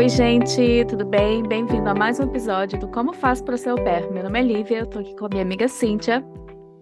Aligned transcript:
Oi, 0.00 0.08
gente, 0.08 0.86
tudo 0.88 1.04
bem? 1.04 1.42
Bem-vindo 1.42 1.86
a 1.90 1.94
mais 1.94 2.18
um 2.18 2.22
episódio 2.22 2.80
do 2.80 2.88
Como 2.88 3.12
Faço 3.12 3.44
para 3.44 3.58
Ser 3.58 3.68
Au 3.68 3.76
Pair. 3.76 4.10
Meu 4.10 4.22
nome 4.22 4.40
é 4.40 4.42
Lívia, 4.42 4.78
eu 4.78 4.86
tô 4.86 5.00
aqui 5.00 5.14
com 5.14 5.26
a 5.26 5.28
minha 5.28 5.42
amiga 5.42 5.68
Cíntia. 5.68 6.24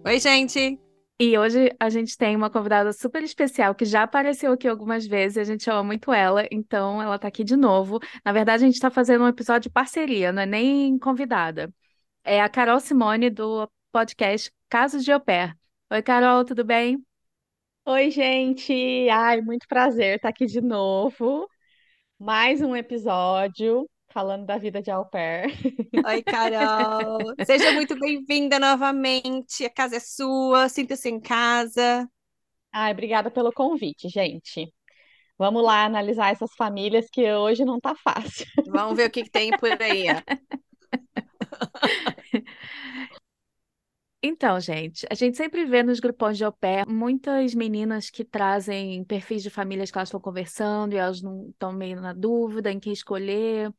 Oi, 0.05 0.19
gente! 0.21 0.79
E 1.19 1.37
hoje 1.37 1.69
a 1.77 1.89
gente 1.89 2.17
tem 2.17 2.33
uma 2.33 2.49
convidada 2.49 2.93
super 2.93 3.21
especial 3.21 3.75
que 3.75 3.83
já 3.83 4.03
apareceu 4.03 4.53
aqui 4.53 4.69
algumas 4.69 5.05
vezes, 5.05 5.35
e 5.35 5.39
a 5.41 5.43
gente 5.43 5.69
ama 5.69 5.83
muito 5.83 6.13
ela, 6.13 6.47
então 6.49 7.01
ela 7.01 7.19
tá 7.19 7.27
aqui 7.27 7.43
de 7.43 7.57
novo. 7.57 7.99
Na 8.23 8.31
verdade, 8.31 8.63
a 8.63 8.67
gente 8.67 8.79
tá 8.79 8.89
fazendo 8.89 9.25
um 9.25 9.27
episódio 9.27 9.63
de 9.63 9.69
parceria, 9.69 10.31
não 10.31 10.43
é 10.43 10.45
nem 10.45 10.97
convidada. 10.97 11.69
É 12.23 12.39
a 12.39 12.47
Carol 12.47 12.79
Simone 12.79 13.29
do 13.29 13.69
podcast 13.91 14.49
Casos 14.69 15.03
de 15.03 15.11
Au 15.11 15.19
Pair. 15.19 15.53
Oi, 15.91 16.01
Carol, 16.01 16.45
tudo 16.45 16.63
bem? 16.63 17.05
Oi, 17.85 18.11
gente! 18.11 19.09
Ai, 19.09 19.41
muito 19.41 19.67
prazer 19.67 20.15
estar 20.15 20.29
aqui 20.29 20.45
de 20.45 20.61
novo. 20.61 21.49
Mais 22.19 22.59
um 22.59 22.75
episódio 22.75 23.89
falando 24.11 24.45
da 24.45 24.57
vida 24.57 24.81
de 24.81 24.91
au 24.91 25.05
pair. 25.05 25.53
Oi, 26.05 26.21
Carol! 26.21 27.33
Seja 27.45 27.71
muito 27.71 27.97
bem-vinda 27.97 28.59
novamente. 28.59 29.63
A 29.63 29.69
casa 29.69 29.95
é 29.95 29.99
sua, 30.01 30.67
sinta-se 30.67 31.09
em 31.09 31.17
casa. 31.17 32.05
Ai, 32.73 32.91
obrigada 32.91 33.31
pelo 33.31 33.53
convite, 33.53 34.09
gente. 34.09 34.69
Vamos 35.37 35.63
lá 35.63 35.85
analisar 35.85 36.33
essas 36.33 36.51
famílias 36.57 37.07
que 37.09 37.31
hoje 37.31 37.63
não 37.63 37.79
tá 37.79 37.95
fácil. 37.95 38.45
Vamos 38.67 38.97
ver 38.97 39.07
o 39.07 39.09
que, 39.09 39.23
que 39.23 39.31
tem 39.31 39.51
por 39.51 39.81
aí. 39.81 40.07
Então, 44.21 44.59
gente, 44.59 45.07
a 45.09 45.13
gente 45.15 45.37
sempre 45.37 45.65
vê 45.65 45.81
nos 45.81 46.01
grupões 46.01 46.37
de 46.37 46.43
au 46.43 46.51
pair 46.51 46.85
muitas 46.85 47.55
meninas 47.55 48.09
que 48.09 48.25
trazem 48.25 49.03
perfis 49.05 49.41
de 49.41 49.49
famílias 49.49 49.89
que 49.89 49.97
elas 49.97 50.09
estão 50.09 50.19
conversando 50.19 50.93
e 50.93 50.97
elas 50.97 51.21
não 51.21 51.49
estão 51.49 51.71
meio 51.71 52.01
na 52.01 52.11
dúvida 52.11 52.69
em 52.69 52.79
quem 52.79 52.91
escolher. 52.91 53.73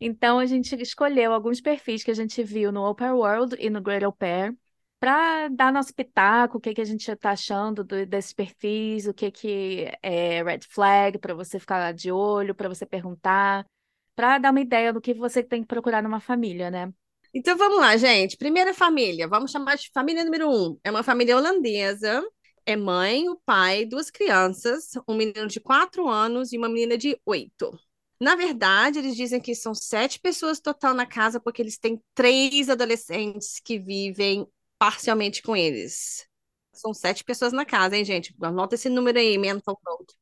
Então, 0.00 0.38
a 0.38 0.46
gente 0.46 0.74
escolheu 0.82 1.32
alguns 1.32 1.60
perfis 1.60 2.04
que 2.04 2.10
a 2.12 2.14
gente 2.14 2.42
viu 2.44 2.72
no 2.72 2.84
Au 2.84 2.94
Pair 2.94 3.14
World 3.14 3.56
e 3.60 3.70
no 3.70 3.82
Great 3.82 4.04
Au 4.04 4.12
Pair 4.12 4.56
para 5.00 5.48
dar 5.48 5.72
nosso 5.72 5.94
pitaco, 5.94 6.58
o 6.58 6.60
que, 6.60 6.74
que 6.74 6.80
a 6.80 6.84
gente 6.84 7.10
está 7.10 7.32
achando 7.32 7.84
do, 7.84 8.06
desses 8.06 8.32
perfis, 8.32 9.06
o 9.06 9.14
que, 9.14 9.30
que 9.32 9.92
é 10.02 10.42
red 10.44 10.60
flag 10.68 11.18
para 11.18 11.34
você 11.34 11.58
ficar 11.60 11.92
de 11.94 12.12
olho, 12.12 12.54
para 12.54 12.68
você 12.68 12.86
perguntar, 12.86 13.66
para 14.14 14.38
dar 14.38 14.50
uma 14.52 14.60
ideia 14.60 14.92
do 14.92 15.00
que 15.00 15.14
você 15.14 15.42
tem 15.42 15.62
que 15.62 15.68
procurar 15.68 16.02
numa 16.02 16.20
família, 16.20 16.70
né? 16.70 16.92
Então 17.34 17.56
vamos 17.56 17.78
lá, 17.78 17.96
gente. 17.96 18.36
Primeira 18.36 18.74
família, 18.74 19.26
vamos 19.28 19.50
chamar 19.50 19.76
de 19.76 19.90
família 19.92 20.24
número 20.24 20.50
um. 20.50 20.78
É 20.84 20.90
uma 20.90 21.02
família 21.02 21.36
holandesa. 21.36 22.22
É 22.64 22.76
mãe, 22.76 23.28
o 23.28 23.36
pai, 23.44 23.84
duas 23.84 24.10
crianças, 24.10 24.90
um 25.08 25.14
menino 25.16 25.48
de 25.48 25.58
quatro 25.60 26.06
anos 26.08 26.52
e 26.52 26.58
uma 26.58 26.68
menina 26.68 26.96
de 26.96 27.18
oito. 27.26 27.76
Na 28.20 28.36
verdade, 28.36 29.00
eles 29.00 29.16
dizem 29.16 29.40
que 29.40 29.52
são 29.54 29.74
sete 29.74 30.20
pessoas 30.20 30.60
total 30.60 30.94
na 30.94 31.04
casa, 31.04 31.40
porque 31.40 31.60
eles 31.60 31.76
têm 31.76 32.00
três 32.14 32.68
adolescentes 32.68 33.58
que 33.58 33.78
vivem 33.80 34.46
parcialmente 34.78 35.42
com 35.42 35.56
eles. 35.56 36.24
São 36.72 36.94
sete 36.94 37.24
pessoas 37.24 37.52
na 37.52 37.64
casa, 37.64 37.96
hein, 37.96 38.04
gente? 38.04 38.32
Anota 38.40 38.76
esse 38.76 38.88
número 38.88 39.18
aí, 39.18 39.36
mental 39.36 39.76
note. 39.84 40.14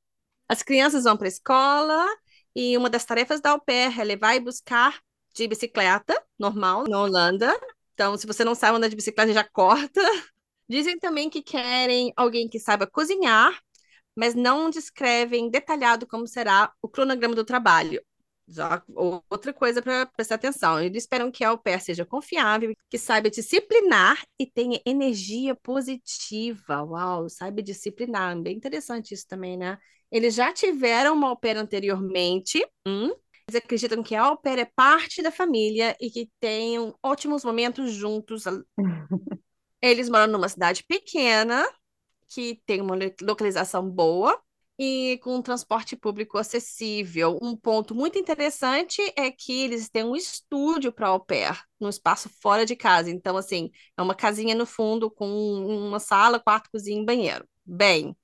As 0.48 0.62
crianças 0.62 1.05
vão 1.05 1.17
para 1.17 1.27
a 1.27 1.30
escola 1.30 2.06
e 2.55 2.77
uma 2.77 2.91
das 2.91 3.05
tarefas 3.05 3.41
da 3.41 3.50
au 3.50 3.61
pair 3.61 3.98
é 4.00 4.05
levar 4.05 4.34
e 4.36 4.41
buscar 4.41 5.00
de 5.41 5.48
bicicleta, 5.48 6.14
normal, 6.38 6.84
na 6.88 7.00
Holanda. 7.02 7.58
Então, 7.94 8.16
se 8.16 8.27
você 8.27 8.44
não 8.44 8.55
sabe 8.55 8.77
andar 8.77 8.88
de 8.88 8.96
bicicleta, 8.96 9.33
já 9.33 9.44
corta. 9.44 10.00
Dizem 10.69 10.98
também 10.98 11.28
que 11.30 11.42
querem 11.42 12.12
alguém 12.16 12.48
que 12.48 12.58
saiba 12.60 12.86
cozinhar, 12.86 13.58
mas 14.14 14.34
não 14.34 14.70
descrevem 14.70 15.50
detalhado 15.50 16.06
como 16.06 16.27
será 16.27 16.72
o 16.83 16.88
cronograma 16.88 17.34
do 17.34 17.45
trabalho. 17.45 18.02
Já 18.46 18.83
outra 19.30 19.52
coisa 19.52 19.80
para 19.80 20.06
prestar 20.06 20.34
atenção. 20.34 20.80
Eles 20.80 21.05
esperam 21.05 21.30
que 21.30 21.45
a 21.45 21.51
au 21.51 21.62
seja 21.80 22.05
confiável, 22.05 22.74
que 22.89 22.98
saiba 22.98 23.30
disciplinar 23.30 24.22
e 24.39 24.46
tenha 24.46 24.80
energia 24.84 25.55
positiva. 25.55 26.83
Uau, 26.83 27.28
saiba 27.28 27.62
disciplinar. 27.62 28.39
Bem 28.40 28.57
interessante 28.57 29.14
isso 29.14 29.27
também, 29.28 29.57
né? 29.57 29.78
Eles 30.11 30.34
já 30.34 30.52
tiveram 30.52 31.14
uma 31.14 31.28
au 31.28 31.40
anteriormente. 31.57 32.64
Hum, 32.86 33.12
eles 33.50 33.55
acreditam 33.56 34.02
que 34.02 34.14
a 34.14 34.36
pair 34.36 34.61
é 34.61 34.64
parte 34.64 35.22
da 35.22 35.30
família 35.30 35.96
e 36.00 36.11
que 36.11 36.30
tenham 36.38 36.94
ótimos 37.02 37.44
momentos 37.44 37.92
juntos. 37.92 38.44
Eles 39.83 40.08
moram 40.08 40.30
numa 40.30 40.48
cidade 40.48 40.84
pequena, 40.86 41.66
que 42.28 42.60
tem 42.66 42.80
uma 42.80 42.96
localização 43.22 43.89
boa 43.89 44.39
e 44.78 45.18
com 45.22 45.36
um 45.36 45.42
transporte 45.42 45.96
público 45.96 46.39
acessível. 46.39 47.39
Um 47.42 47.56
ponto 47.56 47.94
muito 47.94 48.18
interessante 48.18 49.00
é 49.16 49.30
que 49.30 49.62
eles 49.62 49.89
têm 49.89 50.05
um 50.05 50.16
estúdio 50.16 50.92
para 50.92 51.08
au 51.08 51.20
pair, 51.20 51.58
num 51.78 51.89
espaço 51.89 52.30
fora 52.42 52.64
de 52.64 52.77
casa. 52.77 53.10
Então, 53.10 53.36
assim, 53.36 53.70
é 53.96 54.02
uma 54.02 54.14
casinha 54.14 54.55
no 54.55 54.64
fundo 54.66 55.10
com 55.10 55.27
uma 55.27 55.98
sala, 55.98 56.39
quarto, 56.39 56.70
cozinha 56.70 57.00
e 57.00 57.05
banheiro. 57.05 57.46
Bem, 57.64 58.16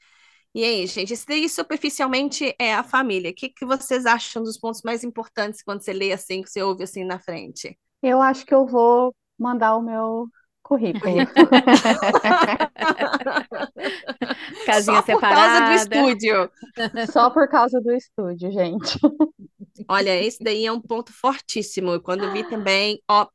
e 0.56 0.64
aí, 0.64 0.84
gente, 0.86 1.12
isso 1.12 1.26
daí 1.28 1.46
superficialmente 1.50 2.56
é 2.58 2.74
a 2.74 2.82
família. 2.82 3.30
O 3.30 3.34
que, 3.34 3.50
que 3.50 3.66
vocês 3.66 4.06
acham 4.06 4.42
dos 4.42 4.56
pontos 4.56 4.80
mais 4.82 5.04
importantes 5.04 5.62
quando 5.62 5.82
você 5.82 5.92
lê 5.92 6.14
assim, 6.14 6.40
que 6.40 6.48
você 6.48 6.62
ouve 6.62 6.82
assim 6.82 7.04
na 7.04 7.18
frente? 7.18 7.78
Eu 8.02 8.22
acho 8.22 8.46
que 8.46 8.54
eu 8.54 8.64
vou 8.64 9.14
mandar 9.38 9.76
o 9.76 9.82
meu 9.82 10.26
currículo. 10.62 11.14
Casinha 14.64 14.96
Só 14.96 15.02
por 15.02 15.12
separada. 15.12 15.36
causa 15.36 15.60
do 15.60 15.72
estúdio. 15.72 16.50
Só 17.12 17.28
por 17.28 17.46
causa 17.50 17.78
do 17.78 17.92
estúdio, 17.92 18.50
gente. 18.50 18.98
Olha, 19.86 20.18
esse 20.18 20.42
daí 20.42 20.64
é 20.64 20.72
um 20.72 20.80
ponto 20.80 21.12
fortíssimo. 21.12 22.00
Quando 22.00 22.32
vi 22.32 22.48
também, 22.48 22.98
ó, 23.06 23.26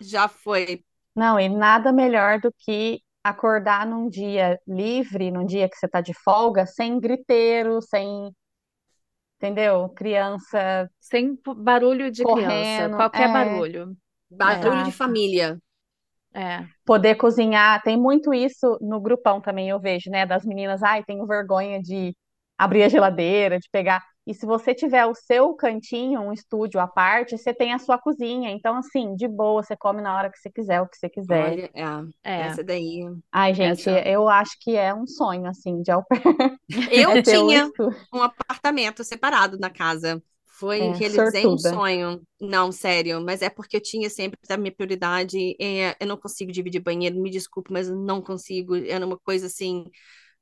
já 0.00 0.28
foi. 0.28 0.82
Não, 1.14 1.38
e 1.38 1.46
nada 1.46 1.92
melhor 1.92 2.40
do 2.40 2.50
que 2.58 3.03
acordar 3.24 3.86
num 3.86 4.08
dia 4.08 4.60
livre, 4.68 5.30
num 5.30 5.46
dia 5.46 5.68
que 5.68 5.76
você 5.76 5.88
tá 5.88 6.02
de 6.02 6.12
folga, 6.12 6.66
sem 6.66 7.00
griteiro, 7.00 7.80
sem, 7.80 8.30
entendeu? 9.38 9.88
Criança 9.90 10.88
Sem 11.00 11.38
barulho 11.56 12.10
de 12.10 12.22
criança, 12.22 12.42
correndo, 12.44 12.96
qualquer 12.96 13.30
é, 13.30 13.32
barulho. 13.32 13.96
Barulho 14.30 14.72
de 14.72 14.80
exato. 14.80 14.92
família. 14.92 15.58
É. 16.34 16.66
Poder 16.84 17.14
cozinhar, 17.14 17.80
tem 17.82 17.96
muito 17.96 18.34
isso 18.34 18.76
no 18.80 19.00
grupão 19.00 19.40
também, 19.40 19.68
eu 19.70 19.80
vejo, 19.80 20.10
né? 20.10 20.26
Das 20.26 20.44
meninas, 20.44 20.82
ai, 20.82 21.02
tenho 21.04 21.26
vergonha 21.26 21.80
de 21.80 22.14
abrir 22.58 22.82
a 22.82 22.88
geladeira, 22.88 23.58
de 23.58 23.68
pegar. 23.70 24.02
E 24.26 24.34
se 24.34 24.46
você 24.46 24.74
tiver 24.74 25.04
o 25.06 25.14
seu 25.14 25.54
cantinho, 25.54 26.20
um 26.22 26.32
estúdio 26.32 26.80
à 26.80 26.86
parte, 26.88 27.36
você 27.38 27.52
tem 27.54 27.72
a 27.74 27.78
sua 27.78 27.98
cozinha. 27.98 28.50
Então, 28.50 28.76
assim, 28.76 29.14
de 29.16 29.28
boa, 29.28 29.62
você 29.62 29.76
come 29.76 30.00
na 30.02 30.16
hora 30.16 30.30
que 30.30 30.38
você 30.38 30.50
quiser, 30.50 30.80
o 30.80 30.88
que 30.88 30.96
você 30.98 31.08
quiser. 31.10 31.54
Olha, 31.54 31.70
é, 31.74 31.82
É. 32.24 32.44
essa 32.44 32.62
daí. 32.64 33.00
Ai, 33.32 33.54
gente, 33.54 33.88
Essa- 33.88 34.06
eu 34.06 34.28
acho 34.28 34.56
que 34.60 34.76
é 34.76 34.94
um 34.94 35.06
sonho, 35.06 35.46
assim, 35.46 35.82
de 35.82 35.90
au 35.92 36.04
pair, 36.10 36.24
Eu 36.90 37.16
é 37.16 37.22
tinha 37.22 37.72
um 38.12 38.22
apartamento 38.22 39.04
separado 39.04 39.58
na 39.58 39.70
casa. 39.70 40.22
Foi, 40.46 40.78
É, 40.78 40.92
realizei 40.92 41.46
um 41.48 41.58
sonho. 41.58 42.22
Não, 42.40 42.70
sério, 42.72 43.20
mas 43.20 43.42
é 43.42 43.50
porque 43.50 43.76
eu 43.76 43.80
tinha 43.82 44.08
sempre 44.08 44.38
a 44.48 44.56
minha 44.56 44.72
prioridade. 44.72 45.56
é, 45.60 45.96
eu 46.00 46.06
não 46.06 46.16
consigo 46.16 46.52
dividir 46.52 46.80
banheiro, 46.80 47.20
me 47.20 47.30
desculpe, 47.30 47.72
mas 47.72 47.88
eu 47.88 47.96
não 47.96 48.22
consigo. 48.22 48.74
Era 48.76 49.04
uma 49.04 49.18
coisa 49.18 49.46
assim, 49.46 49.84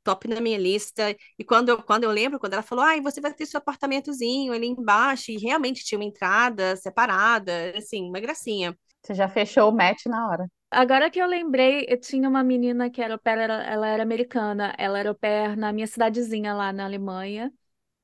top 0.03 0.29
na 0.29 0.41
minha 0.41 0.59
lista. 0.59 1.15
E 1.39 1.45
quando 1.45 1.71
eu, 1.71 1.83
quando 1.83 2.05
eu 2.05 2.11
lembro, 2.11 2.39
quando 2.39 2.55
ela 2.55 2.63
falou, 2.63 2.85
ai, 2.85 3.01
você 3.01 3.21
vai 3.21 3.33
ter 3.33 3.47
seu 3.47 3.59
apartamentozinho 3.59 4.53
ali 4.53 4.67
embaixo, 4.67 5.31
e 5.31 5.37
realmente 5.39 5.85
tinha 5.85 5.99
uma 5.99 6.05
entrada 6.05 6.77
separada, 6.77 7.73
assim, 7.77 8.09
uma 8.09 8.21
gracinha. 8.21 8.77
Você 9.03 9.15
já 9.15 9.29
fechou 9.29 9.69
o 9.69 9.73
match 9.73 10.07
na 10.07 10.29
hora. 10.29 10.47
Agora 10.71 11.11
que 11.11 11.19
eu 11.21 11.27
lembrei, 11.27 11.85
eu 11.89 12.01
tinha 12.01 12.29
uma 12.29 12.43
menina 12.43 12.89
que 12.89 13.03
era 13.03 13.15
au 13.15 13.21
pair, 13.21 13.39
ela, 13.39 13.63
ela 13.63 13.89
era 13.89 14.03
americana, 14.03 14.75
ela 14.79 14.99
era 14.99 15.11
au 15.11 15.15
pair 15.15 15.57
na 15.57 15.73
minha 15.73 15.87
cidadezinha 15.87 16.55
lá 16.55 16.73
na 16.73 16.85
Alemanha, 16.85 17.53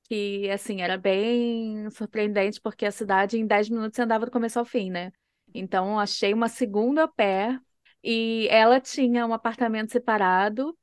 que, 0.05 0.51
assim, 0.51 0.83
era 0.83 0.99
bem 0.99 1.89
surpreendente, 1.91 2.61
porque 2.61 2.87
a 2.87 2.93
cidade 2.93 3.39
em 3.39 3.47
10 3.47 3.69
minutos 3.71 3.97
você 3.97 4.03
andava 4.03 4.27
do 4.27 4.33
começo 4.33 4.59
ao 4.59 4.65
fim, 4.65 4.91
né? 4.91 5.13
Então, 5.55 5.99
achei 5.99 6.35
uma 6.35 6.49
segunda 6.49 7.03
au 7.03 7.09
pair, 7.09 7.61
e 8.03 8.49
ela 8.51 8.81
tinha 8.81 9.27
um 9.27 9.33
apartamento 9.33 9.93
separado, 9.93 10.77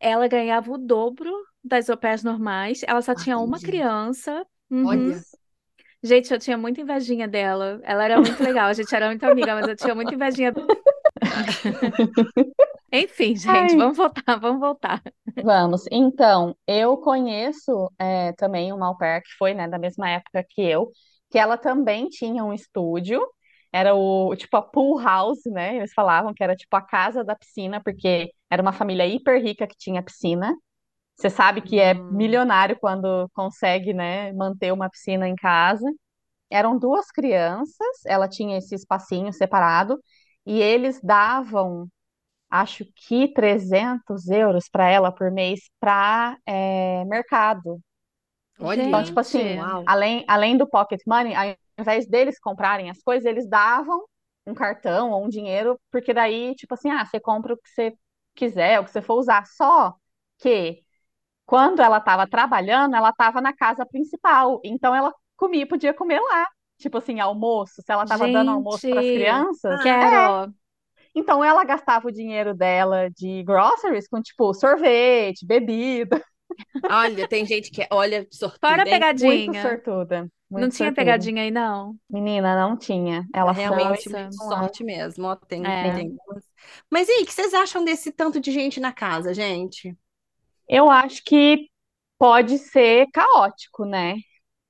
ela 0.00 0.28
ganhava 0.28 0.70
o 0.72 0.78
dobro 0.78 1.32
das 1.62 1.90
au 1.90 1.96
pairs 1.96 2.22
normais, 2.22 2.82
ela 2.86 3.02
só 3.02 3.14
tinha 3.14 3.38
uma 3.38 3.56
Entendi. 3.56 3.66
criança, 3.66 4.46
uhum. 4.70 4.86
Olha, 4.86 5.22
Gente, 6.02 6.32
eu 6.32 6.38
tinha 6.38 6.56
muita 6.56 6.80
invejinha 6.80 7.26
dela. 7.26 7.80
Ela 7.82 8.04
era 8.04 8.20
muito 8.20 8.40
legal, 8.42 8.68
a 8.68 8.72
gente 8.72 8.94
era 8.94 9.08
muito 9.08 9.24
amiga, 9.24 9.54
mas 9.54 9.66
eu 9.66 9.76
tinha 9.76 9.94
muita 9.94 10.14
invejinha. 10.14 10.52
Enfim, 12.92 13.36
gente, 13.36 13.72
Ai. 13.72 13.76
vamos 13.76 13.96
voltar, 13.96 14.36
vamos 14.40 14.60
voltar. 14.60 15.02
Vamos. 15.42 15.84
Então, 15.90 16.56
eu 16.66 16.96
conheço 16.98 17.92
é, 17.98 18.32
também 18.32 18.72
uma 18.72 18.86
au 18.86 18.96
pair 18.96 19.22
que 19.22 19.36
foi, 19.36 19.54
né, 19.54 19.68
da 19.68 19.78
mesma 19.78 20.08
época 20.08 20.44
que 20.48 20.62
eu, 20.62 20.90
que 21.30 21.38
ela 21.38 21.58
também 21.58 22.08
tinha 22.08 22.44
um 22.44 22.52
estúdio. 22.52 23.20
Era 23.72 23.94
o, 23.94 24.34
tipo, 24.36 24.56
a 24.56 24.62
pool 24.62 24.98
house, 25.00 25.40
né? 25.46 25.76
Eles 25.76 25.92
falavam 25.94 26.32
que 26.34 26.42
era, 26.42 26.56
tipo, 26.56 26.74
a 26.76 26.82
casa 26.82 27.24
da 27.24 27.36
piscina, 27.36 27.82
porque 27.82 28.30
era 28.50 28.62
uma 28.62 28.72
família 28.72 29.06
hiper 29.06 29.42
rica 29.42 29.66
que 29.66 29.76
tinha 29.76 30.02
piscina. 30.02 30.54
Você 31.16 31.30
sabe 31.30 31.62
que 31.62 31.80
é 31.80 32.02
Hum. 32.02 32.08
milionário 32.10 32.78
quando 32.80 33.28
consegue, 33.34 33.92
né, 33.94 34.32
manter 34.32 34.72
uma 34.72 34.88
piscina 34.90 35.28
em 35.28 35.34
casa. 35.36 35.86
eram 36.50 36.78
duas 36.78 37.10
crianças, 37.10 37.86
ela 38.06 38.28
tinha 38.28 38.58
esse 38.58 38.74
espacinho 38.74 39.32
separado, 39.32 39.98
e 40.46 40.60
eles 40.62 41.00
davam, 41.02 41.88
acho 42.50 42.84
que 42.96 43.32
300 43.34 44.28
euros 44.28 44.68
para 44.70 44.88
ela 44.90 45.12
por 45.12 45.30
mês 45.32 45.60
para 45.80 46.38
é, 46.46 47.04
mercado. 47.06 47.80
Olha, 48.60 48.84
Então, 48.84 49.02
tipo 49.02 49.18
assim, 49.20 49.56
uau. 49.56 49.84
além, 49.86 50.24
além 50.28 50.56
do 50.56 50.68
pocket 50.68 51.00
money, 51.06 51.34
invés 51.78 52.06
deles 52.06 52.38
comprarem 52.40 52.90
as 52.90 53.00
coisas, 53.02 53.24
eles 53.24 53.48
davam 53.48 54.04
um 54.46 54.54
cartão 54.54 55.10
ou 55.10 55.24
um 55.24 55.28
dinheiro, 55.28 55.78
porque 55.90 56.12
daí, 56.14 56.54
tipo 56.54 56.74
assim, 56.74 56.90
ah, 56.90 57.04
você 57.04 57.20
compra 57.20 57.54
o 57.54 57.56
que 57.56 57.68
você 57.68 57.94
quiser, 58.34 58.80
o 58.80 58.84
que 58.84 58.90
você 58.90 59.02
for 59.02 59.14
usar. 59.18 59.46
Só 59.46 59.94
que 60.38 60.82
quando 61.44 61.80
ela 61.80 61.98
estava 61.98 62.26
trabalhando, 62.26 62.94
ela 62.94 63.10
estava 63.10 63.40
na 63.40 63.54
casa 63.54 63.86
principal, 63.86 64.60
então 64.64 64.94
ela 64.94 65.14
comia, 65.36 65.66
podia 65.66 65.94
comer 65.94 66.20
lá. 66.20 66.46
Tipo 66.78 66.98
assim, 66.98 67.18
almoço, 67.20 67.82
se 67.82 67.92
ela 67.92 68.04
estava 68.04 68.28
dando 68.28 68.50
almoço 68.52 68.88
para 68.88 69.00
as 69.00 69.06
crianças, 69.06 69.80
é. 69.80 69.82
quero. 69.82 70.54
Então 71.14 71.42
ela 71.42 71.64
gastava 71.64 72.06
o 72.08 72.12
dinheiro 72.12 72.54
dela 72.54 73.10
de 73.10 73.42
groceries 73.42 74.08
com, 74.08 74.22
tipo, 74.22 74.54
sorvete, 74.54 75.44
bebida. 75.44 76.22
Olha, 76.88 77.28
tem 77.28 77.46
gente 77.46 77.70
que 77.70 77.82
é, 77.82 77.88
olha, 77.90 78.26
sortuda, 78.30 78.58
Fora 78.60 78.82
a 78.82 78.86
hein? 78.86 79.08
Muito 79.16 79.44
pegadinha. 79.50 79.62
sortuda. 79.62 80.30
Não 80.56 80.60
Muito 80.60 80.70
tinha 80.70 80.88
sortuda. 80.88 80.94
pegadinha 80.94 81.42
aí, 81.42 81.50
não? 81.50 81.96
Menina, 82.10 82.56
não 82.56 82.76
tinha. 82.76 83.26
Ela 83.34 83.54
foi. 83.54 83.62
Realmente, 83.62 84.08
muito 84.10 84.34
sorte 84.34 84.84
mesmo. 84.84 85.26
Ó, 85.26 85.36
tem, 85.36 85.62
É. 85.64 85.92
tem 85.92 86.16
Mas 86.90 87.08
e 87.08 87.12
aí, 87.12 87.22
o 87.22 87.26
que 87.26 87.32
vocês 87.32 87.54
acham 87.54 87.84
desse 87.84 88.12
tanto 88.12 88.40
de 88.40 88.50
gente 88.52 88.80
na 88.80 88.92
casa, 88.92 89.34
gente? 89.34 89.96
Eu 90.68 90.90
acho 90.90 91.22
que 91.24 91.68
pode 92.18 92.58
ser 92.58 93.06
caótico, 93.12 93.84
né? 93.84 94.16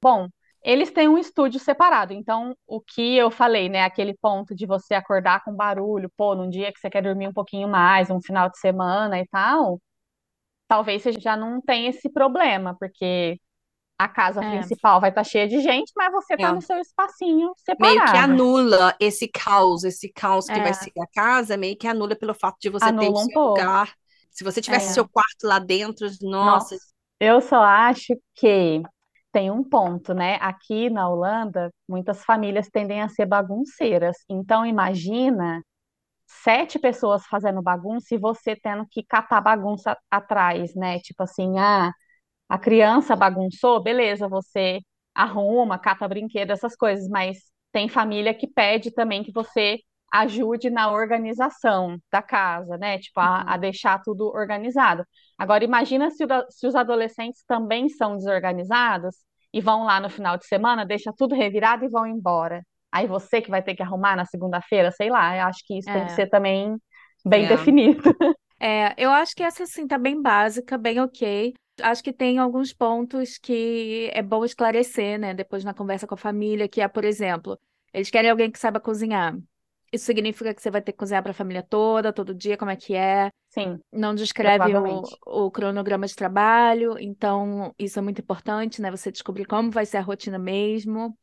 Bom, 0.03 0.29
eles 0.63 0.91
têm 0.93 1.09
um 1.09 1.19
estúdio 1.19 1.61
separado, 1.61 2.13
então 2.13 2.57
o 2.67 2.81
que 2.81 3.17
eu 3.17 3.31
falei, 3.31 3.69
né? 3.69 3.85
Aquele 3.85 4.15
ponto 4.17 4.55
de 4.55 4.67
você 4.67 4.95
acordar 4.95 5.45
com 5.45 5.55
barulho, 5.55 6.11
pô, 6.17 6.35
num 6.35 6.49
dia 6.51 6.73
que 6.73 6.81
você 6.81 6.91
quer 6.91 7.03
dormir 7.03 7.29
um 7.29 7.33
pouquinho 7.33 7.69
mais, 7.69 8.11
um 8.11 8.21
final 8.23 8.51
de 8.51 8.59
semana 8.59 9.19
e 9.21 9.27
tal, 9.29 9.81
talvez 10.69 11.03
você 11.03 11.13
já 11.15 11.37
não 11.37 11.61
tenha 11.63 11.91
esse 11.91 12.11
problema, 12.11 12.77
porque 12.79 13.41
a 13.99 14.09
casa 14.09 14.43
É. 14.43 14.45
principal 14.45 15.01
vai 15.01 15.11
estar 15.11 15.25
cheia 15.25 15.49
de 15.49 15.61
gente, 15.61 15.93
mas 15.97 16.13
você 16.13 16.39
tá 16.39 16.53
É. 16.53 16.53
no 16.53 16.63
seu 16.63 16.79
espacinho 16.81 17.53
Meio 17.79 18.03
que 18.03 18.17
separado. 18.17 18.17
anula 18.17 18.97
esse 19.01 19.29
caos, 19.29 19.85
esse 19.85 20.13
caos 20.13 20.51
que 20.51 20.61
É. 20.61 20.63
vai 20.63 20.75
ser 20.75 20.93
a 21.01 21.07
casa, 21.15 21.57
meio 21.57 21.77
que 21.79 21.87
anula 21.87 22.17
pelo 22.17 22.35
fato 22.35 22.57
de 22.61 22.69
você 22.71 22.93
ter 22.93 23.09
o 23.09 23.15
Anula 23.15 23.21
um 23.25 23.29
seu 23.29 23.33
pouco. 23.33 23.49
lugar. 23.49 23.95
Se 24.31 24.43
você 24.45 24.61
tivesse 24.61 24.91
É. 24.91 24.93
seu 24.93 25.09
quarto 25.09 25.45
lá 25.47 25.59
dentro, 25.59 26.09
nossa, 26.23 26.75
Nossa, 26.75 26.77
eu 27.21 27.41
só 27.41 27.63
acho 27.63 28.15
que 28.35 28.83
tem 29.33 29.51
um 29.51 29.63
ponto, 29.65 30.15
né? 30.15 30.37
Aqui 30.37 30.89
na 30.91 31.09
Holanda, 31.09 31.71
muitas 31.89 32.25
famílias 32.25 32.69
tendem 32.71 33.03
a 33.03 33.09
ser 33.09 33.27
bagunceiras. 33.27 34.17
Então, 34.29 34.65
imagina 34.67 35.63
sete 36.29 36.79
pessoas 36.79 37.27
fazendo 37.27 37.63
bagunça 37.63 38.15
e 38.15 38.19
você 38.19 38.55
tendo 38.57 38.87
que 38.91 39.03
catar 39.05 39.41
bagunça 39.41 39.97
atrás, 40.11 40.75
né? 40.77 41.01
Tipo 41.01 41.23
assim, 41.25 41.59
ah, 41.59 41.93
a 42.49 42.59
criança 42.59 43.17
bagunçou, 43.17 43.83
beleza, 43.83 44.29
você 44.29 44.81
arruma, 45.15 45.79
cata 45.79 46.09
brinquedo, 46.09 46.51
essas 46.53 46.77
coisas, 46.77 47.09
mas 47.09 47.39
tem 47.73 47.89
família 47.89 48.35
que 48.35 48.47
pede 48.47 48.91
também 48.93 49.23
que 49.23 49.33
você 49.33 49.79
ajude 50.13 50.71
na 50.71 50.91
organização 50.91 51.99
da 52.11 52.23
casa, 52.23 52.79
né? 52.79 52.99
Tipo, 52.99 53.21
a, 53.21 53.43
a 53.55 53.57
deixar 53.59 54.01
tudo 54.03 54.27
organizado. 54.29 55.05
Agora, 55.37 55.65
imagina 55.65 56.11
se, 56.11 56.25
o 56.25 56.29
se 56.51 56.67
os 56.67 56.75
adolescentes 56.75 57.45
também 57.47 57.89
são 57.89 58.17
desorganizados 58.17 59.17
e 59.53 59.61
vão 59.61 59.85
lá 59.85 60.01
no 60.01 60.09
final 60.11 60.39
de 60.39 60.47
semana, 60.47 60.87
deixa 60.87 61.13
tudo 61.17 61.35
revirado 61.35 61.85
e 61.85 61.89
vão 61.91 62.07
embora. 62.07 62.63
Aí 62.93 63.07
você 63.07 63.41
que 63.43 63.51
vai 63.51 63.63
ter 63.63 63.75
que 63.75 63.83
arrumar 63.83 64.17
na 64.17 64.25
segunda-feira, 64.25 64.91
sei 64.93 65.11
lá, 65.11 65.37
eu 65.37 65.45
acho 65.47 65.61
que 65.67 65.79
isso 65.79 65.91
tem 65.91 66.05
que 66.05 66.13
É. 66.13 66.13
ser 66.13 66.29
também 66.29 66.77
bem 67.25 67.47
É. 67.47 67.47
definido. 67.47 68.03
É, 68.61 68.95
eu 68.99 69.11
acho 69.11 69.35
que 69.37 69.43
essa 69.43 69.67
sim 69.67 69.87
tá 69.87 69.99
bem 69.99 70.21
básica, 70.21 70.77
bem 70.79 71.01
ok. 71.01 71.55
Acho 71.81 72.03
que 72.03 72.13
tem 72.13 72.39
alguns 72.39 72.73
pontos 72.73 73.39
que 73.39 74.11
é 74.13 74.23
bom 74.23 74.45
esclarecer, 74.45 75.19
né, 75.19 75.33
depois 75.35 75.65
na 75.65 75.75
conversa 75.75 76.07
com 76.07 76.15
a 76.15 76.19
família, 76.19 76.69
que 76.69 76.81
é, 76.81 76.89
por 76.89 77.05
exemplo, 77.05 77.59
eles 77.93 78.11
querem 78.11 78.31
alguém 78.31 78.51
que 78.51 78.59
saiba 78.59 78.81
cozinhar. 78.81 79.37
Isso 79.93 80.07
significa 80.07 80.53
que 80.55 80.61
você 80.61 80.71
vai 80.71 80.83
ter 80.83 80.93
que 80.93 80.99
cozinhar 80.99 81.23
para 81.23 81.31
a 81.33 81.35
família 81.35 81.63
toda, 81.63 82.13
todo 82.13 82.35
dia, 82.35 82.57
como 82.57 82.71
é 82.71 82.77
que 82.77 82.95
é? 82.95 83.31
Sim, 83.51 83.83
Não 83.93 84.15
descreve 84.15 84.77
o, 84.77 85.03
o 85.27 85.51
cronograma 85.51 86.07
de 86.07 86.15
trabalho, 86.17 86.97
então 86.99 87.75
isso 87.79 87.99
é 87.99 88.03
muito 88.03 88.21
importante, 88.23 88.83
né? 88.83 88.91
Você 88.91 89.13
descobrir 89.13 89.47
como 89.47 89.71
vai 89.71 89.87
ser 89.87 89.99
a 89.99 90.03
rotina 90.03 90.39
mesmo. 90.39 91.19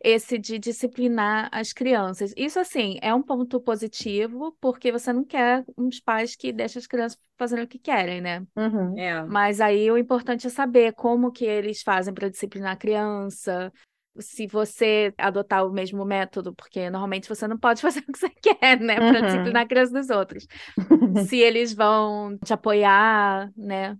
Esse 0.00 0.38
de 0.38 0.58
disciplinar 0.58 1.48
as 1.52 1.72
crianças. 1.72 2.32
Isso, 2.36 2.58
assim, 2.60 2.98
é 3.02 3.12
um 3.12 3.22
ponto 3.22 3.60
positivo, 3.60 4.56
porque 4.60 4.92
você 4.92 5.12
não 5.12 5.24
quer 5.24 5.64
uns 5.76 6.00
pais 6.00 6.36
que 6.36 6.52
deixam 6.52 6.78
as 6.80 6.86
crianças 6.86 7.18
fazendo 7.36 7.64
o 7.64 7.68
que 7.68 7.78
querem, 7.78 8.20
né? 8.20 8.46
Uhum. 8.56 8.98
é. 8.98 9.22
Mas 9.24 9.60
aí 9.60 9.90
o 9.90 9.98
importante 9.98 10.46
é 10.46 10.50
saber 10.50 10.92
como 10.94 11.32
que 11.32 11.44
eles 11.44 11.82
fazem 11.82 12.14
para 12.14 12.28
disciplinar 12.28 12.72
a 12.72 12.76
criança, 12.76 13.72
se 14.18 14.46
você 14.46 15.12
adotar 15.18 15.66
o 15.66 15.72
mesmo 15.72 16.04
método, 16.04 16.54
porque 16.54 16.88
normalmente 16.90 17.28
você 17.28 17.46
não 17.46 17.58
pode 17.58 17.80
fazer 17.82 18.00
o 18.00 18.12
que 18.12 18.18
você 18.18 18.30
quer, 18.30 18.80
né, 18.80 18.96
para 18.96 19.20
Uhum. 19.20 19.26
disciplinar 19.26 19.62
a 19.64 19.68
criança 19.68 19.92
dos 19.92 20.10
outros. 20.10 20.46
Se 21.28 21.38
eles 21.38 21.72
vão 21.72 22.38
te 22.38 22.52
apoiar, 22.52 23.50
né? 23.56 23.96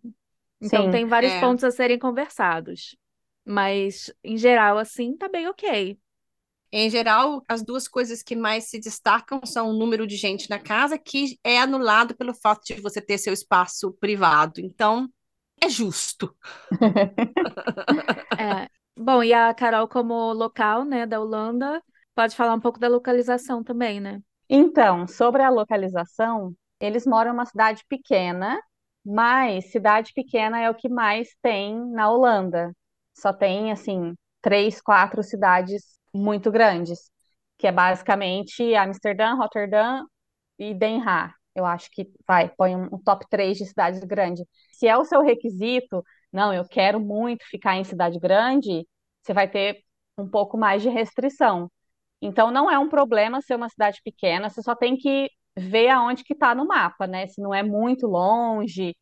Então 0.61 0.85
Sim. 0.85 0.91
tem 0.91 1.07
vários 1.07 1.33
É. 1.35 1.41
pontos 1.41 1.65
a 1.65 1.71
serem 1.71 1.99
conversados. 1.99 2.97
Mas, 3.49 4.13
em 4.23 4.37
geral, 4.37 4.77
assim, 4.77 5.17
tá 5.17 5.29
bem 5.29 5.49
ok. 5.49 5.99
Em 6.71 6.91
geral, 6.91 7.43
as 7.49 7.63
duas 7.63 7.89
coisas 7.89 8.23
que 8.23 8.37
mais 8.37 8.69
se 8.69 8.79
destacam 8.79 9.41
são 9.45 9.71
o 9.71 9.73
número 9.73 10.07
de 10.07 10.17
gente 10.17 10.51
na 10.51 10.59
casa, 10.59 10.99
que 10.99 11.39
é 11.43 11.59
anulado 11.59 12.15
pelo 12.15 12.35
fato 12.35 12.63
de 12.67 12.81
você 12.81 13.01
ter 13.01 13.17
seu 13.17 13.33
espaço 13.33 13.91
privado. 13.93 14.61
Então, 14.61 15.09
é 15.63 15.69
justo. 15.69 16.37
É. 18.39 18.69
Bom, 18.97 19.23
e 19.23 19.33
a 19.33 19.55
Carol, 19.55 19.89
como 19.89 20.33
local, 20.33 20.85
né, 20.85 21.07
da 21.07 21.21
Holanda, 21.21 21.83
pode 22.15 22.37
falar 22.37 22.55
um 22.55 22.61
pouco 22.61 22.79
da 22.79 22.89
localização 22.89 23.63
também, 23.63 24.01
né? 24.01 24.21
Então, 24.49 25.07
sobre 25.07 25.43
a 25.43 25.51
localização, 25.51 26.55
eles 26.81 27.07
moram 27.07 27.31
em 27.31 27.35
uma 27.35 27.47
cidade 27.47 27.85
pequena, 27.89 28.61
mas 29.05 29.71
cidade 29.71 30.13
pequena 30.15 30.61
é 30.61 30.71
o 30.71 30.75
que 30.75 30.89
mais 30.89 31.29
tem 31.43 31.79
na 31.91 32.11
Holanda. 32.11 32.73
Só 33.21 33.33
tem, 33.33 33.73
assim, 33.73 34.15
três, 34.41 34.81
quatro 34.81 35.23
cidades 35.23 35.83
muito 36.15 36.51
grandes, 36.51 37.11
que 37.59 37.67
é 37.67 37.73
basicamente 37.73 38.75
Amsterdã, 38.75 39.35
Rotterdam 39.35 40.07
e 40.59 40.75
Den 40.75 41.03
Haag. 41.03 41.33
Eu 41.55 41.65
acho 41.67 41.91
que 41.93 42.09
vai, 42.27 42.49
põe 42.51 42.77
um, 42.77 42.85
um 42.95 42.99
top 43.03 43.27
3 43.29 43.59
de 43.59 43.67
cidades 43.67 44.01
grandes. 44.05 44.45
Se 44.73 44.87
é 44.87 44.97
o 44.97 45.05
seu 45.05 45.23
requisito, 45.23 46.05
não, 46.33 46.53
eu 46.55 46.65
quero 46.69 47.01
muito 47.01 47.45
ficar 47.47 47.77
em 47.77 47.85
cidade 47.85 48.19
grande, 48.21 48.87
você 49.23 49.33
vai 49.35 49.49
ter 49.51 49.83
um 50.17 50.29
pouco 50.29 50.57
mais 50.59 50.83
de 50.83 50.89
restrição. 50.89 51.71
Então 52.21 52.51
não 52.51 52.71
é 52.71 52.79
um 52.79 52.89
problema 52.89 53.41
ser 53.41 53.55
uma 53.57 53.69
cidade 53.69 54.01
pequena, 54.05 54.49
você 54.51 54.63
só 54.63 54.75
tem 54.75 54.97
que 54.97 55.29
ver 55.57 55.89
aonde 55.91 56.25
que 56.25 56.33
está 56.35 56.55
no 56.55 56.67
mapa, 56.67 57.07
né? 57.07 57.27
Se 57.29 57.41
não 57.41 57.55
é 57.55 57.63
muito 57.63 58.07
longe, 58.07 58.95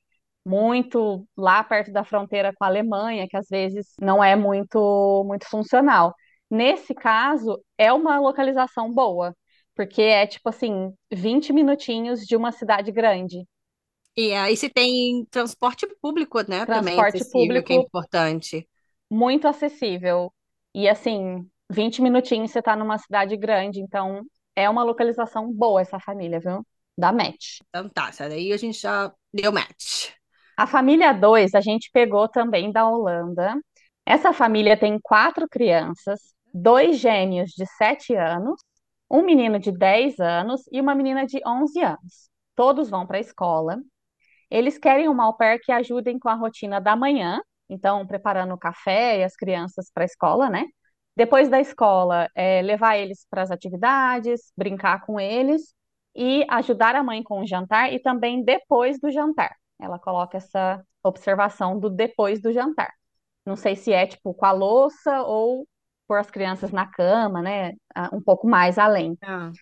muito 0.47 1.27
lá 1.37 1.65
perto 1.65 1.93
da 1.93 2.05
fronteira 2.05 2.53
com 2.55 2.65
a 2.65 2.69
Alemanha, 2.69 3.27
que 3.29 3.37
às 3.37 3.49
vezes 3.49 3.95
não 4.01 4.23
é 4.23 4.37
muito 4.37 5.25
muito 5.27 5.49
funcional. 5.49 6.15
Nesse 6.49 6.95
caso, 6.95 7.61
é 7.77 7.93
uma 7.93 8.21
localização 8.21 8.93
boa, 8.93 9.35
porque 9.75 10.03
é 10.03 10.27
tipo 10.27 10.49
assim, 10.49 10.93
20 11.13 11.53
minutinhos 11.53 12.21
de 12.21 12.37
uma 12.37 12.53
cidade 12.53 12.93
grande. 12.93 13.45
E 14.17 14.33
aí 14.33 14.57
se 14.57 14.69
tem 14.71 15.27
transporte 15.31 15.87
público, 16.01 16.41
né? 16.49 16.65
Também 16.65 16.95
Transporte 16.95 17.23
acessível, 17.23 17.63
que 17.63 17.73
é 17.73 17.77
público 17.77 17.87
importante. 17.87 18.69
muito 19.11 19.49
acessível. 19.49 20.33
E 20.75 20.89
assim, 20.89 21.47
20 21.71 22.03
minutinhos 22.03 22.51
você 22.51 22.63
tá 22.63 22.77
numa 22.77 22.99
cidade 22.99 23.37
grande, 23.37 23.81
então 23.81 24.25
é 24.55 24.69
uma 24.71 24.85
localização 24.85 25.53
boa 25.53 25.81
essa 25.81 25.99
família, 25.99 26.41
viu? 26.41 26.67
Dá 26.97 27.13
match. 27.13 27.59
Então 27.69 27.89
tá, 27.89 28.09
essa 28.09 28.29
daí 28.29 28.53
a 28.53 28.57
gente 28.57 28.79
já 28.81 29.13
deu 29.33 29.53
match. 29.53 30.13
A 30.57 30.67
família 30.67 31.13
2 31.13 31.55
a 31.55 31.61
gente 31.61 31.91
pegou 31.93 32.29
também 32.29 32.73
da 32.73 32.89
Holanda. 32.89 33.55
Essa 34.07 34.33
família 34.33 34.77
tem 34.79 34.99
quatro 35.03 35.47
crianças, 35.49 36.21
dois 36.53 36.99
gêmeos 36.99 37.51
de 37.51 37.67
7 37.77 38.15
anos, 38.15 38.61
um 39.11 39.23
menino 39.23 39.59
de 39.59 39.71
10 39.73 40.19
anos 40.21 40.63
e 40.73 40.81
uma 40.81 40.95
menina 40.95 41.27
de 41.27 41.41
11 41.47 41.81
anos. 41.83 42.31
Todos 42.55 42.89
vão 42.89 43.07
para 43.07 43.19
a 43.19 43.21
escola. 43.21 43.79
Eles 44.51 44.79
querem 44.79 45.09
uma 45.09 45.25
au 45.27 45.37
pair 45.37 45.61
que 45.61 45.73
ajudem 45.73 46.19
com 46.19 46.29
a 46.29 46.35
rotina 46.35 46.81
da 46.81 46.97
manhã, 46.97 47.41
então 47.69 48.07
preparando 48.07 48.55
o 48.55 48.59
café 48.59 49.21
e 49.21 49.25
as 49.25 49.37
crianças 49.37 49.91
para 49.93 50.05
a 50.05 50.07
escola, 50.07 50.51
né? 50.51 50.65
Depois 51.17 51.49
da 51.49 51.61
escola, 51.61 52.31
é, 52.35 52.63
levar 52.63 52.97
eles 52.99 53.27
para 53.31 53.43
as 53.43 53.51
atividades, 53.51 54.53
brincar 54.57 55.05
com 55.07 55.21
eles 55.21 55.75
e 56.15 56.47
ajudar 56.51 56.95
a 56.95 57.03
mãe 57.03 57.23
com 57.23 57.41
o 57.43 57.47
jantar 57.47 57.93
e 57.93 58.01
também 58.01 58.45
depois 58.45 58.99
do 59.01 59.11
jantar. 59.11 59.57
Ela 59.81 59.99
coloca 59.99 60.37
essa 60.39 60.85
observação 61.03 61.79
do 61.79 61.91
depois 61.91 62.41
do 62.41 62.53
jantar. 62.53 62.93
Não 63.47 63.57
sei 63.57 63.77
se 63.77 63.93
é 63.93 64.07
tipo 64.07 64.35
com 64.35 64.47
a 64.47 64.53
louça 64.53 65.23
ou 65.23 65.67
pôr 66.09 66.19
as 66.19 66.31
crianças 66.31 66.73
na 66.73 66.87
cama, 66.87 67.43
né? 67.43 67.73
ah, 67.95 68.11
Um 68.15 68.23
pouco 68.23 68.49
mais 68.49 68.79
além. 68.79 69.19
Ah, 69.23 69.53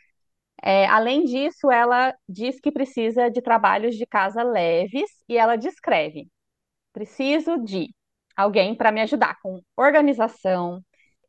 É, 0.63 0.87
além 0.87 1.25
disso, 1.25 1.71
ela 1.71 2.15
diz 2.29 2.59
que 2.61 2.73
precisa 2.73 3.31
de 3.31 3.43
trabalhos 3.43 3.97
de 3.97 4.07
casa 4.07 4.43
leves 4.43 5.11
e 5.29 5.37
ela 5.37 5.57
descreve: 5.57 6.29
preciso 6.93 7.59
de 7.65 7.89
alguém 8.37 8.77
para 8.77 8.93
me 8.93 9.03
ajudar 9.03 9.39
com 9.43 9.61
organização, 9.77 10.83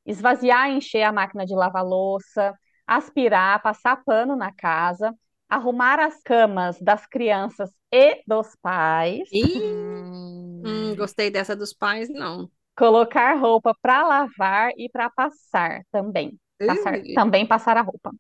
esvaziar 0.06 0.70
e 0.72 0.78
encher 0.78 1.04
a 1.04 1.14
máquina 1.14 1.46
de 1.46 1.56
lavar 1.56 1.86
louça, 1.86 2.54
aspirar, 2.88 3.62
passar 3.64 4.04
pano 4.06 4.36
na 4.36 4.54
casa, 4.54 5.14
arrumar 5.50 6.00
as 6.00 6.22
camas 6.24 6.80
das 6.82 7.06
crianças 7.08 7.72
e 7.92 8.24
dos 8.28 8.56
pais, 8.62 9.30
Hum. 10.64 10.64
hum, 10.64 10.96
gostei 10.96 11.30
dessa 11.32 11.56
dos 11.56 11.74
pais, 11.74 12.10
não. 12.10 12.52
colocar 12.78 13.34
roupa 13.36 13.74
para 13.82 14.04
lavar 14.08 14.72
e 14.78 14.90
para 14.90 15.10
passar 15.10 15.84
também. 15.92 16.40
Passar, 16.66 17.00
Ui, 17.00 17.14
também 17.14 17.46
passar 17.48 17.78
a 17.78 17.82
roupa. 17.82 18.12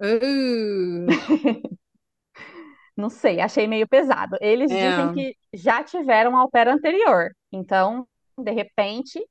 uh, 0.00 1.08
Não 2.96 3.08
sei, 3.10 3.40
achei 3.40 3.66
meio 3.66 3.88
pesado. 3.88 4.36
Eles 4.40 4.76
dizem 4.76 5.08
é, 5.08 5.10
que 5.10 5.36
já 5.54 5.82
tiveram 5.82 6.36
au 6.36 6.50
pair 6.50 6.68
anterior. 6.68 7.30
Então, 7.50 8.06
de 8.38 8.50
repente, 8.52 9.24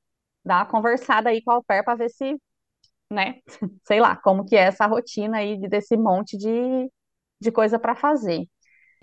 dá 0.44 0.56
uma 0.58 0.66
conversada 0.66 1.30
aí 1.30 1.42
com 1.42 1.50
a 1.52 1.54
au 1.56 1.64
pair 1.64 1.84
para 1.84 1.96
ver 1.96 2.10
se, 2.10 2.36
né, 3.12 3.36
sei 3.84 4.00
lá, 4.00 4.16
como 4.16 4.44
que 4.46 4.56
é 4.56 4.60
essa 4.62 4.86
rotina 4.86 5.38
aí 5.38 5.58
de- 5.58 5.68
desse 5.68 5.96
monte 5.96 6.36
de, 6.36 6.90
de 7.40 7.52
coisa 7.52 7.78
para 7.78 7.94
fazer. 7.96 8.46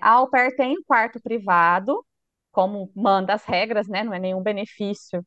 A 0.02 0.12
au 0.14 0.30
pair 0.30 0.56
tem 0.56 0.74
um 0.78 0.84
quarto 0.86 1.22
privado, 1.22 2.06
como 2.52 2.92
manda 2.96 3.34
as 3.36 3.46
regras, 3.46 3.88
né? 3.90 4.04
Não 4.04 4.14
é 4.14 4.20
nenhum 4.20 4.44
benefício. 4.44 5.26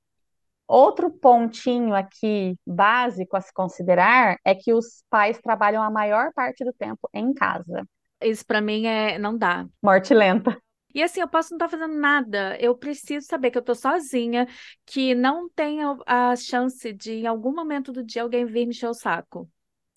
Outro 0.66 1.10
pontinho 1.10 1.94
aqui 1.94 2.56
básico 2.66 3.36
a 3.36 3.40
se 3.40 3.52
considerar 3.52 4.38
é 4.44 4.54
que 4.54 4.72
os 4.72 5.04
pais 5.10 5.38
trabalham 5.40 5.82
a 5.82 5.90
maior 5.90 6.32
parte 6.34 6.64
do 6.64 6.72
tempo 6.72 7.08
em 7.12 7.34
casa. 7.34 7.86
Isso 8.22 8.46
pra 8.46 8.60
mim 8.60 8.86
é 8.86 9.18
não 9.18 9.36
dá. 9.36 9.66
Morte 9.82 10.14
lenta. 10.14 10.56
E 10.94 11.02
assim, 11.02 11.20
eu 11.20 11.28
posso 11.28 11.50
não 11.50 11.56
estar 11.56 11.68
fazendo 11.68 11.94
nada. 11.98 12.56
Eu 12.60 12.76
preciso 12.76 13.26
saber 13.26 13.50
que 13.50 13.58
eu 13.58 13.62
tô 13.62 13.74
sozinha, 13.74 14.46
que 14.86 15.14
não 15.14 15.48
tenho 15.50 15.98
a 16.06 16.34
chance 16.36 16.92
de, 16.92 17.12
em 17.14 17.26
algum 17.26 17.54
momento 17.54 17.92
do 17.92 18.04
dia, 18.04 18.22
alguém 18.22 18.44
vir 18.44 18.66
me 18.66 18.70
encher 18.74 18.88
o 18.88 18.94
saco. 18.94 19.50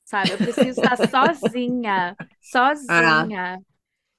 Sabe? 0.06 0.34
Eu 0.34 0.40
preciso 0.40 0.78
estar 0.78 0.98
sozinha, 0.98 2.18
ah, 2.88 3.28
sozinha. 3.28 3.60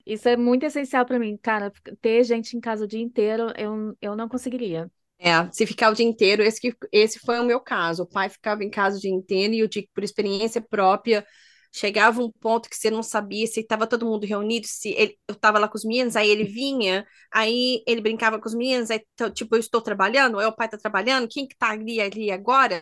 Isso 0.07 0.29
é 0.29 0.37
muito 0.37 0.65
essencial 0.67 1.07
pra 1.07 1.19
mim, 1.19 1.37
cara. 1.39 1.73
Ter 2.01 2.25
gente 2.25 2.57
em 2.57 2.61
casa 2.61 2.85
o 2.85 2.89
dia 2.89 3.01
inteiro, 3.03 3.53
eu, 3.57 3.97
eu 4.01 4.17
não 4.17 4.29
conseguiria. 4.29 4.91
é, 5.19 5.31
se 5.53 5.67
ficar 5.67 5.91
o 5.91 5.95
dia 5.95 6.07
inteiro, 6.07 6.43
esse, 6.43 6.61
que- 6.61 6.77
esse 6.93 7.19
foi 7.21 7.39
o 7.39 7.45
meu 7.45 7.61
caso. 7.61 8.03
O 8.03 8.07
pai 8.09 8.29
ficava 8.29 8.63
em 8.65 8.71
casa 8.71 8.99
o 8.99 9.01
dia 9.01 9.11
inteiro 9.11 9.55
e 9.55 9.61
eu 9.61 9.69
digo, 9.69 9.89
por 9.95 10.05
experiência 10.05 10.61
própria, 10.61 11.27
chegava 11.77 12.21
um 12.23 12.31
ponto 12.33 12.69
que 12.71 12.77
você 12.77 12.91
não 12.91 13.03
sabia 13.03 13.47
se 13.47 13.61
estava 13.61 13.87
todo 13.87 14.07
mundo 14.07 14.27
reunido, 14.27 14.67
se 14.67 14.91
ele, 14.91 15.19
eu 15.29 15.35
estava 15.35 15.59
lá 15.59 15.69
com 15.69 15.77
os 15.77 15.85
meninos, 15.85 16.17
aí 16.17 16.29
ele 16.31 16.45
vinha, 16.45 17.07
aí 17.33 17.83
ele 17.87 18.01
brincava 18.01 18.39
com 18.41 18.49
os 18.49 18.55
meninos, 18.55 18.91
aí, 18.91 19.01
então, 19.15 19.31
tipo, 19.33 19.55
eu 19.57 19.61
estou 19.61 19.81
trabalhando, 19.83 20.39
aí 20.39 20.47
o 20.47 20.53
pai 20.57 20.67
está 20.67 20.79
trabalhando, 20.79 21.29
quem 21.29 21.47
que 21.47 21.57
tá 21.57 21.71
ali, 21.71 22.01
ali 22.01 22.31
agora? 22.31 22.81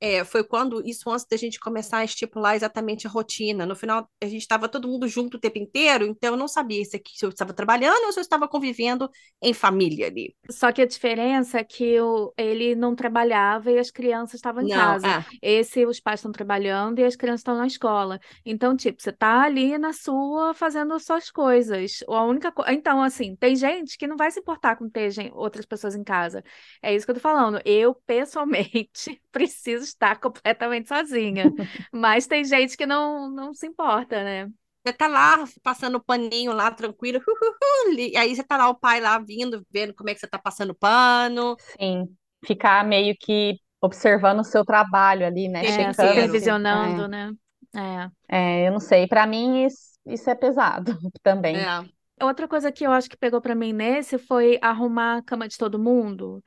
É, 0.00 0.24
foi 0.24 0.42
quando, 0.42 0.82
isso 0.86 1.10
antes 1.10 1.26
da 1.26 1.36
gente 1.36 1.60
começar 1.60 1.98
a 1.98 2.04
estipular 2.04 2.56
exatamente 2.56 3.06
a 3.06 3.10
rotina. 3.10 3.66
No 3.66 3.76
final, 3.76 4.08
a 4.22 4.26
gente 4.26 4.40
estava 4.42 4.68
todo 4.68 4.88
mundo 4.88 5.06
junto 5.06 5.36
o 5.36 5.40
tempo 5.40 5.58
inteiro, 5.58 6.06
então 6.06 6.30
eu 6.32 6.36
não 6.38 6.48
sabia 6.48 6.84
se, 6.84 7.00
se 7.06 7.24
eu 7.24 7.28
estava 7.30 7.52
trabalhando 7.52 8.04
ou 8.06 8.12
se 8.12 8.18
eu 8.18 8.22
estava 8.22 8.48
convivendo 8.48 9.10
em 9.42 9.52
família 9.52 10.06
ali. 10.06 10.34
Só 10.50 10.72
que 10.72 10.82
a 10.82 10.86
diferença 10.86 11.60
é 11.60 11.64
que 11.64 12.00
o, 12.00 12.32
ele 12.36 12.74
não 12.74 12.96
trabalhava 12.96 13.70
e 13.70 13.78
as 13.78 13.88
crianças 13.90 14.34
estavam 14.34 14.62
em 14.64 14.68
Não, 14.68 14.76
casa. 14.76 15.06
é. 15.06 15.24
Esse, 15.40 15.86
os 15.86 16.00
pais 16.00 16.18
estão 16.18 16.32
trabalhando 16.32 16.98
e 16.98 17.04
as 17.04 17.14
crianças 17.14 17.40
estão 17.40 17.56
na 17.56 17.68
escola. 17.68 18.18
Então, 18.44 18.76
tipo, 18.76 19.00
você 19.00 19.12
tá 19.12 19.42
ali 19.44 19.78
na 19.78 19.92
sua 19.92 20.52
fazendo 20.52 20.92
as 20.92 21.04
suas 21.04 21.30
coisas. 21.30 21.98
Ou 22.08 22.16
A 22.16 22.24
única 22.24 22.50
co... 22.50 22.64
Então, 22.68 23.00
assim, 23.00 23.36
tem 23.36 23.54
gente 23.54 23.96
que 23.96 24.08
não 24.08 24.16
vai 24.16 24.30
se 24.32 24.40
importar 24.40 24.74
com 24.76 24.88
ter 24.90 25.12
outras 25.32 25.64
pessoas 25.64 25.94
em 25.94 26.02
casa. 26.02 26.42
É 26.82 26.92
isso 26.94 27.06
que 27.06 27.12
eu 27.12 27.14
tô 27.16 27.20
falando. 27.20 27.60
Eu, 27.64 27.94
pessoalmente, 28.06 29.22
preciso 29.30 29.84
estar 29.90 30.16
completamente 30.20 30.88
sozinha. 30.88 31.52
Mas 31.92 32.26
tem 32.26 32.44
gente 32.44 32.76
que 32.76 32.86
não, 32.86 33.30
não 33.30 33.54
se 33.54 33.66
importa, 33.66 34.22
né? 34.22 34.50
Você 34.84 34.94
tá 34.94 35.06
lá 35.08 35.44
passando 35.62 35.96
o 35.96 36.02
paninho 36.02 36.52
lá, 36.52 36.70
tranquilo, 36.70 37.18
uhuhu, 37.18 37.92
e 37.98 38.16
aí 38.16 38.34
você 38.34 38.42
tá 38.42 38.56
lá, 38.56 38.68
o 38.68 38.74
pai 38.74 38.98
lá 39.00 39.18
vindo, 39.18 39.64
vendo 39.70 39.94
como 39.94 40.08
é 40.08 40.14
que 40.14 40.20
você 40.20 40.26
tá 40.26 40.38
passando 40.38 40.70
o 40.70 40.74
pano. 40.74 41.54
Sim, 41.78 42.16
ficar 42.46 42.84
meio 42.84 43.14
que 43.18 43.60
observando 43.82 44.40
o 44.40 44.44
seu 44.44 44.64
trabalho 44.64 45.26
ali, 45.26 45.48
né? 45.48 45.60
É, 45.60 45.92
Checando 45.92 45.94
se. 45.94 46.08
supervisionando, 46.08 47.08
né? 47.08 47.32
É. 47.74 48.10
É, 48.28 48.62
é, 48.62 48.68
eu 48.68 48.72
não 48.72 48.80
sei, 48.80 49.06
para 49.06 49.26
mim 49.26 49.64
isso, 49.64 49.98
isso 50.06 50.28
é 50.30 50.34
pesado 50.34 50.92
também. 51.22 51.56
É. 51.56 52.24
Outra 52.24 52.46
coisa 52.46 52.70
que 52.70 52.84
eu 52.84 52.92
acho 52.92 53.08
que 53.08 53.16
pegou 53.16 53.40
pra 53.40 53.54
mim 53.54 53.72
nesse 53.72 54.18
foi 54.18 54.58
arrumar 54.60 55.18
a 55.18 55.22
cama 55.22 55.48
de 55.48 55.56
todo 55.56 55.78
mundo. 55.78 56.42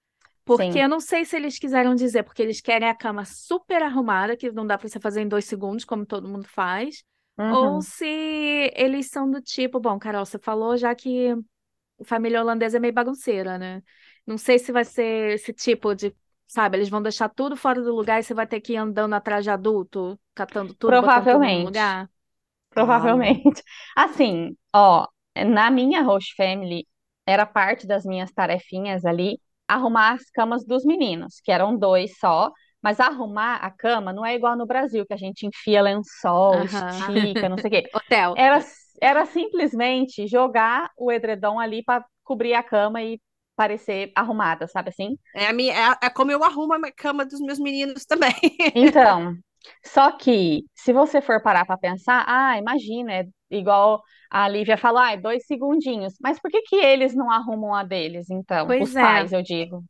Porque 0.45 0.77
Sim. 0.77 0.79
eu 0.79 0.89
não 0.89 1.00
sei 1.00 1.23
se 1.25 1.35
eles 1.38 1.57
quiseram 1.57 1.95
dizer, 1.95 2.23
porque 2.23 2.41
eles 2.41 2.59
querem 2.62 2.89
a 2.89 2.95
cama 2.95 3.23
super 3.25 3.81
arrumada, 3.81 4.35
que 4.38 4.51
não 4.51 4.67
dá 4.67 4.77
pra 4.77 4.88
você 4.89 5.00
fazer 5.00 5.21
em 5.21 5.27
dois 5.27 5.45
segundos, 5.45 5.85
como 5.85 6.05
todo 6.05 6.27
mundo 6.27 6.47
faz. 6.47 7.03
Ou 7.47 7.81
Uhum. 7.81 7.83
se 7.83 8.05
eles 8.75 9.09
são 9.09 9.29
do 9.29 9.41
tipo, 9.41 9.79
bom, 9.79 9.97
Carol, 10.00 10.25
você 10.25 10.39
falou 10.39 10.75
já 10.77 10.93
que 10.95 11.29
a 12.01 12.05
família 12.05 12.41
holandesa 12.41 12.77
é 12.77 12.79
meio 12.79 12.93
bagunceira, 12.93 13.57
né? 13.57 13.83
Não 14.25 14.38
sei 14.38 14.59
se 14.59 14.71
vai 14.71 14.85
ser 14.85 15.33
esse 15.35 15.53
tipo 15.53 15.95
de, 15.95 16.15
sabe, 16.47 16.77
eles 16.77 16.89
vão 16.89 17.01
deixar 17.01 17.29
tudo 17.29 17.55
fora 17.57 17.81
do 17.81 17.93
lugar 17.95 18.19
e 18.19 18.23
você 18.23 18.33
vai 18.33 18.47
ter 18.47 18.62
que 18.62 18.73
ir 18.73 18.77
andando 18.77 19.13
atrás 19.15 19.43
de 19.43 19.50
adulto, 19.51 20.19
catando 20.35 20.73
tudo, 20.75 20.97
botando 21.00 21.27
tudo 21.27 21.50
no 21.50 21.62
Provavelmente. 21.62 21.62
lugar. 21.62 22.09
Provavelmente. 22.71 23.63
Assim, 23.97 24.57
ó, 24.75 25.07
na 25.38 25.71
minha 25.71 26.01
host 26.03 26.35
family, 26.35 26.88
era 27.25 27.45
parte 27.45 27.88
das 27.88 28.05
minhas 28.05 28.31
tarefinhas 28.31 29.05
ali 29.05 29.39
arrumar 29.73 30.13
as 30.13 30.29
camas 30.31 30.65
dos 30.65 30.85
meninos, 30.85 31.39
que 31.43 31.51
eram 31.51 31.77
dois 31.77 32.17
só, 32.19 32.51
mas 32.81 32.99
arrumar 32.99 33.55
a 33.57 33.71
cama 33.71 34.11
não 34.11 34.25
é 34.25 34.35
igual 34.35 34.57
no 34.57 34.65
Brasil, 34.65 35.05
que 35.05 35.13
a 35.13 35.17
gente 35.17 35.45
enfia 35.45 35.81
lençol, 35.81 36.65
Aham. 36.65 37.13
estica, 37.15 37.49
não 37.49 37.57
sei 37.57 37.67
o 37.69 37.71
quê. 37.71 37.89
Hotel. 37.95 38.33
Era, 38.35 38.59
era 39.01 39.25
simplesmente 39.25 40.27
jogar 40.27 40.89
o 40.97 41.11
edredom 41.11 41.59
ali 41.59 41.83
para 41.83 42.05
cobrir 42.23 42.53
a 42.53 42.63
cama 42.63 43.01
e 43.01 43.21
parecer 43.55 44.11
arrumada, 44.15 44.67
sabe 44.67 44.89
assim? 44.89 45.17
É, 45.35 45.47
a 45.47 45.53
minha, 45.53 45.73
é, 45.73 46.05
é 46.07 46.09
como 46.09 46.31
eu 46.31 46.43
arrumo 46.43 46.73
a 46.73 46.91
cama 46.91 47.25
dos 47.25 47.39
meus 47.39 47.59
meninos 47.59 48.05
também. 48.05 48.33
Então, 48.73 49.37
só 49.86 50.12
que 50.12 50.63
se 50.75 50.91
você 50.93 51.22
for 51.22 51.41
parar 51.41 51.65
para 51.65 51.77
pensar, 51.77 52.24
ah, 52.27 52.58
imagina, 52.58 53.13
é 53.13 53.27
igual 53.50 54.01
a 54.29 54.48
Lívia 54.48 54.77
falou, 54.77 55.00
ah, 55.00 55.15
dois 55.15 55.46
segundinhos. 55.46 56.15
Mas 56.22 56.39
por 56.39 56.50
que 56.50 56.62
que 56.63 56.75
eles 56.75 57.15
não 57.15 57.29
arrumam 57.32 57.74
a 57.74 57.84
deles, 57.84 58.29
então? 58.29 58.63
Os 58.63 58.67
Pois 58.67 58.96
é. 58.96 59.01
pais, 59.01 59.32
eu 59.32 59.41
digo. 59.41 59.84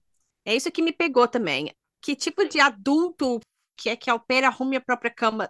É 0.46 0.56
isso 0.56 0.72
que 0.72 0.82
me 0.82 0.92
pegou 0.92 1.28
também. 1.28 1.72
Que 2.02 2.16
tipo 2.16 2.48
de 2.48 2.60
adulto 2.60 3.40
que 3.78 3.90
é 3.90 3.96
que 3.96 4.10
a 4.10 4.20
pair 4.20 4.44
arrume 4.44 4.78
a 4.78 4.82
própria 4.82 5.12
cama, 5.12 5.50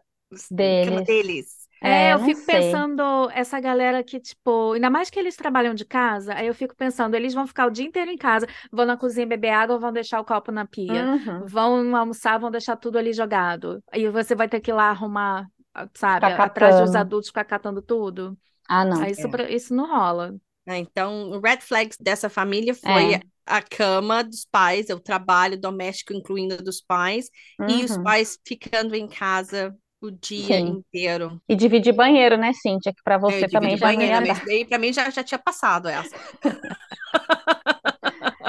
cama 0.85 1.01
Deles. 1.01 1.62
É, 1.85 2.11
É, 2.11 2.13
eu 2.13 2.19
não 2.19 2.33
fico 2.33 2.41
sei. 2.49 2.85
pensando, 2.85 3.29
essa 3.31 3.59
galera 3.59 4.03
que, 4.03 4.19
tipo, 4.19 4.71
ainda 4.73 4.89
mais 4.89 5.09
que 5.09 5.19
eles 5.19 5.35
trabalham 5.35 5.73
de 5.73 5.83
casa, 5.85 6.33
aí 6.33 6.47
eu 6.47 6.53
fico 6.55 6.73
pensando, 6.75 7.13
eles 7.15 7.33
vão 7.33 7.45
ficar 7.45 7.67
o 7.67 7.69
dia 7.71 7.85
inteiro 7.85 8.09
em 8.09 8.17
casa, 8.17 8.47
vão 8.71 8.85
na 8.85 8.95
cozinha 8.97 9.27
beber 9.27 9.49
água, 9.49 9.77
vão 9.77 9.91
deixar 9.91 10.21
o 10.21 10.25
copo 10.25 10.49
na 10.51 10.65
pia, 10.65 11.09
Uhum. 11.09 11.45
vão 11.45 11.95
almoçar, 11.95 12.39
vão 12.39 12.49
deixar 12.49 12.77
tudo 12.77 12.97
ali 12.97 13.11
jogado. 13.11 13.83
Aí 13.91 14.07
você 14.09 14.33
vai 14.33 14.47
ter 14.47 14.61
que 14.61 14.71
ir 14.71 14.73
lá 14.73 14.89
arrumar, 14.89 15.45
ah, 15.73 15.87
sabe, 15.93 16.31
atrás 16.31 16.77
dos 16.77 16.95
adultos, 16.95 17.29
ficar 17.29 17.43
catando 17.45 17.81
tudo. 17.81 18.37
Ah, 18.67 18.83
não. 18.85 19.03
Aí 19.03 19.11
isso, 19.13 19.27
É. 19.37 19.43
isso 19.49 19.73
não 19.75 19.87
rola. 19.87 20.35
É, 20.65 20.77
Então, 20.77 21.29
o 21.31 21.39
red 21.41 21.59
flags 21.61 21.97
dessa 21.99 22.29
família 22.29 22.73
foi 22.73 23.13
É. 23.13 23.23
a 23.45 23.61
cama 23.61 24.23
dos 24.23 24.45
pais, 24.45 24.89
o 24.89 24.99
trabalho 24.99 25.59
doméstico, 25.59 26.13
incluindo 26.13 26.57
dos 26.63 26.79
pais, 26.81 27.29
e 27.67 27.83
os 27.83 27.97
Uhum. 27.97 27.97
pais 27.97 28.39
ficando 28.47 28.95
em 28.95 29.07
casa 29.07 29.75
o 30.07 30.11
dia 30.11 30.59
Sim. 30.59 30.67
inteiro. 30.67 31.41
E 31.49 31.55
dividir 31.55 31.93
banheiro, 31.93 32.37
né, 32.37 32.53
Cíntia? 32.53 32.93
Que 32.93 33.03
para 33.03 33.15
É, 33.27 33.41
você 33.41 33.47
eu 33.47 33.49
também 33.49 33.77
já 33.77 33.91
não 33.91 34.01
banheiro, 34.01 34.03
ia 34.03 34.21
mas 34.21 34.39
dar. 34.39 34.45
daí 34.45 34.65
pra 34.65 34.77
mim 34.79 34.93
já, 34.93 35.09
já 35.09 35.23
tinha 35.23 35.39
passado 35.39 35.87
essa. 35.87 36.15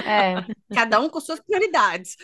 É, 0.05 0.45
Cada 0.73 1.01
um 1.01 1.09
com 1.09 1.21
suas 1.21 1.41
prioridades. 1.41 2.17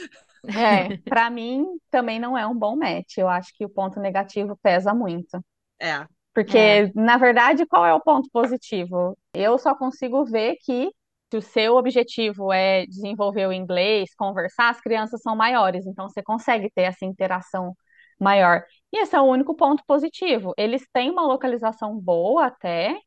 é. 0.55 0.93
Para 1.09 1.31
mim 1.31 1.67
também 1.91 2.19
não 2.19 2.37
é 2.37 2.47
um 2.47 2.55
bom 2.59 2.77
match. 2.77 3.19
Eu 3.19 3.29
acho 3.29 3.53
que 3.55 3.65
o 3.65 3.69
ponto 3.71 4.01
negativo 4.01 4.57
pesa 4.63 4.95
muito. 4.95 5.43
É. 5.81 6.07
Porque, 6.35 6.59
É. 6.59 6.93
na 6.95 7.17
verdade, 7.19 7.67
qual 7.67 7.85
é 7.87 7.93
o 7.95 8.01
ponto 8.01 8.29
positivo? 8.33 9.19
Eu 9.35 9.59
só 9.59 9.75
consigo 9.75 10.25
ver 10.25 10.57
que 10.65 10.91
se 11.31 11.37
o 11.37 11.43
seu 11.43 11.77
objetivo 11.77 12.53
é 12.53 12.87
desenvolver 12.87 13.47
o 13.47 13.53
inglês, 13.53 14.15
conversar, 14.17 14.71
as 14.71 14.81
crianças 14.81 15.21
são 15.23 15.37
maiores, 15.37 15.87
então 15.87 16.09
você 16.09 16.23
consegue 16.23 16.71
ter 16.75 16.83
essa 16.83 17.05
interação 17.05 17.77
maior. 18.21 18.65
E 18.93 19.03
esse 19.03 19.15
é 19.17 19.21
o 19.21 19.25
único 19.25 19.55
ponto 19.55 19.83
positivo. 19.87 20.53
Eles 20.57 20.87
têm 20.93 21.11
uma 21.11 21.23
localização 21.23 21.99
boa 21.99 22.47
até, 22.47 22.99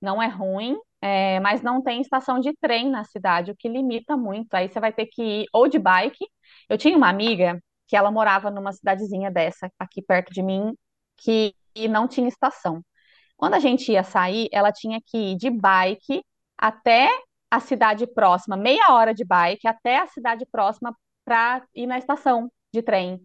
não 0.00 0.22
é 0.22 0.28
ruim, 0.28 0.76
é, 1.00 1.40
mas 1.40 1.62
não 1.62 1.82
tem 1.82 2.00
estação 2.00 2.40
de 2.40 2.54
trem 2.60 2.90
na 2.90 3.04
cidade, 3.04 3.50
o 3.50 3.56
que 3.56 3.68
limita 3.68 4.16
muito. 4.16 4.54
Aí 4.54 4.68
você 4.68 4.80
vai 4.80 4.92
ter 4.92 5.06
que 5.06 5.22
ir 5.42 5.46
ou 5.52 5.68
de 5.68 5.78
bike. 5.78 6.24
Eu 6.68 6.78
tinha 6.78 6.96
uma 6.96 7.08
amiga 7.08 7.62
que 7.88 7.96
ela 7.96 8.10
morava 8.10 8.50
numa 8.50 8.72
cidadezinha 8.72 9.30
dessa, 9.30 9.70
aqui 9.78 10.02
perto 10.02 10.32
de 10.32 10.42
mim, 10.42 10.74
que 11.16 11.54
não 11.90 12.08
tinha 12.08 12.28
estação. 12.28 12.82
Quando 13.36 13.54
a 13.54 13.60
gente 13.60 13.92
ia 13.92 14.04
sair, 14.04 14.48
ela 14.52 14.72
tinha 14.72 15.00
que 15.04 15.18
ir 15.32 15.36
de 15.36 15.50
bike 15.50 16.22
até 16.58 17.08
a 17.50 17.60
cidade 17.60 18.06
próxima, 18.06 18.56
meia 18.56 18.84
hora 18.90 19.14
de 19.14 19.24
bike 19.24 19.66
até 19.68 19.98
a 19.98 20.08
cidade 20.08 20.46
próxima 20.50 20.96
para 21.24 21.64
ir 21.74 21.86
na 21.86 21.98
estação 21.98 22.50
de 22.72 22.82
trem. 22.82 23.20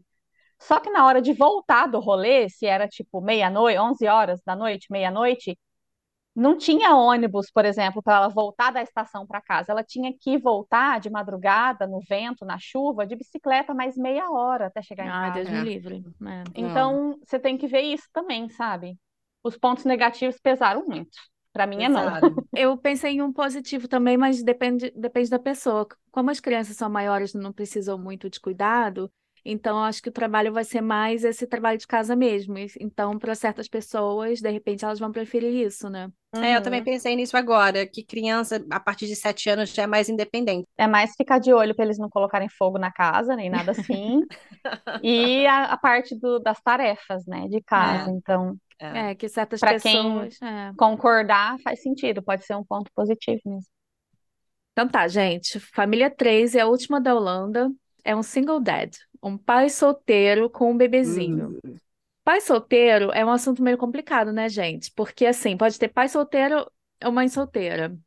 Só 0.62 0.80
que 0.80 0.90
na 0.90 1.06
hora 1.06 1.22
de 1.22 1.34
voltar 1.34 1.88
do 1.88 2.00
rolê, 2.00 2.50
se 2.50 2.66
era 2.66 2.88
tipo 2.88 3.22
meia-noite, 3.22 3.80
11 3.80 4.08
horas 4.08 4.42
da 4.46 4.56
noite, 4.56 4.88
meia-noite, 4.92 5.58
não 6.36 6.58
tinha 6.58 6.96
ônibus, 6.96 7.52
por 7.52 7.66
exemplo, 7.66 8.02
para 8.02 8.18
ela 8.18 8.30
voltar 8.30 8.72
da 8.72 8.82
estação 8.82 9.28
para 9.28 9.42
casa. 9.42 9.72
Ela 9.72 9.84
tinha 9.84 10.14
que 10.18 10.38
voltar 10.38 11.00
de 11.00 11.10
madrugada, 11.10 11.86
no 11.88 12.00
vento, 12.08 12.46
na 12.46 12.58
chuva, 12.60 13.06
de 13.06 13.16
bicicleta, 13.16 13.74
mais 13.74 13.98
meia 13.98 14.30
hora 14.32 14.68
até 14.68 14.82
chegar 14.82 15.06
em 15.06 15.10
Ah, 15.10 15.30
casa. 15.30 15.44
Deus 15.44 15.50
me 15.50 15.74
livre. 15.74 16.04
É. 16.26 16.44
Então, 16.56 17.20
você 17.26 17.40
tem 17.40 17.58
que 17.58 17.68
ver 17.68 17.82
isso 17.82 18.08
também, 18.14 18.50
sabe? 18.50 18.98
Os 19.44 19.58
pontos 19.58 19.86
negativos 19.86 20.40
pesaram 20.40 20.86
muito. 20.86 21.18
Para 21.52 21.66
mim 21.66 21.84
é 21.84 21.90
não. 21.90 22.06
Eu 22.56 22.78
pensei 22.78 23.14
em 23.14 23.22
um 23.22 23.34
positivo 23.34 23.88
também, 23.88 24.18
mas 24.18 24.44
depende, 24.44 24.92
depende 24.96 25.30
da 25.30 25.40
pessoa. 25.40 25.88
Como 26.12 26.30
as 26.30 26.40
crianças 26.40 26.78
são 26.78 26.90
maiores 26.90 27.34
e 27.34 27.38
não 27.38 27.52
precisam 27.52 27.98
muito 27.98 28.30
de 28.30 28.40
cuidado, 28.40 29.12
então 29.52 29.78
eu 29.78 29.84
acho 29.84 30.02
que 30.02 30.10
o 30.10 30.12
trabalho 30.12 30.54
vai 30.54 30.64
ser 30.64 30.82
mais 30.82 31.24
esse 31.24 31.48
trabalho 31.48 31.78
de 31.78 31.88
casa 31.88 32.16
mesmo. 32.16 32.56
Então, 32.80 33.18
para 33.20 33.36
certas 33.36 33.68
pessoas, 33.68 34.40
de 34.42 34.50
repente, 34.50 34.86
elas 34.86 35.00
vão 35.00 35.12
preferir 35.12 35.54
isso, 35.66 35.90
né? 35.90 36.12
É, 36.42 36.56
eu 36.56 36.62
também 36.62 36.80
Uhum. 36.80 36.86
pensei 36.86 37.16
nisso 37.16 37.36
agora, 37.36 37.86
que 37.88 38.04
criança 38.04 38.64
a 38.72 38.80
partir 38.80 39.08
de 39.08 39.16
sete 39.16 39.50
anos 39.50 39.74
já 39.74 39.84
é 39.84 39.88
mais 39.88 40.08
independente. 40.10 40.68
É 40.78 40.88
mais 40.88 41.14
ficar 41.16 41.40
de 41.40 41.52
olho 41.54 41.76
para 41.76 41.86
eles 41.86 41.98
não 41.98 42.10
colocarem 42.10 42.48
fogo 42.50 42.78
na 42.78 42.92
casa, 42.92 43.36
nem 43.36 43.50
nada 43.50 43.72
assim. 43.72 44.22
E 45.04 45.46
a, 45.48 45.66
a 45.74 45.78
parte 45.78 46.16
do- 46.20 46.40
das 46.40 46.62
tarefas, 46.62 47.26
né, 47.26 47.48
de 47.48 47.62
casa. 47.62 48.12
Então, 48.12 48.58
É. 48.80 49.12
É, 49.12 49.16
que 49.16 49.28
certas 49.30 49.60
para 49.60 49.80
quem 49.80 49.98
pessoas. 49.98 50.42
é. 50.42 50.72
concordar 50.78 51.58
faz 51.64 51.82
sentido, 51.84 52.24
pode 52.24 52.46
ser 52.46 52.56
um 52.56 52.64
ponto 52.64 52.92
positivo 52.96 53.42
mesmo. 53.46 53.68
Então 54.72 54.88
tá, 54.88 55.08
gente. 55.08 55.60
Família 55.60 56.10
3 56.10 56.56
é 56.56 56.62
a 56.62 56.68
última 56.68 57.02
da 57.02 57.14
Holanda. 57.16 57.70
É 58.04 58.16
um 58.16 58.24
single 58.24 58.60
dad, 58.62 58.96
um 59.22 59.38
pai 59.38 59.70
solteiro 59.70 60.50
com 60.50 60.72
um 60.72 60.78
bebezinho. 60.78 61.60
Hum. 61.64 61.76
Pai 62.24 62.42
solteiro 62.42 63.12
é 63.12 63.26
um 63.26 63.32
assunto 63.32 63.64
meio 63.64 63.78
complicado, 63.78 64.32
né, 64.32 64.48
gente? 64.50 64.92
Porque 64.96 65.26
assim, 65.26 65.58
pode 65.58 65.80
ter 65.80 65.88
pai 65.88 66.08
solteiro 66.08 66.70
ou 67.04 67.12
mãe 67.12 67.28
solteira. 67.28 67.98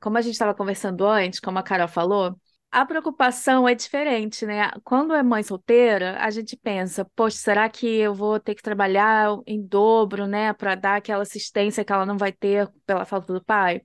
Como 0.00 0.18
a 0.18 0.20
gente 0.20 0.34
estava 0.34 0.54
conversando 0.54 1.06
antes, 1.06 1.40
como 1.40 1.58
a 1.58 1.62
Carol 1.62 1.88
falou, 1.88 2.38
a 2.70 2.84
preocupação 2.84 3.68
é 3.68 3.74
diferente, 3.74 4.44
né? 4.44 4.70
Quando 4.82 5.14
é 5.14 5.22
mãe 5.22 5.42
solteira, 5.42 6.18
a 6.20 6.30
gente 6.30 6.56
pensa, 6.56 7.04
poxa, 7.16 7.38
será 7.38 7.68
que 7.68 7.86
eu 7.86 8.12
vou 8.12 8.38
ter 8.40 8.54
que 8.54 8.62
trabalhar 8.62 9.28
em 9.46 9.64
dobro, 9.64 10.26
né, 10.26 10.52
para 10.52 10.74
dar 10.74 10.96
aquela 10.96 11.22
assistência 11.22 11.84
que 11.84 11.92
ela 11.92 12.04
não 12.04 12.18
vai 12.18 12.32
ter 12.32 12.68
pela 12.84 13.04
falta 13.04 13.32
do 13.32 13.44
pai? 13.44 13.82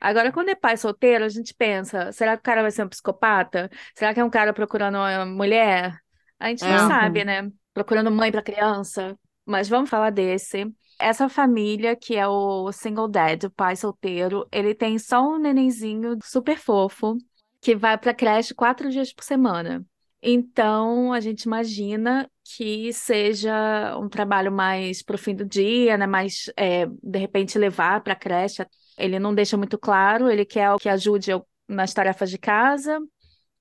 Agora, 0.00 0.32
quando 0.32 0.50
é 0.50 0.54
pai 0.54 0.76
solteiro, 0.76 1.24
a 1.24 1.28
gente 1.28 1.54
pensa, 1.54 2.12
será 2.12 2.36
que 2.36 2.40
o 2.40 2.44
cara 2.44 2.62
vai 2.62 2.70
ser 2.70 2.84
um 2.84 2.88
psicopata? 2.88 3.70
Será 3.94 4.12
que 4.12 4.20
é 4.20 4.24
um 4.24 4.30
cara 4.30 4.52
procurando 4.52 4.96
uma 4.96 5.24
mulher? 5.24 6.03
A 6.44 6.48
gente 6.48 6.62
não 6.62 6.74
É. 6.74 6.78
sabe, 6.78 7.24
né? 7.24 7.50
Procurando 7.72 8.10
mãe 8.10 8.30
para 8.30 8.42
criança. 8.42 9.18
Mas 9.46 9.66
vamos 9.66 9.88
falar 9.88 10.10
desse. 10.10 10.70
Essa 10.98 11.26
família, 11.26 11.96
que 11.96 12.16
é 12.16 12.28
o 12.28 12.70
single 12.70 13.08
dad, 13.08 13.44
o 13.44 13.50
pai 13.50 13.74
solteiro, 13.76 14.46
ele 14.52 14.74
tem 14.74 14.98
só 14.98 15.22
um 15.22 15.38
nenenzinho 15.38 16.18
super 16.22 16.58
fofo, 16.58 17.16
que 17.62 17.74
vai 17.74 17.96
para 17.96 18.12
creche 18.12 18.54
quatro 18.54 18.90
dias 18.90 19.10
por 19.10 19.24
semana. 19.24 19.82
Então, 20.22 21.14
a 21.14 21.20
gente 21.20 21.44
imagina 21.44 22.30
que 22.56 22.92
seja 22.92 23.96
um 23.98 24.08
trabalho 24.08 24.52
mais 24.52 25.02
pro 25.02 25.16
fim 25.18 25.34
do 25.34 25.46
dia, 25.46 25.96
né? 25.96 26.06
Mais, 26.06 26.50
é, 26.58 26.86
de 26.86 27.18
repente, 27.18 27.58
levar 27.58 28.02
para 28.02 28.14
creche. 28.14 28.66
Ele 28.98 29.18
não 29.18 29.34
deixa 29.34 29.56
muito 29.56 29.78
claro, 29.78 30.30
ele 30.30 30.44
quer 30.44 30.76
que 30.78 30.90
ajude 30.90 31.30
nas 31.66 31.94
tarefas 31.94 32.30
de 32.30 32.36
casa, 32.38 33.00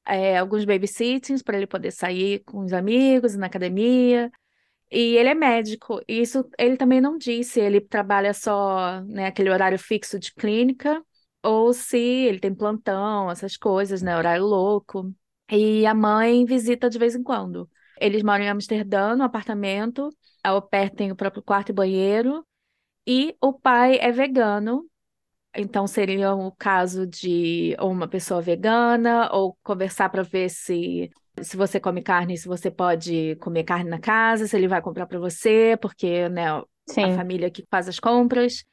é, 0.05 0.37
alguns 0.37 0.65
babysittings 0.65 1.41
para 1.43 1.57
ele 1.57 1.67
poder 1.67 1.91
sair 1.91 2.39
com 2.45 2.59
os 2.63 2.73
amigos, 2.73 3.35
na 3.35 3.47
academia. 3.47 4.31
E 4.91 5.17
ele 5.17 5.29
é 5.29 5.33
médico, 5.35 6.01
e 6.07 6.21
isso 6.21 6.47
ele 6.57 6.77
também 6.77 7.01
não 7.01 7.17
disse, 7.17 7.59
ele 7.59 7.81
trabalha 7.81 8.33
só, 8.33 9.01
né, 9.01 9.25
aquele 9.25 9.49
horário 9.49 9.79
fixo 9.79 10.19
de 10.19 10.31
clínica, 10.33 11.03
ou 11.41 11.73
se 11.73 11.97
ele 11.97 12.39
tem 12.39 12.53
plantão, 12.53 13.29
essas 13.31 13.57
coisas, 13.57 14.03
né, 14.03 14.15
horário 14.15 14.45
louco. 14.45 15.11
E 15.51 15.85
a 15.85 15.93
mãe 15.95 16.45
visita 16.45 16.89
de 16.89 16.99
vez 16.99 17.15
em 17.15 17.23
quando. 17.23 17.69
Eles 17.99 18.23
moram 18.23 18.43
em 18.43 18.49
Amsterdã, 18.49 19.15
no 19.15 19.23
apartamento, 19.23 20.09
a 20.43 20.49
au 20.49 20.61
pair 20.61 20.91
tem 20.91 21.11
o 21.11 21.15
próprio 21.15 21.41
quarto 21.43 21.69
e 21.69 21.73
banheiro, 21.73 22.45
e 23.07 23.35
o 23.41 23.53
pai 23.53 23.97
é 23.99 24.11
vegano, 24.11 24.87
então 25.55 25.87
seria 25.87 26.33
o 26.33 26.51
caso 26.51 27.05
de 27.07 27.75
uma 27.79 28.07
pessoa 28.07 28.41
vegana, 28.41 29.29
ou 29.31 29.57
conversar 29.63 30.09
para 30.09 30.23
ver 30.23 30.49
se 30.49 31.09
se 31.41 31.57
você 31.57 31.79
come 31.79 32.01
carne, 32.01 32.37
se 32.37 32.47
você 32.47 32.69
pode 32.69 33.35
comer 33.37 33.63
carne 33.63 33.89
na 33.89 33.99
casa, 33.99 34.45
se 34.45 34.55
ele 34.55 34.67
vai 34.67 34.81
comprar 34.81 35.07
para 35.07 35.17
você, 35.17 35.75
porque, 35.81 36.29
né, 36.29 36.47
a 36.49 36.63
família 37.15 37.49
que 37.49 37.65
faz 37.71 37.87
as 37.89 37.99
compras. 37.99 38.63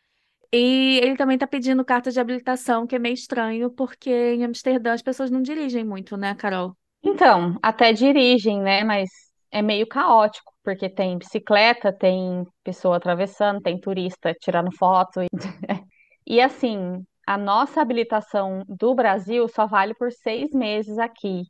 E 0.52 0.98
ele 1.02 1.16
também 1.16 1.36
está 1.36 1.46
pedindo 1.46 1.84
carta 1.84 2.10
de 2.10 2.18
habilitação, 2.18 2.86
que 2.86 2.96
é 2.96 2.98
meio 2.98 3.14
estranho, 3.14 3.70
porque 3.70 4.10
em 4.10 4.44
Amsterdã 4.44 4.92
as 4.92 5.02
pessoas 5.02 5.30
não 5.30 5.40
dirigem 5.40 5.84
muito, 5.84 6.16
né, 6.16 6.34
Carol? 6.34 6.76
Então, 7.02 7.56
até 7.62 7.92
dirigem, 7.92 8.60
né? 8.60 8.82
Mas 8.82 9.08
é 9.50 9.62
meio 9.62 9.86
caótico, 9.86 10.52
porque 10.62 10.88
tem 10.88 11.16
bicicleta, 11.18 11.92
tem 11.92 12.44
pessoa 12.64 12.96
atravessando, 12.96 13.60
tem 13.60 13.78
turista 13.78 14.34
tirando 14.40 14.72
foto. 14.76 15.22
E, 15.22 15.28
e 16.34 16.40
assim, 16.40 17.04
a 17.26 17.36
nossa 17.38 17.80
habilitação 17.80 18.64
do 18.68 18.94
Brasil 18.94 19.48
só 19.48 19.66
vale 19.66 19.94
por 19.94 20.12
seis 20.12 20.50
meses 20.52 20.98
aqui. 20.98 21.42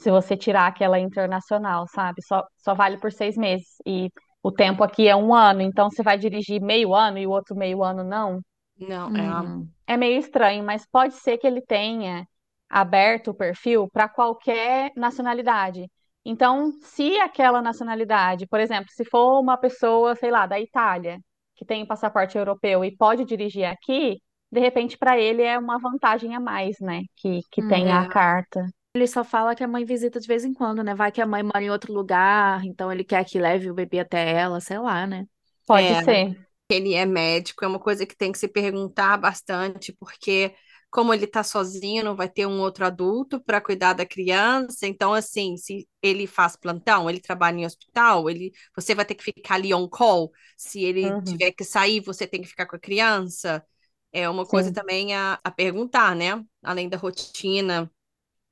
Se 0.00 0.10
você 0.10 0.36
tirar 0.36 0.66
aquela 0.66 0.98
internacional, 0.98 1.86
sabe? 1.88 2.22
Só, 2.24 2.42
só 2.58 2.74
vale 2.74 2.98
por 2.98 3.12
seis 3.12 3.36
meses. 3.36 3.76
E 3.86 4.10
o 4.42 4.50
tempo 4.52 4.82
aqui 4.84 5.08
é 5.08 5.14
um 5.16 5.34
ano, 5.34 5.60
então 5.62 5.90
você 5.90 6.02
vai 6.02 6.18
dirigir 6.18 6.60
meio 6.60 6.94
ano 6.94 7.18
e 7.18 7.26
o 7.26 7.30
outro 7.30 7.54
meio 7.56 7.82
ano 7.84 8.02
não. 8.04 8.40
Não, 8.76 9.08
é 9.14 9.22
uma- 9.22 9.42
Uhum. 9.44 9.68
É 9.86 9.96
meio 9.96 10.18
estranho, 10.18 10.64
mas 10.64 10.86
pode 10.86 11.14
ser 11.14 11.38
que 11.38 11.46
ele 11.46 11.60
tenha 11.62 12.26
aberto 12.68 13.28
o 13.30 13.34
perfil 13.34 13.88
para 13.92 14.08
qualquer 14.08 14.92
nacionalidade. 14.96 15.86
Então, 16.24 16.70
se 16.82 17.18
aquela 17.20 17.60
nacionalidade, 17.60 18.46
por 18.46 18.60
exemplo, 18.60 18.90
se 18.90 19.04
for 19.04 19.40
uma 19.40 19.56
pessoa, 19.58 20.14
sei 20.16 20.30
lá, 20.30 20.46
da 20.46 20.58
Itália, 20.60 21.18
que 21.62 21.66
tem 21.68 21.82
um 21.82 21.86
passaporte 21.86 22.36
europeu 22.38 22.84
e 22.84 22.96
pode 22.96 23.24
dirigir 23.24 23.64
aqui, 23.64 24.20
de 24.50 24.60
repente 24.60 24.98
para 24.98 25.18
ele 25.18 25.42
é 25.42 25.58
uma 25.58 25.78
vantagem 25.78 26.34
a 26.34 26.40
mais, 26.40 26.78
né? 26.80 27.02
Que, 27.16 27.40
que 27.50 27.62
Hum, 27.62 27.62
tenha 27.62 28.00
a 28.00 28.06
é. 28.06 28.08
carta. 28.08 28.66
Ele 28.94 29.06
só 29.06 29.24
fala 29.24 29.54
que 29.54 29.64
a 29.64 29.68
mãe 29.68 29.84
visita 29.84 30.20
de 30.20 30.28
vez 30.28 30.44
em 30.44 30.52
quando, 30.54 30.82
né? 30.84 30.94
Vai 30.94 31.12
que 31.12 31.20
a 31.22 31.26
mãe 31.26 31.42
mora 31.42 31.62
em 31.62 31.70
outro 31.70 31.92
lugar, 31.92 32.64
então 32.64 32.92
ele 32.92 33.04
quer 33.04 33.24
que 33.24 33.38
leve 33.40 33.70
o 33.70 33.74
bebê 33.74 34.00
até 34.00 34.30
ela, 34.32 34.60
sei 34.60 34.78
lá, 34.78 35.06
né? 35.06 35.26
Pode 35.66 35.94
É. 35.94 36.04
ser. 36.04 36.36
ele 36.70 36.94
é 36.94 37.06
médico, 37.06 37.64
é 37.64 37.68
uma 37.68 37.80
coisa 37.80 38.06
que 38.06 38.16
tem 38.16 38.32
que 38.32 38.38
se 38.38 38.48
perguntar 38.48 39.18
bastante, 39.18 39.92
porque 39.94 40.54
como 40.92 41.14
ele 41.14 41.26
tá 41.26 41.44
sozinho, 41.44 42.04
não 42.04 42.16
vai 42.16 42.28
ter 42.30 42.46
um 42.46 42.60
outro 42.60 42.86
adulto 42.86 43.40
para 43.42 43.60
cuidar 43.62 43.94
da 43.94 44.06
criança. 44.06 44.86
Então, 44.88 45.14
assim, 45.14 45.56
se 45.58 45.88
ele 46.02 46.26
faz 46.28 46.56
plantão, 46.56 47.10
ele 47.10 47.20
trabalha 47.20 47.58
em 47.60 47.66
hospital, 47.66 48.30
ele, 48.30 48.52
você 48.76 48.94
vai 48.94 49.04
ter 49.06 49.16
que 49.16 49.24
ficar 49.24 49.56
ali 49.56 49.74
on 49.74 49.88
call. 49.88 50.32
Se 50.56 50.84
ele 50.84 51.14
Uhum. 51.14 51.24
tiver 51.24 51.52
que 51.52 51.64
sair, 51.64 52.00
você 52.00 52.26
tem 52.28 52.42
que 52.42 52.48
ficar 52.48 52.66
com 52.66 52.76
a 52.76 52.80
criança. 52.80 53.64
É 54.12 54.28
uma 54.30 54.46
coisa 54.46 54.70
Sim. 54.70 54.72
também 54.72 55.14
a, 55.16 55.40
a 55.44 55.50
perguntar, 55.52 56.14
né? 56.16 56.44
Além 56.62 56.88
da 56.88 56.98
rotina. 56.98 57.90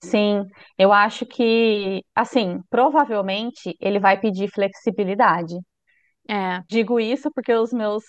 Sim, 0.03 0.47
eu 0.79 0.93
acho 0.93 1.27
que, 1.27 2.03
assim, 2.15 2.63
provavelmente 2.71 3.77
ele 3.81 3.99
vai 4.01 4.19
pedir 4.19 4.49
flexibilidade. 4.51 5.57
É, 6.29 6.63
Digo 6.69 7.01
isso 7.01 7.31
porque 7.33 7.53
os 7.55 7.73
meus 7.73 8.05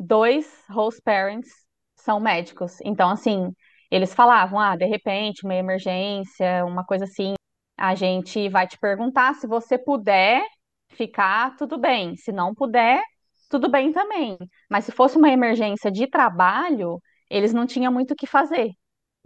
dois 0.00 0.46
host 0.70 1.02
parents 1.02 1.50
são 1.96 2.20
médicos. 2.20 2.78
Então, 2.84 3.10
assim, 3.10 3.52
eles 3.94 4.14
falavam: 4.14 4.58
ah, 4.58 4.76
de 4.76 4.86
repente, 4.86 5.44
uma 5.44 5.54
emergência, 5.54 6.64
uma 6.64 6.84
coisa 6.84 7.04
assim, 7.04 7.34
a 7.76 7.94
gente 7.94 8.48
vai 8.48 8.66
te 8.66 8.78
perguntar 8.78 9.34
se 9.34 9.46
você 9.46 9.78
puder 9.78 10.42
ficar, 10.90 11.56
tudo 11.56 11.78
bem. 11.78 12.16
Se 12.16 12.32
não 12.32 12.54
puder, 12.54 13.02
tudo 13.50 13.68
bem 13.70 13.92
também. 13.92 14.36
Mas 14.70 14.84
se 14.84 14.92
fosse 14.92 15.16
uma 15.18 15.30
emergência 15.30 15.90
de 15.90 16.06
trabalho, 16.06 17.00
eles 17.30 17.52
não 17.52 17.66
tinham 17.66 17.92
muito 17.92 18.12
o 18.12 18.16
que 18.16 18.26
fazer. 18.26 18.70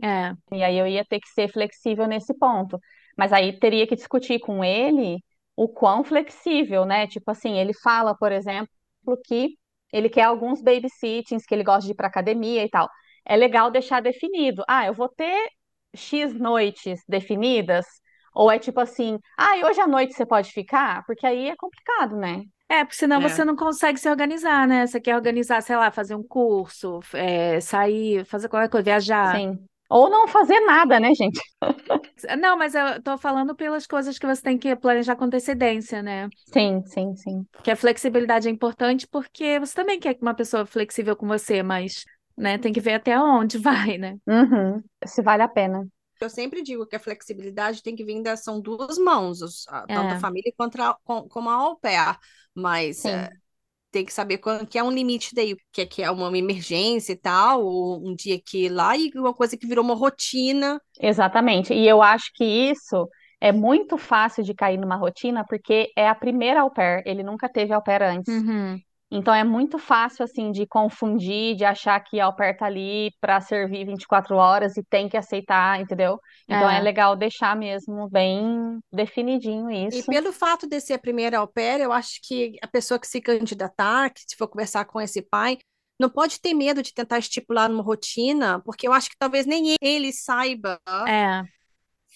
é. 0.02 0.32
E 0.52 0.62
aí 0.62 0.76
eu 0.78 0.86
ia 0.86 1.04
ter 1.04 1.20
que 1.20 1.28
ser 1.28 1.48
flexível 1.52 2.06
nesse 2.06 2.34
ponto. 2.38 2.78
Mas 3.16 3.32
aí 3.32 3.58
teria 3.58 3.86
que 3.86 3.96
discutir 3.96 4.38
com 4.40 4.64
ele 4.64 5.18
o 5.56 5.68
quão 5.68 6.04
flexível, 6.04 6.84
né? 6.86 7.06
Tipo 7.06 7.30
assim, 7.30 7.58
ele 7.58 7.72
fala, 7.74 8.14
por 8.16 8.30
exemplo, 8.32 8.70
que 9.26 9.56
ele 9.92 10.08
quer 10.08 10.22
alguns 10.24 10.62
babysittings, 10.62 11.44
que 11.46 11.54
ele 11.54 11.64
gosta 11.64 11.86
de 11.86 11.92
ir 11.92 11.94
para 11.96 12.06
academia 12.08 12.64
e 12.64 12.68
tal. 12.70 12.88
É 13.28 13.36
legal 13.36 13.70
deixar 13.70 14.00
definido. 14.02 14.64
Ah, 14.68 14.86
eu 14.86 14.94
vou 14.94 15.08
ter 15.08 15.50
X 15.94 16.34
noites 16.34 17.02
definidas, 17.08 17.86
Ou 18.34 18.50
é 18.52 18.58
tipo 18.58 18.78
assim, 18.80 19.18
ah, 19.38 19.56
e 19.58 19.64
hoje 19.64 19.80
à 19.80 19.86
noite 19.86 20.14
você 20.14 20.24
pode 20.26 20.52
ficar? 20.52 21.04
Porque 21.06 21.26
aí 21.26 21.48
é 21.48 21.56
complicado, 21.56 22.16
né? 22.16 22.44
É, 22.68 22.84
porque 22.84 22.96
senão 22.96 23.18
É. 23.18 23.20
você 23.20 23.44
não 23.44 23.56
consegue 23.56 23.98
se 23.98 24.08
organizar, 24.10 24.66
né? 24.68 24.86
Você 24.86 25.00
quer 25.00 25.16
organizar, 25.16 25.62
sei 25.62 25.76
lá, 25.76 25.90
fazer 25.90 26.14
um 26.14 26.22
curso, 26.22 27.00
é, 27.14 27.60
sair, 27.60 28.24
fazer 28.26 28.48
qualquer 28.48 28.68
coisa, 28.68 28.84
viajar. 28.84 29.36
Sim. 29.36 29.58
Ou 29.90 30.10
não 30.10 30.28
fazer 30.28 30.60
nada, 30.60 31.00
né, 31.00 31.14
gente? 31.14 31.40
Não, 32.38 32.56
mas 32.58 32.74
eu 32.74 33.02
tô 33.02 33.16
falando 33.16 33.54
pelas 33.54 33.86
coisas 33.86 34.18
que 34.18 34.26
você 34.26 34.42
tem 34.42 34.58
que 34.58 34.74
planejar 34.76 35.16
com 35.16 35.24
antecedência, 35.24 36.02
né? 36.02 36.28
Sim, 36.52 36.82
sim, 36.86 37.14
sim. 37.16 37.46
Que 37.62 37.70
a 37.70 37.76
flexibilidade 37.76 38.48
é 38.48 38.50
importante 38.50 39.06
porque 39.06 39.58
você 39.58 39.74
também 39.74 39.98
quer 40.00 40.16
uma 40.20 40.34
pessoa 40.34 40.64
flexível 40.66 41.16
com 41.16 41.26
você, 41.26 41.62
mas, 41.62 42.04
né, 42.38 42.58
tem 42.58 42.72
que 42.72 42.80
ver 42.80 42.94
até 42.94 43.18
onde 43.20 43.58
vai, 43.58 43.98
né? 43.98 44.18
Uhum. 44.26 44.82
Se 45.06 45.22
vale 45.22 45.42
a 45.42 45.48
pena. 45.48 45.88
Eu 46.20 46.28
sempre 46.28 46.62
digo 46.62 46.86
que 46.86 46.96
a 46.96 47.00
flexibilidade 47.00 47.82
tem 47.82 47.94
que 47.94 48.04
vir 48.04 48.22
da 48.22 48.36
são 48.36 48.60
duas 48.60 48.98
mãos, 48.98 49.40
os- 49.40 49.66
a- 49.68 49.86
tanto 49.88 50.12
a 50.14 50.16
É. 50.16 50.18
família 50.18 50.52
quanto 50.56 50.80
a, 50.82 50.94
com- 51.04 51.28
como 51.28 51.48
a 51.48 51.54
au 51.54 51.78
pair. 51.78 52.18
Mas 52.54 53.04
é, 53.04 53.30
tem 53.90 54.04
que 54.04 54.12
saber 54.12 54.38
quando 54.38 54.66
que 54.66 54.78
é 54.78 54.82
um 54.82 54.90
limite 54.90 55.34
daí, 55.34 55.54
o 55.54 55.58
que 55.72 55.82
é 55.82 55.86
que 55.86 56.02
é 56.02 56.10
uma 56.10 56.36
emergência 56.36 57.12
e 57.12 57.16
tal, 57.16 57.64
ou 57.64 58.06
um 58.06 58.14
dia 58.14 58.40
que 58.44 58.66
ir 58.66 58.70
lá 58.70 58.96
e 58.96 59.10
uma 59.16 59.34
coisa 59.34 59.56
que 59.56 59.66
virou 59.66 59.84
uma 59.84 59.94
rotina. 59.94 60.80
Exatamente. 61.00 61.72
E 61.74 61.86
eu 61.86 62.02
acho 62.02 62.30
que 62.34 62.44
isso 62.44 63.08
é 63.40 63.52
muito 63.52 63.96
fácil 63.96 64.42
de 64.42 64.54
cair 64.54 64.78
numa 64.78 64.96
rotina 64.96 65.44
porque 65.48 65.92
é 65.96 66.08
a 66.08 66.14
primeira 66.14 66.62
au 66.62 66.70
pair, 66.72 67.02
ele 67.06 67.22
nunca 67.22 67.48
teve 67.48 67.72
au 67.72 67.82
pair 67.82 68.02
antes. 68.02 68.28
Uhum. 68.28 68.82
Então 69.10 69.32
é 69.34 69.42
muito 69.42 69.78
fácil 69.78 70.24
assim 70.24 70.52
de 70.52 70.66
confundir, 70.66 71.56
de 71.56 71.64
achar 71.64 71.98
que 72.00 72.20
a 72.20 72.30
tá 72.32 72.66
ali 72.66 73.10
para 73.20 73.40
servir 73.40 73.86
24 73.86 74.36
horas 74.36 74.76
e 74.76 74.82
tem 74.84 75.08
que 75.08 75.16
aceitar, 75.16 75.80
entendeu? 75.80 76.20
Então 76.48 76.68
é 76.68 76.78
É. 76.78 76.82
legal 76.82 77.16
deixar 77.16 77.56
mesmo 77.56 78.08
bem 78.10 78.78
definidinho 78.92 79.70
E 79.90 80.02
isso. 80.02 80.04
pelo 80.04 80.32
fato 80.32 80.66
de 80.66 80.80
ser 80.80 80.94
a 80.94 80.98
primeira 80.98 81.38
au 81.38 81.48
pair, 81.48 81.80
eu 81.80 81.92
acho 81.92 82.20
que 82.22 82.56
a 82.62 82.66
pessoa 82.66 82.98
que 83.00 83.06
se 83.06 83.20
candidatar, 83.20 84.10
que 84.12 84.20
se 84.20 84.36
for 84.36 84.46
conversar 84.48 84.84
com 84.84 85.00
esse 85.00 85.22
pai, 85.22 85.58
não 85.98 86.10
pode 86.10 86.40
ter 86.40 86.52
medo 86.54 86.82
de 86.82 86.92
tentar 86.92 87.18
estipular 87.18 87.70
uma 87.70 87.82
rotina, 87.82 88.60
porque 88.60 88.86
eu 88.86 88.92
acho 88.92 89.08
que 89.10 89.16
talvez 89.18 89.46
nem 89.46 89.74
ele 89.80 90.12
saiba. 90.12 90.78
É. 91.04 91.48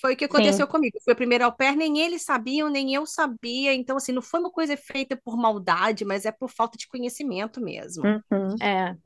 Foi 0.03 0.15
o 0.15 0.17
que 0.17 0.25
Sim. 0.25 0.31
aconteceu 0.33 0.67
comigo. 0.67 0.99
Foi 1.05 1.13
a 1.13 1.17
primeira 1.17 1.45
au 1.45 1.53
pair, 1.53 1.77
nem 1.77 2.01
eles 2.01 2.23
sabiam, 2.23 2.69
nem 2.69 2.93
eu 2.93 3.07
sabia. 3.07 3.73
Então, 3.73 3.97
assim, 3.97 4.11
não 4.11 4.21
foi 4.21 4.41
uma 4.41 4.51
coisa 4.51 4.77
feita 4.77 5.17
por 5.17 5.37
maldade, 5.37 6.05
mas 6.05 6.27
é 6.27 6.33
por 6.33 6.51
falta 6.51 6.77
de 6.77 6.89
conhecimento 6.89 7.61
mesmo. 7.61 8.03
Uhum. 8.05 8.57
É. 8.61 8.97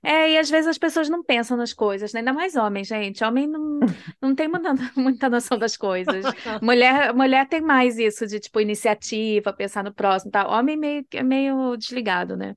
É, 0.00 0.30
e 0.30 0.38
às 0.38 0.48
vezes 0.48 0.68
as 0.68 0.78
pessoas 0.78 1.08
não 1.08 1.24
pensam 1.24 1.56
nas 1.56 1.72
coisas, 1.72 2.12
né? 2.12 2.20
Ainda 2.20 2.32
mais 2.32 2.54
homem, 2.54 2.84
gente. 2.84 3.24
Homem 3.24 3.48
não, 3.48 3.80
não 4.22 4.32
tem 4.32 4.46
muita, 4.46 4.74
muita 4.94 5.28
noção 5.28 5.58
das 5.58 5.76
coisas. 5.76 6.24
Mulher, 6.62 7.12
mulher 7.12 7.48
tem 7.48 7.60
mais 7.60 7.98
isso 7.98 8.24
de, 8.24 8.38
tipo, 8.38 8.60
iniciativa, 8.60 9.52
pensar 9.52 9.82
no 9.82 9.92
próximo 9.92 10.30
e 10.30 10.32
tal. 10.32 10.52
Homem 10.52 10.76
meio, 10.76 11.04
é 11.14 11.22
meio 11.24 11.76
desligado, 11.76 12.36
né? 12.36 12.54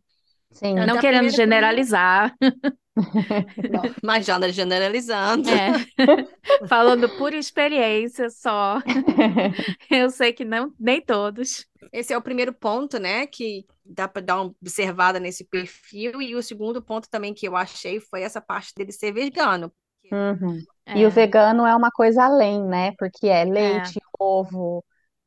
Sim. 0.51 0.75
Não 0.75 0.99
querendo 0.99 1.29
generalizar, 1.29 2.35
mas 4.03 4.25
já 4.25 4.37
generalizando. 4.51 5.49
é. 5.49 5.71
Falando 6.67 7.09
por 7.09 7.33
experiência 7.33 8.29
só. 8.29 8.79
Eu 9.89 10.09
sei 10.09 10.33
que 10.33 10.45
não, 10.45 10.73
nem 10.79 11.01
todos. 11.01 11.65
Esse 11.91 12.13
é 12.13 12.17
o 12.17 12.21
primeiro 12.21 12.53
ponto, 12.53 12.99
né? 12.99 13.27
Que 13.27 13.65
dá 13.85 14.07
para 14.07 14.21
dar 14.21 14.41
uma 14.41 14.55
observada 14.61 15.19
nesse 15.19 15.43
perfil. 15.45 16.21
E 16.21 16.35
o 16.35 16.43
segundo 16.43 16.81
ponto 16.81 17.09
também 17.09 17.33
que 17.33 17.47
eu 17.47 17.55
achei 17.55 17.99
foi 17.99 18.21
essa 18.21 18.41
parte 18.41 18.73
dele 18.75 18.91
ser 18.91 19.11
vegano. 19.13 19.71
Uhum. 20.11 20.65
E 20.93 21.05
o 21.05 21.09
É, 21.09 21.11
vegano 21.11 21.65
é 21.65 21.75
uma 21.75 21.89
coisa 21.91 22.23
além, 22.25 22.61
né? 22.63 22.91
Porque 22.97 23.27
é 23.27 23.45
é, 23.55 23.89
leite, 23.89 23.99
ovo, 24.19 24.83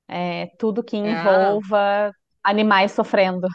é 0.09 0.49
tudo 0.59 0.85
que 0.85 0.97
É. 1.03 1.57
envolva 1.59 2.13
animais 2.45 2.93
sofrendo. 2.93 3.49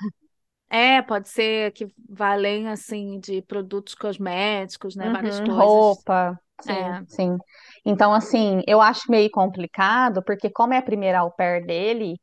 É, 0.69 1.01
pode 1.01 1.29
ser 1.29 1.71
que 1.73 1.87
vá 2.09 2.33
além, 2.33 2.67
assim, 2.69 3.19
de 3.19 3.41
produtos 3.43 3.95
cosméticos, 3.95 4.95
né? 4.95 5.09
Várias 5.09 5.39
Uhum, 5.39 5.49
coisas. 5.49 6.07
roupa, 6.07 6.37
sim, 6.61 6.93
É, 6.93 7.01
sim. 7.07 7.37
Então, 7.85 8.13
assim, 8.13 8.61
eu 8.67 8.81
acho 8.81 9.09
meio 9.09 9.29
complicado, 9.31 10.21
porque 10.25 10.49
como 10.49 10.73
é 10.73 10.77
a 10.77 10.81
primeira 10.81 11.19
au 11.19 11.31
pair 11.31 11.65
dele, 11.65 12.19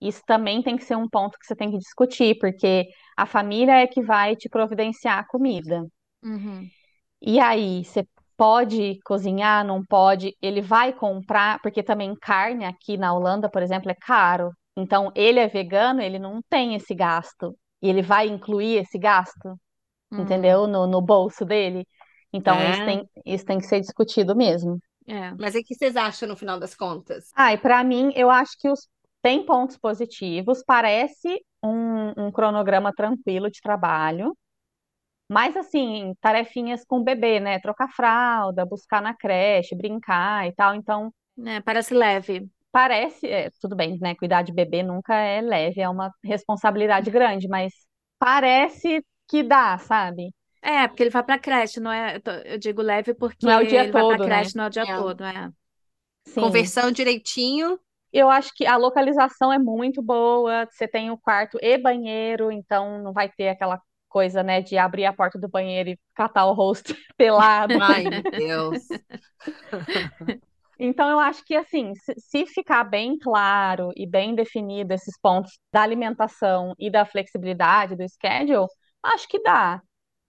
isso 0.00 0.22
também 0.26 0.62
tem 0.62 0.76
que 0.76 0.84
ser 0.84 0.96
um 0.96 1.08
ponto 1.08 1.38
que 1.38 1.46
você 1.46 1.56
tem 1.56 1.70
que 1.70 1.78
discutir, 1.78 2.38
porque 2.40 2.86
a 3.16 3.26
família 3.26 3.74
é 3.82 3.86
que 3.88 4.02
vai 4.02 4.36
te 4.36 4.48
providenciar 4.48 5.18
a 5.20 5.26
comida. 5.26 5.84
uhum. 6.22 6.72
E 7.20 7.38
aí, 7.40 7.84
você 7.84 8.06
pode 8.36 8.98
cozinhar, 9.04 9.64
não 9.64 9.84
pode? 9.84 10.36
Ele 10.42 10.60
vai 10.60 10.92
comprar, 10.92 11.60
porque 11.62 11.82
também 11.82 12.14
carne 12.20 12.64
aqui 12.64 12.96
na 12.96 13.14
Holanda, 13.14 13.48
por 13.50 13.62
exemplo, 13.62 13.90
é 13.90 13.94
caro. 13.94 14.52
Então, 14.76 15.12
ele 15.14 15.38
é 15.38 15.46
vegano, 15.48 16.00
ele 16.00 16.18
não 16.18 16.40
tem 16.48 16.74
esse 16.74 16.94
gasto. 16.94 17.56
E 17.82 17.88
ele 17.88 18.02
vai 18.02 18.28
incluir 18.28 18.76
esse 18.78 18.98
gasto, 18.98 19.58
Hum, 20.10 20.42
entendeu? 20.42 20.66
No, 20.68 20.86
no 20.86 21.00
bolso 21.02 21.44
dele. 21.44 21.86
Então, 22.32 22.64
isso 22.64 22.82
É. 22.82 22.84
tem, 22.84 23.08
isso 23.26 23.44
tem 23.46 23.58
que 23.58 23.66
ser 23.66 23.80
discutido 23.80 24.36
mesmo. 24.36 24.80
é. 25.06 25.32
Mas 25.32 25.54
o 25.54 25.62
que 25.64 25.74
vocês 25.74 25.96
acham 25.96 26.28
no 26.28 26.36
final 26.36 26.58
das 26.58 26.74
contas? 26.74 27.34
Ah, 27.34 27.52
e 27.52 27.58
para 27.58 27.82
mim, 27.84 28.12
eu 28.14 28.30
acho 28.30 28.56
que 28.58 28.68
os, 28.68 28.88
tem 29.22 29.44
pontos 29.44 29.76
positivos, 29.78 30.62
parece 30.66 31.44
um, 31.62 32.26
um 32.26 32.32
cronograma 32.32 32.92
tranquilo 32.92 33.50
de 33.50 33.60
trabalho. 33.60 34.36
Mas 35.28 35.56
assim, 35.56 36.14
tarefinhas 36.20 36.84
com 36.84 36.98
o 37.00 37.04
bebê, 37.04 37.40
né? 37.40 37.58
Trocar 37.60 37.88
fralda, 37.90 38.66
buscar 38.66 39.02
na 39.02 39.14
creche, 39.16 39.74
brincar 39.76 40.46
e 40.48 40.54
tal. 40.54 40.74
Então, 40.74 41.12
É, 41.46 41.60
parece 41.60 41.94
leve. 41.94 42.50
Parece, 42.72 43.26
é, 43.28 43.50
tudo 43.60 43.76
bem, 43.76 43.98
né? 44.00 44.14
Cuidar 44.16 44.42
de 44.42 44.52
bebê 44.52 44.82
nunca 44.82 45.14
é 45.16 45.40
leve, 45.42 45.80
é 45.82 45.88
uma 45.88 46.12
responsabilidade 46.24 47.10
grande, 47.10 47.48
mas 47.48 47.72
parece 48.18 49.04
que 49.28 49.42
dá, 49.44 49.78
sabe? 49.78 50.32
É, 50.60 50.86
porque 50.88 51.02
ele 51.02 51.10
vai 51.10 51.22
pra 51.24 51.38
creche, 51.38 51.80
não 51.80 51.90
é? 51.92 52.16
Eu 52.16 52.20
tô- 52.22 52.30
eu 52.30 52.58
digo 52.58 52.82
leve 52.82 53.14
porque 53.14 53.46
Não 53.46 53.52
é 53.52 53.58
o 53.58 53.64
dia 53.64 53.84
ele 53.84 53.92
vai 53.92 54.04
pra 54.04 54.18
todo, 54.18 54.26
né? 54.26 54.44
creche, 54.44 54.56
não 54.56 54.64
é 54.64 54.66
o 54.68 54.70
dia 54.70 54.86
É. 54.86 54.86
todo, 54.86 55.24
é. 55.24 55.50
Sim. 56.24 56.72
Conversando 56.74 56.92
direitinho. 56.92 57.78
Eu 58.12 58.28
acho 58.28 58.52
que 58.54 58.66
a 58.66 58.76
localização 58.76 59.52
é 59.52 59.58
muito 59.58 60.02
boa. 60.02 60.66
Você 60.70 60.86
tem 60.86 61.10
o 61.10 61.18
quarto 61.18 61.58
e 61.62 61.78
banheiro, 61.78 62.50
então 62.52 63.02
não 63.02 63.12
vai 63.12 63.30
ter 63.30 63.48
aquela 63.48 63.80
coisa, 64.08 64.42
né, 64.42 64.60
de 64.60 64.76
abrir 64.76 65.06
a 65.06 65.12
porta 65.12 65.38
do 65.38 65.48
banheiro 65.48 65.88
e 65.90 65.98
catar 66.14 66.44
o 66.46 66.52
rosto 66.52 66.94
pelado. 67.16 67.78
Ai, 67.78 68.06
meu 68.06 68.22
Deus. 68.34 69.02
Então, 70.84 71.08
eu 71.10 71.18
acho 71.20 71.44
que, 71.44 71.54
assim, 71.54 71.92
se, 72.18 72.44
ficar 72.46 72.82
bem 72.84 73.16
claro 73.18 73.90
e 73.96 74.06
bem 74.06 74.34
definido 74.34 74.92
esses 74.92 75.16
pontos 75.20 75.52
da 75.72 75.82
alimentação 75.82 76.74
e 76.78 76.90
da 76.90 77.04
flexibilidade 77.06 77.94
do 77.96 78.04
schedule, 78.08 78.66
acho 79.02 79.28
que 79.28 79.40
dá. 79.42 79.80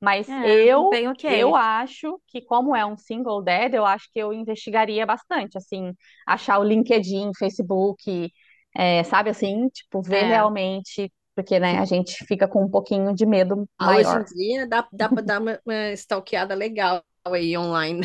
Mas 0.02 0.28
É, 0.28 0.64
eu, 0.78 0.88
bem 0.88 1.08
ok. 1.10 1.24
eu 1.28 1.56
acho 1.56 2.22
que, 2.28 2.42
como 2.42 2.76
é 2.76 2.86
um 2.86 2.98
single 2.98 3.42
dad, 3.44 3.74
eu 3.74 3.86
acho 3.86 4.08
que 4.12 4.20
eu 4.20 4.32
investigaria 4.34 5.06
bastante, 5.06 5.58
assim, 5.58 5.92
achar 6.28 6.60
o 6.60 6.64
LinkedIn, 6.64 7.32
Facebook, 7.38 8.32
é, 8.76 9.04
sabe, 9.04 9.30
assim, 9.32 9.70
tipo, 9.70 10.02
ver 10.04 10.24
É. 10.24 10.26
realmente, 10.26 11.12
porque, 11.36 11.60
né, 11.60 11.80
a 11.80 11.86
gente 11.86 12.14
fica 12.28 12.48
com 12.48 12.64
um 12.64 12.70
pouquinho 12.70 13.14
de 13.16 13.26
medo 13.26 13.66
Ah, 13.78 13.92
Hoje 13.98 14.16
maior. 14.16 14.20
em 14.20 14.24
dia 14.24 14.68
dá, 14.68 14.88
dá 14.98 15.10
para 15.10 15.22
dar 15.24 15.42
uma, 15.42 15.60
uma 15.66 15.92
stalkeada 15.94 16.56
legal 16.56 17.04
aí 17.26 17.58
online. 17.58 18.02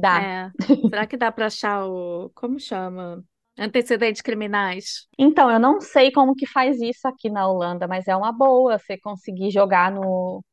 Dá. 0.00 0.20
É. 0.20 0.50
Será 0.90 1.06
que 1.06 1.16
dá 1.16 1.30
pra 1.32 1.46
achar 1.46 1.84
o. 1.86 2.30
Como 2.34 2.58
chama? 2.58 3.24
Antecedentes 3.58 4.22
criminais? 4.22 5.08
Então, 5.18 5.50
eu 5.50 5.58
não 5.58 5.80
sei 5.80 6.12
como 6.12 6.34
que 6.34 6.46
faz 6.46 6.80
isso 6.80 7.06
aqui 7.08 7.28
na 7.28 7.46
Holanda, 7.48 7.88
mas 7.88 8.06
é 8.06 8.14
uma 8.16 8.32
boa 8.32 8.78
você 8.78 8.96
conseguir 8.98 9.50
jogar 9.50 9.90
no, 9.90 10.44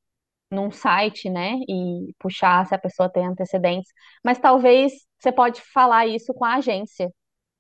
num 0.52 0.72
site, 0.72 1.30
né? 1.30 1.56
E 1.70 2.14
puxar 2.20 2.66
se 2.68 2.76
a 2.76 2.80
pessoa 2.80 3.10
tem 3.12 3.26
antecedentes. 3.28 3.92
Mas 4.24 4.40
talvez 4.40 4.94
você 5.20 5.32
pode 5.32 5.62
falar 5.74 6.08
isso 6.08 6.34
com 6.34 6.46
a 6.46 6.56
agência. 6.56 7.12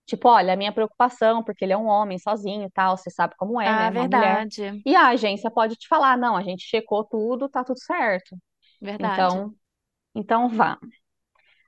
Tipo, 0.05 0.29
olha, 0.29 0.53
a 0.53 0.57
minha 0.57 0.73
preocupação, 0.73 1.43
porque 1.43 1.65
ele 1.65 1.73
é 1.73 1.77
um 1.77 1.87
homem 1.87 2.19
sozinho 2.19 2.65
e 2.67 2.71
tal, 2.71 2.97
você 2.97 3.09
sabe 3.11 3.35
como 3.37 3.61
é, 3.61 3.73
né? 3.75 3.87
Ah, 3.87 3.89
Uma 3.89 4.05
mulher. 4.07 4.45
verdade. 4.45 4.85
E 4.85 4.95
a 4.95 5.09
agência 5.09 5.51
pode 5.51 5.75
te 5.77 5.87
falar, 5.87 6.17
não, 6.17 6.35
a 6.37 6.43
gente 6.43 6.63
checou 6.67 7.03
tudo, 7.05 7.49
tá 7.49 7.63
tudo 7.63 7.79
certo. 7.79 8.37
Verdade. 8.81 9.23
Então, 9.23 9.53
então 10.15 10.49
vá. 10.49 10.79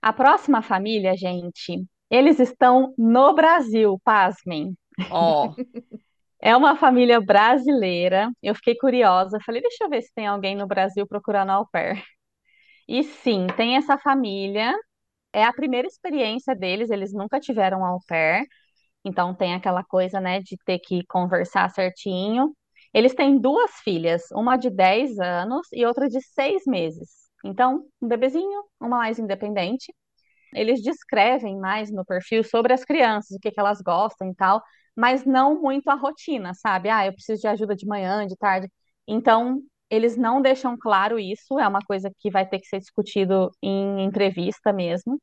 A 0.01 0.13
próxima 0.13 0.61
família, 0.61 1.15
gente, 1.15 1.85
eles 2.09 2.39
estão 2.39 2.93
no 2.97 3.33
Brasil, 3.33 3.99
pasmem. 4.03 4.75
Ó, 5.09 5.53
É 6.39 6.55
uma 6.55 6.75
família 6.77 7.19
brasileira. 7.19 8.31
Eu 8.41 8.55
fiquei 8.55 8.75
curiosa. 8.77 9.39
Falei, 9.45 9.61
deixa 9.61 9.83
eu 9.83 9.89
ver 9.89 10.01
se 10.03 10.13
tem 10.13 10.27
alguém 10.27 10.55
no 10.55 10.67
Brasil 10.67 11.07
procurando 11.07 11.51
au 11.51 11.67
pair. 11.69 12.03
E 12.87 13.03
sim, 13.03 13.47
tem 13.57 13.77
essa 13.77 13.97
família. 13.97 14.73
É 15.33 15.43
a 15.45 15.53
primeira 15.53 15.87
experiência 15.87 16.55
deles. 16.55 16.89
Eles 16.91 17.13
nunca 17.13 17.39
tiveram 17.39 17.85
au 17.85 17.99
pair. 18.07 18.45
Então 19.05 19.35
tem 19.35 19.55
aquela 19.55 19.83
coisa, 19.83 20.21
né, 20.21 20.41
de 20.41 20.57
ter 20.65 20.79
que 20.79 21.05
conversar 21.07 21.69
certinho. 21.71 22.55
Eles 22.93 23.15
têm 23.15 23.39
duas 23.39 23.71
filhas, 23.83 24.23
uma 24.33 24.57
de 24.57 24.69
10 24.71 25.19
anos 25.19 25.67
e 25.73 25.85
outra 25.85 26.09
de 26.09 26.21
6 26.21 26.63
meses. 26.67 27.26
Então, 27.47 27.85
um 28.01 28.07
bebezinho, 28.07 28.63
uma 28.79 28.97
mais 28.99 29.19
independente. 29.19 29.93
Eles 30.53 30.81
descrevem 30.81 31.57
mais 31.59 31.91
no 31.91 32.05
perfil 32.05 32.43
sobre 32.43 32.73
as 32.73 32.83
crianças, 32.85 33.35
o 33.37 33.39
que 33.39 33.51
que 33.51 33.59
elas 33.59 33.81
gostam 33.81 34.29
e 34.31 34.35
tal, 34.35 34.61
mas 34.95 35.25
não 35.25 35.61
muito 35.61 35.89
a 35.89 35.95
rotina, 35.95 36.53
sabe? 36.55 36.89
Ah, 36.89 37.05
eu 37.05 37.13
preciso 37.13 37.41
de 37.41 37.47
ajuda 37.47 37.75
de 37.75 37.85
manhã, 37.87 38.25
de 38.27 38.35
tarde. 38.37 38.69
Então, 39.07 39.61
eles 39.89 40.17
não 40.17 40.41
deixam 40.41 40.77
claro 40.77 41.19
isso, 41.19 41.59
é 41.59 41.67
uma 41.67 41.81
coisa 41.81 42.11
que 42.19 42.31
vai 42.31 42.47
ter 42.47 42.59
que 42.59 42.67
ser 42.67 42.79
discutido 42.79 43.51
em 43.61 44.03
entrevista 44.05 44.73
mesmo. 44.73 45.19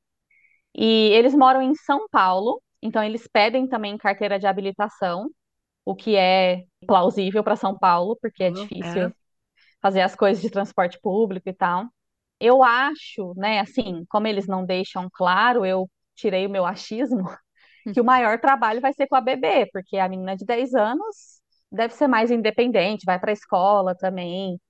E 0.75 1.11
eles 1.13 1.35
moram 1.35 1.63
em 1.63 1.75
São 1.75 2.09
Paulo, 2.11 2.63
então 2.83 3.03
eles 3.03 3.27
pedem 3.29 3.69
também 3.69 3.97
carteira 3.99 4.39
de 4.39 4.47
habilitação, 4.47 5.31
o 5.85 5.95
que 5.97 6.17
é 6.17 6.65
plausível 6.87 7.45
para 7.45 7.57
São 7.57 7.79
Paulo, 7.79 8.19
porque 8.23 8.45
é 8.45 8.51
Uhum, 8.51 8.53
difícil 8.53 9.11
é. 9.11 9.13
fazer 9.83 10.03
as 10.03 10.15
coisas 10.17 10.43
de 10.43 10.51
transporte 10.51 10.99
público 11.01 11.49
e 11.49 11.55
tal. 11.55 11.87
Eu 12.41 12.63
acho, 12.63 13.35
né, 13.37 13.61
assim, 13.61 14.05
como 14.09 14.27
eles 14.27 14.47
não 14.47 14.65
deixam 14.67 15.09
claro, 15.13 15.65
eu 15.65 15.89
tirei 16.15 16.47
o 16.47 16.51
meu 16.51 16.65
achismo, 16.67 17.25
que 17.93 18.01
o 18.01 18.05
maior 18.05 18.41
trabalho 18.41 18.81
vai 18.81 18.93
ser 18.93 19.07
com 19.09 19.17
a 19.17 19.21
bebê, 19.21 19.67
porque 19.73 19.99
a 19.99 20.09
menina 20.09 20.37
de 20.37 20.45
10 20.45 20.75
anos 20.75 21.41
deve 21.73 21.95
ser 21.95 22.09
mais 22.09 22.31
independente, 22.31 23.05
vai 23.07 23.19
para 23.19 23.31
a 23.33 23.35
escola 23.35 23.95
também. 23.97 24.61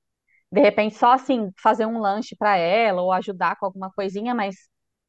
De 0.52 0.60
repente, 0.60 0.94
só 0.96 1.12
assim, 1.12 1.50
fazer 1.62 1.86
um 1.86 1.98
lanche 2.00 2.36
para 2.36 2.56
ela 2.56 3.02
ou 3.02 3.12
ajudar 3.12 3.56
com 3.58 3.66
alguma 3.66 3.90
coisinha, 3.92 4.34
mas 4.34 4.56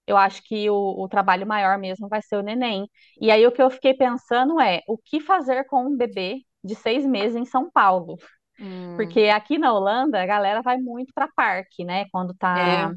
eu 0.08 0.18
acho 0.18 0.44
que 0.44 0.70
o, 0.70 0.76
o 1.04 1.08
trabalho 1.10 1.48
maior 1.48 1.78
mesmo 1.80 2.08
vai 2.10 2.22
ser 2.22 2.38
o 2.38 2.42
neném. 2.44 2.90
E 3.22 3.32
aí 3.32 3.46
o 3.48 3.52
que 3.52 3.62
eu 3.62 3.70
fiquei 3.70 3.94
pensando 3.94 4.60
é 4.62 4.82
o 4.88 4.98
que 4.98 5.20
fazer 5.22 5.66
com 5.66 5.86
um 5.88 5.98
bebê 5.98 6.38
de 6.64 6.76
seis 6.76 7.06
meses 7.06 7.36
em 7.38 7.46
São 7.46 7.70
Paulo? 7.72 8.18
Hum, 8.60 8.96
Porque 8.96 9.22
aqui 9.30 9.58
na 9.58 9.74
Holanda 9.74 10.22
a 10.22 10.26
galera 10.26 10.62
vai 10.62 10.78
muito 10.78 11.14
para 11.14 11.28
parque, 11.36 11.84
né? 11.86 12.06
Quando 12.12 12.34
tá 12.36 12.92
É. 12.92 12.96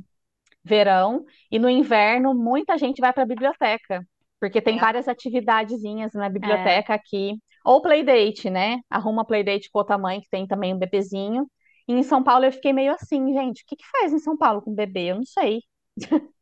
verão, 0.64 1.24
e 1.50 1.58
no 1.58 1.68
inverno 1.70 2.34
muita 2.34 2.78
gente 2.78 3.00
vai 3.00 3.12
para 3.12 3.22
a 3.24 3.26
biblioteca, 3.26 4.06
porque 4.40 4.60
tem 4.62 4.76
É. 4.76 4.80
várias 4.80 5.08
atividadezinhas 5.08 6.12
na 6.14 6.28
biblioteca 6.28 6.94
aqui, 6.94 7.34
ou 7.64 7.82
playdate, 7.82 8.50
né? 8.50 8.78
Arruma 8.90 9.24
playdate 9.26 9.70
com 9.70 9.78
outra 9.78 9.98
mãe 9.98 10.20
que 10.20 10.28
tem 10.30 10.46
também 10.46 10.74
um 10.74 10.78
bebezinho. 10.78 11.48
E 11.88 11.92
em 11.94 12.02
São 12.02 12.22
Paulo 12.22 12.44
eu 12.44 12.52
fiquei 12.52 12.72
meio 12.72 12.92
assim, 12.94 13.32
gente, 13.32 13.62
o 13.62 13.66
que 13.66 13.76
que 13.76 13.86
faz 13.90 14.12
em 14.12 14.18
São 14.18 14.36
Paulo 14.36 14.62
com 14.62 14.74
bebê? 14.74 15.10
Eu 15.12 15.16
não 15.16 15.26
sei. 15.26 15.60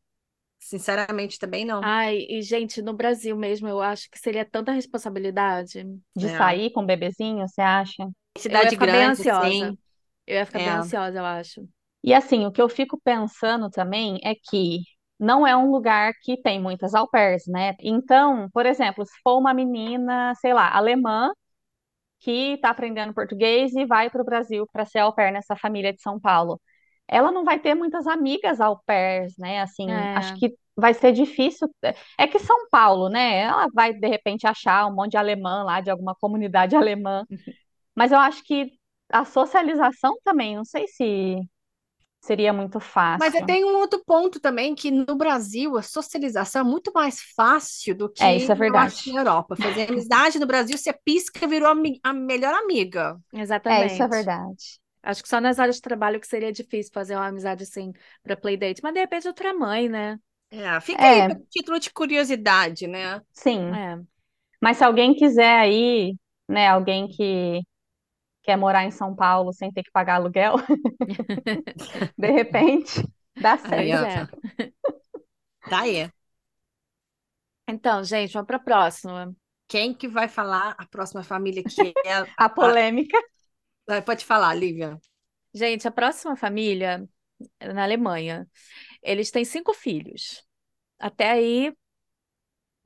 Sinceramente, 0.58 1.38
também 1.38 1.64
não. 1.64 1.94
Ai, 1.98 2.18
e 2.28 2.42
gente, 2.42 2.82
no 2.82 2.94
Brasil 2.94 3.36
mesmo, 3.36 3.68
eu 3.68 3.80
acho 3.80 4.10
que 4.10 4.18
seria 4.18 4.44
tanta 4.44 4.72
responsabilidade. 4.72 5.84
De 6.16 6.28
É. 6.28 6.28
sair 6.28 6.70
com 6.72 6.84
bebezinho, 6.84 7.46
você 7.48 7.60
acha? 7.60 8.08
Cidade 8.38 8.76
bem 8.76 9.02
grande, 9.02 9.04
ansiosa. 9.04 9.26
assim. 9.30 9.78
Eu 10.26 10.36
ia 10.36 10.46
ficar 10.46 10.60
bem 10.60 10.72
É. 10.72 10.76
ansiosa, 10.76 11.18
eu 11.18 11.24
acho. 11.26 11.68
E 12.02 12.14
assim, 12.14 12.46
o 12.46 12.52
que 12.52 12.62
eu 12.62 12.68
fico 12.68 13.00
pensando 13.02 13.68
também 13.70 14.20
é 14.24 14.34
que 14.34 14.80
não 15.18 15.46
é 15.46 15.56
um 15.56 15.70
lugar 15.70 16.12
que 16.22 16.40
tem 16.40 16.60
muitas 16.60 16.94
au 16.94 17.08
pairs, 17.08 17.44
né? 17.46 17.74
Então, 17.80 18.48
por 18.52 18.66
exemplo, 18.66 19.04
se 19.04 19.12
for 19.22 19.38
uma 19.38 19.52
menina, 19.54 20.34
sei 20.36 20.52
lá, 20.54 20.70
alemã, 20.76 21.30
que 22.20 22.54
está 22.54 22.70
aprendendo 22.70 23.14
português 23.14 23.74
e 23.74 23.86
vai 23.86 24.10
para 24.10 24.22
o 24.22 24.24
Brasil 24.24 24.66
para 24.72 24.84
ser 24.86 25.00
au 25.00 25.14
pair 25.14 25.32
nessa 25.32 25.56
família 25.56 25.92
de 25.92 26.00
São 26.02 26.20
Paulo, 26.20 26.60
ela 27.08 27.32
não 27.32 27.44
vai 27.44 27.58
ter 27.60 27.74
muitas 27.74 28.06
amigas 28.06 28.60
au 28.60 28.80
pairs, 28.86 29.34
né? 29.38 29.60
Assim, 29.62 30.08
acho 30.14 30.32
É. 30.32 30.36
que 30.36 30.56
vai 30.76 30.94
ser 30.94 31.12
difícil. 31.12 31.68
É 32.18 32.26
que 32.28 32.38
São 32.40 32.68
Paulo, 32.70 33.08
né? 33.08 33.40
Ela 33.40 33.68
vai 33.74 33.94
de 33.94 34.08
repente 34.08 34.46
achar 34.46 34.86
um 34.88 34.94
monte 34.94 35.12
de 35.12 35.16
alemã 35.18 35.62
lá, 35.64 35.80
de 35.80 35.90
alguma 35.90 36.14
comunidade 36.16 36.76
alemã. 36.76 37.24
Mas 37.96 38.12
eu 38.12 38.18
acho 38.20 38.44
que 38.44 38.72
a 39.10 39.24
socialização 39.26 40.18
também, 40.24 40.56
não 40.56 40.66
sei 40.66 40.88
se 40.88 41.36
seria 42.20 42.52
muito 42.52 42.80
Mas 43.18 43.34
fácil. 43.34 43.46
tem 43.46 43.64
um 43.64 43.76
outro 43.76 44.02
ponto 44.04 44.38
também, 44.40 44.74
que 44.74 44.90
no 44.90 45.16
Brasil 45.16 45.76
a 45.76 45.82
socialização 45.82 46.60
é 46.62 46.64
muito 46.64 46.92
mais 46.94 47.20
fácil 47.34 47.94
do 47.96 48.08
que 48.12 48.26
É, 48.26 48.36
isso 48.36 48.52
é 48.52 48.54
verdade. 48.54 48.94
na 49.06 49.20
Europa. 49.20 49.56
Fazer 49.56 49.88
amizade 49.90 50.38
no 50.38 50.46
Brasil, 50.46 50.76
você 50.76 50.92
pisca, 50.92 51.46
virou 51.46 51.68
a 52.04 52.12
melhor 52.12 52.54
amiga. 52.54 53.18
É, 53.66 53.84
isso 53.86 54.02
é 54.02 54.08
Exatamente. 54.08 54.08
verdade. 54.08 54.80
Acho 55.02 55.22
que 55.22 55.28
só 55.28 55.40
nas 55.40 55.58
áreas 55.60 55.76
de 55.76 55.82
trabalho 55.82 56.20
que 56.20 56.26
seria 56.26 56.52
difícil 56.52 56.92
fazer 56.94 57.16
uma 57.16 57.26
amizade 57.28 57.64
assim 57.64 57.92
pra 58.22 58.36
playdate. 58.36 58.82
Mas 58.82 58.94
de 58.94 59.00
repente 59.00 59.28
outra 59.28 59.54
mãe, 59.54 59.88
né? 59.88 60.18
É, 60.50 60.80
fica 60.80 61.08
É. 61.08 61.08
aí 61.08 61.24
por 61.24 61.36
título 61.50 61.78
de 61.80 61.90
curiosidade, 61.92 62.86
né? 62.86 63.20
Sim. 63.32 63.78
É. 63.78 63.96
Mas 64.62 64.78
se 64.78 64.84
alguém 64.84 65.14
quiser 65.14 65.58
aí, 65.60 66.14
né, 66.48 66.68
alguém 66.68 67.08
que 67.08 67.62
quer 68.46 68.56
morar 68.56 68.84
em 68.84 68.92
São 68.92 69.14
Paulo 69.14 69.52
sem 69.52 69.72
ter 69.72 69.82
que 69.82 69.90
pagar 69.92 70.16
aluguel, 70.16 70.56
de 72.16 72.30
repente, 72.30 73.02
dá 73.36 73.58
certo. 73.58 74.06
É. 74.06 74.26
Tá 75.68 75.80
aí. 75.82 76.10
Então, 77.68 78.04
gente, 78.04 78.32
vamos 78.32 78.46
pra 78.46 78.58
próxima. 78.58 79.34
Quem 79.68 79.92
que 79.92 80.06
vai 80.08 80.28
falar 80.28 80.74
a 80.78 80.86
próxima 80.86 81.22
família 81.22 81.62
que 81.64 81.92
é? 82.06 82.26
A 82.36 82.48
polêmica. 82.48 83.18
Ah, 83.88 84.00
Pode 84.02 84.24
falar, 84.24 84.54
Lívia. 84.54 84.98
Gente, 85.52 85.88
a 85.88 85.90
próxima 85.90 86.36
família 86.36 87.08
é 87.60 87.72
na 87.72 87.84
Alemanha. 87.84 88.48
Eles 89.02 89.30
têm 89.30 89.44
cinco 89.44 89.74
filhos. 89.74 90.44
Até 90.98 91.30
aí, 91.32 91.72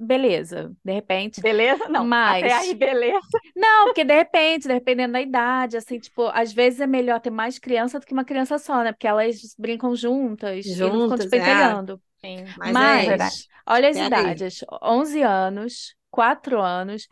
beleza. 0.00 0.72
De 0.84 0.92
repente. 0.92 1.40
Beleza? 1.40 1.88
Não, 1.88 2.04
Mas- 2.04 2.42
até 2.44 2.52
aí, 2.54 2.74
beleza. 2.74 3.20
Não, 3.54 3.86
porque 3.86 4.04
de 4.04 4.14
repente, 4.14 4.66
dependendo 4.66 5.12
da 5.12 5.20
idade, 5.20 5.76
assim, 5.76 5.98
tipo, 5.98 6.26
às 6.32 6.52
vezes 6.52 6.80
é 6.80 6.86
melhor 6.86 7.20
ter 7.20 7.30
mais 7.30 7.58
criança 7.58 8.00
do 8.00 8.06
que 8.06 8.12
uma 8.12 8.24
criança 8.24 8.58
só, 8.58 8.82
né? 8.82 8.92
Porque 8.92 9.06
elas 9.06 9.54
brincam 9.58 9.94
juntas 9.94 10.66
e 10.66 10.70
não 10.76 10.76
ficam 10.90 11.00
Juntas, 11.00 11.20
te 11.20 11.30
pentelhando. 11.30 12.02
Sim, 12.24 12.44
Mas 12.58 12.72
Mas, 12.72 13.08
é 13.08 13.72
olha 13.72 13.88
as 13.88 13.96
Pera 13.96 14.16
aí. 14.18 14.22
idades: 14.24 14.64
11 14.82 15.22
anos, 15.22 15.94
4 16.10 16.60
anos 16.60 17.08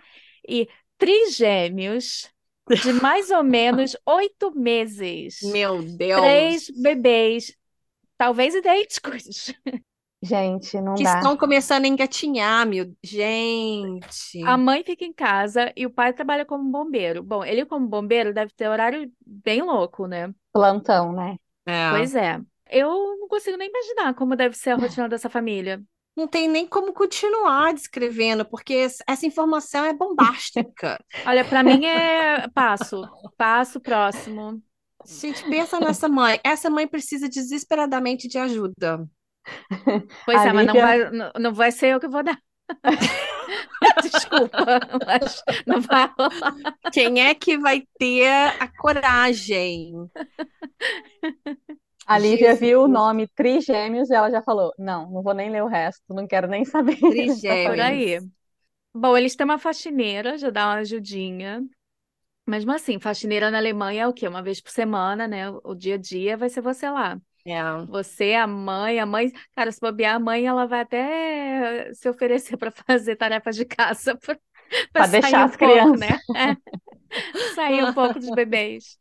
e 0.48 0.68
trigêmeos 0.98 2.30
de 2.82 2.92
mais 2.94 3.30
ou 3.30 3.42
menos 3.42 3.96
8 4.06 4.50
meses. 4.54 5.40
Meu 5.42 5.82
Deus. 5.82 6.20
Três 6.20 6.70
bebês, 6.70 7.56
talvez 8.18 8.54
idênticos. 8.54 9.52
Gente, 10.20 10.80
não 10.80 10.94
Que 10.94 11.04
dá. 11.04 11.18
estão 11.18 11.36
começando 11.36 11.84
a 11.84 11.88
engatinhar, 11.88 12.66
meu. 12.66 12.92
Gente. 13.04 14.42
A 14.44 14.56
mãe 14.56 14.82
fica 14.84 15.04
em 15.04 15.12
casa 15.12 15.72
e 15.76 15.86
o 15.86 15.90
pai 15.90 16.12
trabalha 16.12 16.44
como 16.44 16.70
bombeiro. 16.70 17.22
Bom, 17.22 17.44
ele 17.44 17.64
como 17.64 17.86
bombeiro 17.86 18.34
deve 18.34 18.52
ter 18.52 18.68
horário 18.68 19.10
bem 19.24 19.62
louco, 19.62 20.06
né? 20.06 20.32
Plantão, 20.52 21.12
né? 21.12 21.36
É. 21.66 21.90
Pois 21.90 22.14
é. 22.16 22.40
Eu 22.70 22.88
não 23.18 23.28
consigo 23.28 23.56
nem 23.56 23.68
imaginar 23.68 24.14
como 24.14 24.34
deve 24.36 24.56
ser 24.56 24.70
a 24.70 24.76
rotina 24.76 25.08
dessa 25.08 25.30
família. 25.30 25.80
Não 26.16 26.26
tem 26.26 26.48
nem 26.48 26.66
como 26.66 26.92
continuar 26.92 27.72
descrevendo, 27.72 28.44
porque 28.44 28.74
es- 28.74 28.98
essa 29.06 29.24
informação 29.24 29.84
é 29.84 29.92
bombástica. 29.92 30.98
Olha, 31.24 31.44
pra 31.44 31.62
mim 31.62 31.86
é 31.86 32.48
passo, 32.48 33.02
passo 33.36 33.80
próximo. 33.80 34.60
Gente, 35.06 35.48
pensa 35.48 35.78
nessa 35.78 36.08
mãe. 36.08 36.40
Essa 36.42 36.68
mãe 36.68 36.88
precisa 36.88 37.28
desesperadamente 37.28 38.26
de 38.26 38.36
ajuda. 38.36 39.08
Pois 40.24 40.44
é, 40.44 40.52
mas 40.52 40.66
não 40.66 40.74
vai, 40.74 41.10
não, 41.10 41.32
não 41.38 41.54
vai 41.54 41.72
ser 41.72 41.88
eu 41.88 42.00
que 42.00 42.08
vou 42.08 42.22
dar. 42.22 42.38
Desculpa, 44.02 44.80
mas 45.06 45.42
não 45.66 45.80
vai 45.80 46.10
rolar. 46.18 46.54
Quem 46.92 47.20
é 47.20 47.34
que 47.34 47.58
vai 47.58 47.82
ter 47.98 48.28
a 48.60 48.68
coragem? 48.68 49.92
A 52.06 52.18
Lívia 52.18 52.48
Jesus. 52.52 52.60
viu 52.60 52.82
o 52.82 52.88
nome 52.88 53.28
Trigêmeos 53.28 54.10
e 54.10 54.14
ela 54.14 54.30
já 54.30 54.42
falou: 54.42 54.72
Não, 54.78 55.10
não 55.10 55.22
vou 55.22 55.34
nem 55.34 55.50
ler 55.50 55.62
o 55.62 55.66
resto, 55.66 56.02
não 56.14 56.26
quero 56.26 56.46
nem 56.48 56.64
saber. 56.66 56.96
Trigêmeos. 56.96 57.76
Por 57.76 57.80
aí. 57.80 58.18
Bom, 58.94 59.16
eles 59.16 59.36
têm 59.36 59.44
uma 59.44 59.58
faxineira, 59.58 60.38
já 60.38 60.50
dá 60.50 60.66
uma 60.66 60.76
ajudinha. 60.76 61.62
Mesmo 62.46 62.72
assim, 62.72 62.98
faxineira 62.98 63.50
na 63.50 63.58
Alemanha 63.58 64.04
é 64.04 64.08
o 64.08 64.12
quê? 64.12 64.26
Uma 64.26 64.42
vez 64.42 64.60
por 64.60 64.70
semana, 64.70 65.28
né? 65.28 65.50
O 65.50 65.74
dia 65.74 65.96
a 65.96 65.98
dia 65.98 66.36
vai 66.36 66.48
ser 66.48 66.62
você 66.62 66.88
lá. 66.90 67.20
É. 67.50 67.86
Você, 67.86 68.34
a 68.34 68.46
mãe, 68.46 68.98
a 69.00 69.06
mãe, 69.06 69.32
cara, 69.54 69.72
se 69.72 69.80
bobear, 69.80 70.16
a 70.16 70.18
mãe, 70.18 70.46
ela 70.46 70.66
vai 70.66 70.80
até 70.80 71.92
se 71.94 72.08
oferecer 72.08 72.56
para 72.56 72.70
fazer 72.70 73.16
tarefas 73.16 73.56
de 73.56 73.64
casa 73.64 74.16
para 74.92 75.06
deixar 75.06 75.40
um 75.40 75.44
as 75.44 75.56
pouco, 75.56 75.72
crianças. 75.72 76.00
né? 76.00 76.18
É. 76.34 76.56
Sair 77.54 77.82
um 77.84 77.92
pouco 77.94 78.18
dos 78.18 78.30
bebês. 78.30 78.98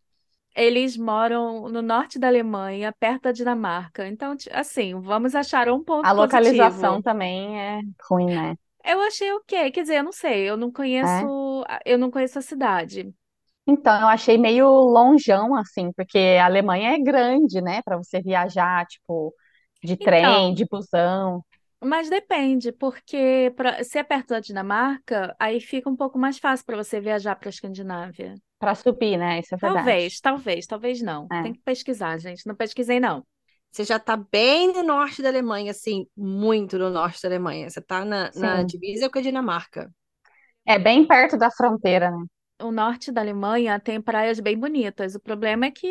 Eles 0.56 0.98
moram 0.98 1.70
no 1.70 1.82
norte 1.82 2.18
da 2.18 2.28
Alemanha, 2.28 2.92
perto 3.00 3.24
da 3.24 3.32
Dinamarca. 3.32 4.08
Então, 4.08 4.36
assim, 4.52 5.00
vamos 5.00 5.36
achar 5.36 5.70
um 5.70 5.84
ponto 5.84 6.06
A 6.06 6.12
localização 6.12 7.02
positivo. 7.02 7.04
também 7.04 7.60
é 7.60 7.82
ruim, 8.10 8.26
né? 8.28 8.56
Eu 8.84 9.02
achei 9.02 9.32
o 9.34 9.42
quê? 9.46 9.70
Quer 9.70 9.82
dizer, 9.82 9.98
eu 9.98 10.04
não 10.04 10.12
sei, 10.12 10.50
eu 10.50 10.58
não 10.58 10.72
conheço, 10.72 11.64
eu 11.86 11.98
não 11.98 12.10
conheço 12.10 12.40
a 12.40 12.42
cidade. 12.42 13.14
Então, 13.68 14.00
eu 14.00 14.08
achei 14.08 14.38
meio 14.38 14.68
lonjão, 14.70 15.54
assim, 15.56 15.92
porque 15.94 16.18
a 16.40 16.46
Alemanha 16.46 16.94
é 16.94 17.00
grande, 17.00 17.62
né? 17.62 17.82
Pra 17.84 17.98
você 17.98 18.22
viajar, 18.22 18.86
tipo, 18.86 19.34
de 19.84 19.98
trem, 19.98 20.24
Então. 20.24 20.54
de 20.54 20.66
busão. 20.66 21.44
Mas 21.84 22.10
depende, 22.10 22.72
porque 22.72 23.54
pra, 23.56 23.84
se 23.84 24.00
é 24.00 24.04
perto 24.04 24.30
da 24.30 24.40
Dinamarca, 24.40 25.36
aí 25.40 25.60
fica 25.60 25.90
um 25.90 25.96
pouco 25.96 26.18
mais 26.18 26.40
fácil 26.40 26.66
para 26.66 26.78
você 26.78 27.00
viajar 27.00 27.36
para 27.36 27.50
a 27.50 27.52
Escandinávia. 27.52 28.36
Pra 28.58 28.74
subir, 28.74 29.18
né? 29.18 29.40
Isso 29.40 29.54
é 29.54 29.58
verdade. 29.58 29.86
Talvez, 29.86 30.20
talvez, 30.20 30.66
talvez 30.66 31.02
não. 31.02 31.28
É. 31.32 31.44
Tem 31.44 31.54
que 31.54 31.60
pesquisar, 31.60 32.18
gente. 32.18 32.48
Não 32.48 32.56
pesquisei, 32.56 33.00
não. 33.00 33.24
você 33.72 33.84
já 33.84 33.98
está 33.98 34.18
bem 34.18 34.74
no 34.74 34.82
norte 34.82 35.22
da 35.22 35.30
Alemanha, 35.30 35.70
assim, 35.72 36.08
muito 36.18 36.80
no 36.80 36.90
norte 36.90 37.22
da 37.22 37.28
Alemanha. 37.28 37.70
Você 37.70 37.80
está 37.80 38.04
na, 38.04 38.32
na 38.34 38.64
divisa 38.64 39.10
com 39.10 39.20
a 39.20 39.22
Dinamarca. 39.22 39.92
É 40.66 40.80
bem 40.80 41.06
perto 41.06 41.38
da 41.38 41.52
fronteira, 41.52 42.10
né? 42.10 42.26
O 42.62 42.72
norte 42.72 43.12
da 43.12 43.22
Alemanha 43.22 43.80
tem 43.80 44.02
praias 44.02 44.40
bem 44.40 44.58
bonitas. 44.58 45.14
O 45.16 45.20
problema 45.20 45.68
é 45.68 45.72
que 45.72 45.88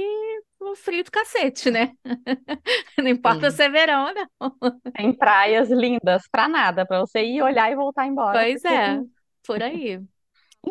o 0.60 0.74
frio 0.74 1.04
do 1.04 1.10
cacete, 1.10 1.70
né? 1.70 1.92
Não 2.98 3.08
importa 3.08 3.50
Sim. 3.50 3.52
se 3.52 3.62
é 3.64 3.68
verão 3.68 4.12
não. 4.14 4.50
Tem 4.94 5.12
praias 5.16 5.68
lindas 5.70 6.26
pra 6.30 6.48
nada, 6.48 6.86
pra 6.86 7.00
você 7.00 7.22
ir 7.24 7.42
olhar 7.42 7.70
e 7.70 7.76
voltar 7.76 8.06
embora. 8.06 8.46
Pois 8.46 8.64
porque 8.64 8.64
é, 8.64 9.02
por 9.46 9.62
aí. 9.62 10.00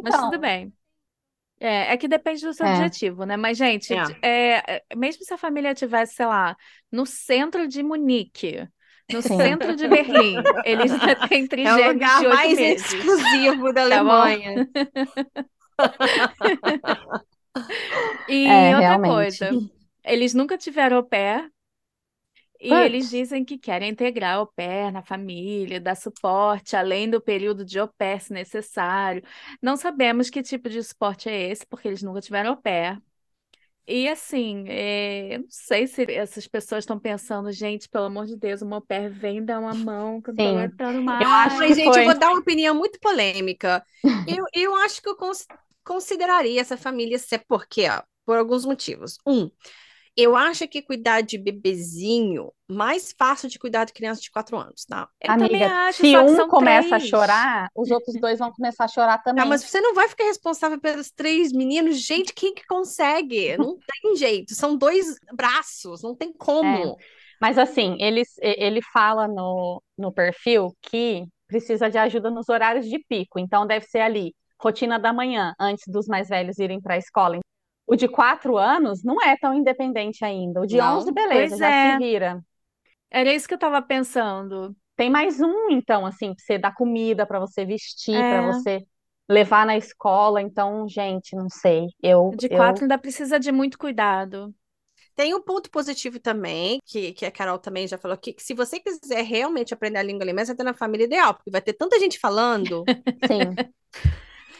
Mas 0.02 0.20
tudo 0.20 0.38
Então, 0.38 0.40
bem. 0.40 0.74
É, 1.60 1.94
é 1.94 1.98
que 1.98 2.08
depende 2.08 2.42
do 2.46 2.54
seu 2.54 2.66
é, 2.66 2.68
objetivo, 2.68 3.26
né? 3.26 3.38
Mas, 3.38 3.58
gente, 3.58 3.94
É. 3.94 4.22
é, 4.22 4.78
é, 4.92 4.96
mesmo 4.96 5.24
se 5.26 5.34
a 5.34 5.38
família 5.38 5.76
tivesse, 5.76 6.16
sei 6.16 6.26
lá, 6.28 6.58
no 6.92 7.06
centro 7.06 7.68
de 7.68 7.84
Munique, 7.84 8.68
no 9.10 9.22
sim. 9.22 9.24
centro 9.24 9.76
de 9.76 9.88
Berlim, 9.88 10.54
eles 10.64 10.94
ainda 10.94 11.16
têm 11.16 11.48
É 11.64 11.74
o 11.76 11.82
trigêmeos 11.82 11.92
lugar 11.92 12.24
mais 12.26 12.54
meses, 12.54 12.86
exclusivo 12.88 13.74
da 13.74 13.82
tá? 13.88 14.04
Alemanha. 14.04 14.62
E 18.28 18.42
É, 18.44 18.76
outra 18.76 19.00
realmente. 19.00 19.00
coisa, 19.00 19.60
eles 20.04 20.34
nunca 20.34 20.58
tiveram 20.58 20.98
au 20.98 21.04
pair 21.04 21.52
e 22.60 22.80
eles 22.80 23.10
dizem 23.10 23.44
que 23.46 23.58
querem 23.58 23.90
integrar 23.92 24.38
au 24.38 24.48
pair 24.48 24.92
na 24.92 25.04
família, 25.04 25.80
dar 25.80 25.96
suporte 25.96 26.76
além 26.76 27.10
do 27.10 27.22
período 27.22 27.66
de 27.66 27.78
au 27.80 27.88
pair, 27.88 28.22
se 28.22 28.34
necessário. 28.34 29.22
Não 29.62 29.76
sabemos 29.78 30.30
que 30.30 30.42
tipo 30.42 30.70
de 30.70 30.82
suporte 30.84 31.30
é 31.30 31.50
esse, 31.52 31.66
porque 31.66 31.88
eles 31.88 32.02
nunca 32.02 32.22
tiveram 32.22 32.52
au 32.52 32.58
pair. 32.58 33.02
E 33.88 34.08
assim, 34.10 34.66
é, 34.70 35.36
eu 35.36 35.40
não 35.42 35.48
sei 35.50 35.88
se 35.88 36.04
essas 36.12 36.48
pessoas 36.48 36.84
estão 36.84 37.00
pensando, 37.00 37.52
gente, 37.52 37.90
pelo 37.90 38.06
amor 38.06 38.26
de 38.28 38.38
Deus, 38.38 38.62
uma 38.64 38.78
au 38.78 38.82
pair 38.84 39.10
vem 39.12 39.44
dar 39.46 39.60
uma 39.60 39.76
mão 39.76 40.22
que 40.22 40.32
eu 40.32 40.36
tô 40.38 40.48
aguentando 40.50 41.04
Eu 41.20 41.32
acho 41.34 41.58
mais. 41.58 41.68
Mas, 41.68 41.76
que 41.76 41.76
gente, 41.76 41.98
eu 41.98 42.04
foi. 42.04 42.06
vou 42.06 42.18
dar 42.18 42.30
uma 42.30 42.40
opinião 42.40 42.76
muito 42.76 43.00
polêmica. 43.00 43.86
Eu, 44.26 44.46
eu 44.54 44.76
acho 44.78 45.02
que 45.02 45.10
eu 45.10 45.16
consideraria 45.86 46.62
essa 46.62 46.78
família 46.78 47.20
ser 47.20 47.46
por 47.48 47.68
quê? 47.68 47.88
ó? 47.90 48.04
Por 48.26 48.38
alguns 48.38 48.66
motivos. 48.66 49.18
Um, 49.28 49.52
eu 50.18 50.36
acho 50.36 50.68
que 50.68 50.82
cuidar 50.82 51.22
de 51.22 51.38
bebezinho 51.38 52.52
mais 52.70 53.14
fácil 53.18 53.50
de 53.50 53.60
cuidar 53.60 53.86
de 53.86 53.94
criança 53.94 54.22
de 54.22 54.32
4 54.32 54.58
anos, 54.58 54.86
tá? 54.86 55.10
Eu 55.22 55.36
também 55.36 55.64
Amiga, 55.64 55.72
acho, 55.72 56.06
se 56.06 56.18
um 56.18 56.46
começa 56.48 56.96
a 56.96 57.00
três. 57.00 57.00
chorar, 57.00 57.70
os 57.76 57.92
outros 57.92 58.18
dois 58.20 58.40
vão 58.40 58.52
começar 58.52 58.86
a 58.86 58.88
chorar 58.88 59.20
Tá, 59.34 59.46
mas 59.46 59.62
também. 59.62 59.66
você 59.66 59.82
não 59.82 59.94
vai 59.94 60.08
ficar 60.08 60.24
responsável 60.26 60.80
pelos 60.80 61.12
três 61.12 61.52
meninos? 61.52 61.98
Gente, 62.00 62.34
quem 62.34 62.54
que 62.54 62.66
consegue? 62.66 63.58
Não 63.58 63.78
tem 64.02 64.16
jeito. 64.16 64.56
São 64.56 64.78
dois 64.78 65.18
braços, 65.34 66.02
não 66.02 66.16
tem 66.16 66.32
É. 66.62 66.88
como. 66.88 66.98
Mas 67.42 67.58
assim, 67.58 67.98
ele, 68.00 68.24
ele 68.42 68.82
fala 68.94 69.28
no, 69.28 69.84
no 69.98 70.12
perfil 70.14 70.74
que 70.82 71.26
precisa 71.48 71.90
de 71.90 71.98
ajuda 71.98 72.32
nos 72.32 72.48
horários 72.50 72.88
de 72.88 72.98
pico. 73.00 73.38
Então 73.40 73.68
deve 73.68 73.86
ser 73.88 74.00
ali, 74.00 74.34
rotina 74.62 75.00
da 75.00 75.14
manhã, 75.14 75.54
antes 75.60 75.86
dos 75.88 76.08
mais 76.08 76.30
velhos 76.30 76.60
irem 76.60 76.82
para 76.82 76.96
a 76.96 76.98
escola. 76.98 77.40
O 77.88 77.96
de 77.96 78.08
quatro 78.08 78.58
anos 78.58 79.04
não 79.04 79.22
é 79.22 79.38
tão 79.38 79.54
independente 79.54 80.24
ainda. 80.26 80.62
O 80.62 80.66
de 80.66 80.82
11, 80.82 81.12
Não? 81.12 81.14
beleza, 81.14 81.58
Pois 81.58 81.58
já 81.58 81.72
se 81.74 81.92
é, 81.92 81.98
vira. 81.98 82.44
era 83.10 83.34
isso 83.34 83.48
que 83.48 83.54
eu 83.54 83.58
tava 83.60 83.82
pensando. 83.82 84.76
Tem 84.96 85.10
mais 85.10 85.40
um, 85.42 85.70
então, 85.72 86.06
assim, 86.06 86.34
pra 86.34 86.44
você 86.46 86.58
dar 86.58 86.74
comida, 86.74 87.26
para 87.26 87.40
você 87.40 87.66
vestir, 87.66 88.26
para 88.28 88.42
É, 88.42 88.42
você 88.42 88.86
levar 89.30 89.66
na 89.66 89.78
escola. 89.78 90.42
Então, 90.42 90.88
gente, 90.88 91.36
não 91.36 91.50
sei. 91.50 91.88
Eu, 92.02 92.38
de 92.38 92.50
eu, 92.50 92.50
quatro 92.50 92.84
ainda 92.84 92.98
precisa 92.98 93.40
de 93.40 93.52
muito 93.52 93.78
cuidado. 93.78 94.54
Tem 95.16 95.34
um 95.34 95.42
ponto 95.42 95.70
positivo 95.72 96.20
também, 96.20 96.80
que, 96.86 97.14
que 97.14 97.26
a 97.26 97.32
Carol 97.32 97.60
também 97.60 97.88
já 97.88 97.98
falou 97.98 98.16
aqui, 98.16 98.34
que 98.34 98.44
se 98.44 98.54
você 98.54 98.80
quiser 98.80 99.24
realmente 99.24 99.74
aprender 99.74 100.00
a 100.00 100.04
língua 100.04 100.24
alemã, 100.24 100.44
você 100.46 100.52
está 100.52 100.64
na 100.64 100.74
família 100.74 101.06
ideal, 101.06 101.34
porque 101.36 101.52
vai 101.52 101.62
ter 101.62 101.74
tanta 101.74 102.00
gente 102.00 102.20
falando, 102.20 102.90
sim, 103.26 103.58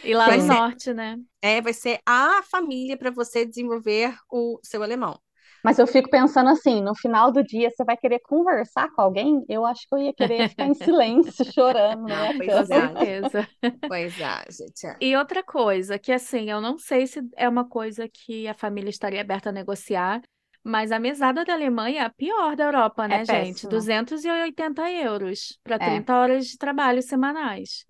E 0.06 0.14
lá 0.14 0.32
vai 0.32 0.40
no 0.40 0.42
ser, 0.42 0.56
norte, 0.56 0.94
né? 0.94 1.18
é, 1.42 1.62
vai 1.62 1.74
ser 1.74 2.00
a 2.06 2.44
família 2.44 2.98
para 2.98 3.12
você 3.12 3.46
desenvolver 3.46 4.16
o 4.32 4.60
seu 4.64 4.84
alemão. 4.84 5.20
Mas 5.64 5.80
eu 5.80 5.88
fico 5.88 6.10
pensando 6.10 6.50
assim, 6.50 6.82
no 6.82 6.96
final 6.96 7.32
do 7.32 7.44
dia 7.44 7.70
você 7.72 7.84
vai 7.84 7.98
querer 7.98 8.20
conversar 8.20 8.90
com 8.94 9.02
alguém? 9.02 9.44
Eu 9.50 9.66
acho 9.66 9.88
que 9.88 9.96
eu 9.96 10.00
ia 10.00 10.14
querer 10.14 10.46
ficar 10.48 10.68
em 10.68 10.74
silêncio, 10.76 11.44
chorando 11.54 12.10
na 12.10 12.28
Não, 12.28 12.42
pois 12.44 12.70
é, 12.70 12.96
certeza. 12.98 13.48
pois 13.88 14.20
é, 14.20 14.46
gente. 14.52 14.88
é. 14.88 15.00
E 15.00 15.16
outra 15.16 15.44
coisa, 15.44 16.00
que 16.00 16.12
assim, 16.12 16.50
eu 16.50 16.62
não 16.62 16.78
sei 16.78 17.06
se 17.08 17.20
é 17.36 17.48
uma 17.50 17.68
coisa 17.68 18.08
que 18.10 18.48
a 18.48 18.54
família 18.54 18.90
estaria 18.90 19.22
aberta 19.22 19.50
a 19.50 19.52
negociar, 19.52 20.22
mas 20.64 20.92
a 20.92 21.00
mesada 21.00 21.44
da 21.46 21.54
Alemanha 21.54 22.02
é 22.02 22.06
a 22.06 22.10
pior 22.10 22.56
da 22.56 22.64
Europa, 22.66 23.08
É 23.10 23.18
né, 23.18 23.26
gente? 23.26 23.68
péssima. 23.68 23.68
280 23.68 24.90
euros 24.92 25.60
para 25.64 25.80
É, 25.80 26.06
30 26.06 26.16
horas 26.18 26.48
de 26.48 26.58
trabalho 26.58 27.02
semanais. 27.02 27.86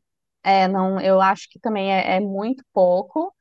É, 0.46 0.68
não, 0.68 1.00
eu 1.02 1.20
acho 1.20 1.50
que 1.50 1.60
também 1.60 1.92
é, 1.92 2.18
é 2.18 2.20
muito 2.20 2.64
pouco, 2.72 3.34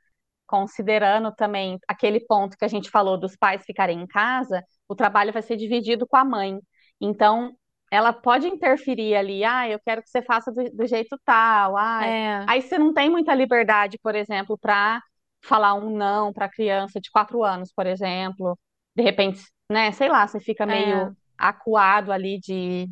considerando 0.46 1.30
também 1.32 1.78
aquele 1.86 2.18
ponto 2.20 2.56
que 2.56 2.64
a 2.64 2.68
gente 2.68 2.88
falou 2.88 3.20
dos 3.20 3.36
pais 3.36 3.62
ficarem 3.66 4.00
em 4.00 4.06
casa, 4.06 4.64
o 4.88 4.94
trabalho 4.94 5.32
vai 5.32 5.42
ser 5.42 5.56
dividido 5.56 6.06
com 6.06 6.16
a 6.16 6.24
mãe. 6.24 6.58
Então, 6.98 7.54
ela 7.90 8.10
pode 8.10 8.48
interferir 8.48 9.14
ali, 9.14 9.44
ah, 9.44 9.68
eu 9.68 9.78
quero 9.84 10.02
que 10.02 10.08
você 10.08 10.22
faça 10.22 10.50
do, 10.50 10.64
do 10.70 10.86
jeito 10.86 11.20
tal, 11.26 11.76
ah, 11.76 12.06
É, 12.06 12.44
aí 12.48 12.62
você 12.62 12.78
não 12.78 12.94
tem 12.94 13.10
muita 13.10 13.34
liberdade, 13.34 13.98
por 14.02 14.14
exemplo, 14.14 14.56
para 14.56 15.02
falar 15.44 15.74
um 15.74 15.90
não 15.94 16.32
para 16.32 16.48
criança 16.48 16.98
de 17.00 17.10
quatro 17.10 17.44
anos, 17.44 17.70
por 17.70 17.86
exemplo. 17.86 18.58
De 18.96 19.02
repente, 19.02 19.42
né, 19.70 19.92
sei 19.92 20.08
lá, 20.08 20.26
você 20.26 20.40
fica 20.40 20.64
é. 20.64 20.66
meio 20.66 21.16
acuado 21.36 22.10
ali 22.10 22.38
de, 22.40 22.88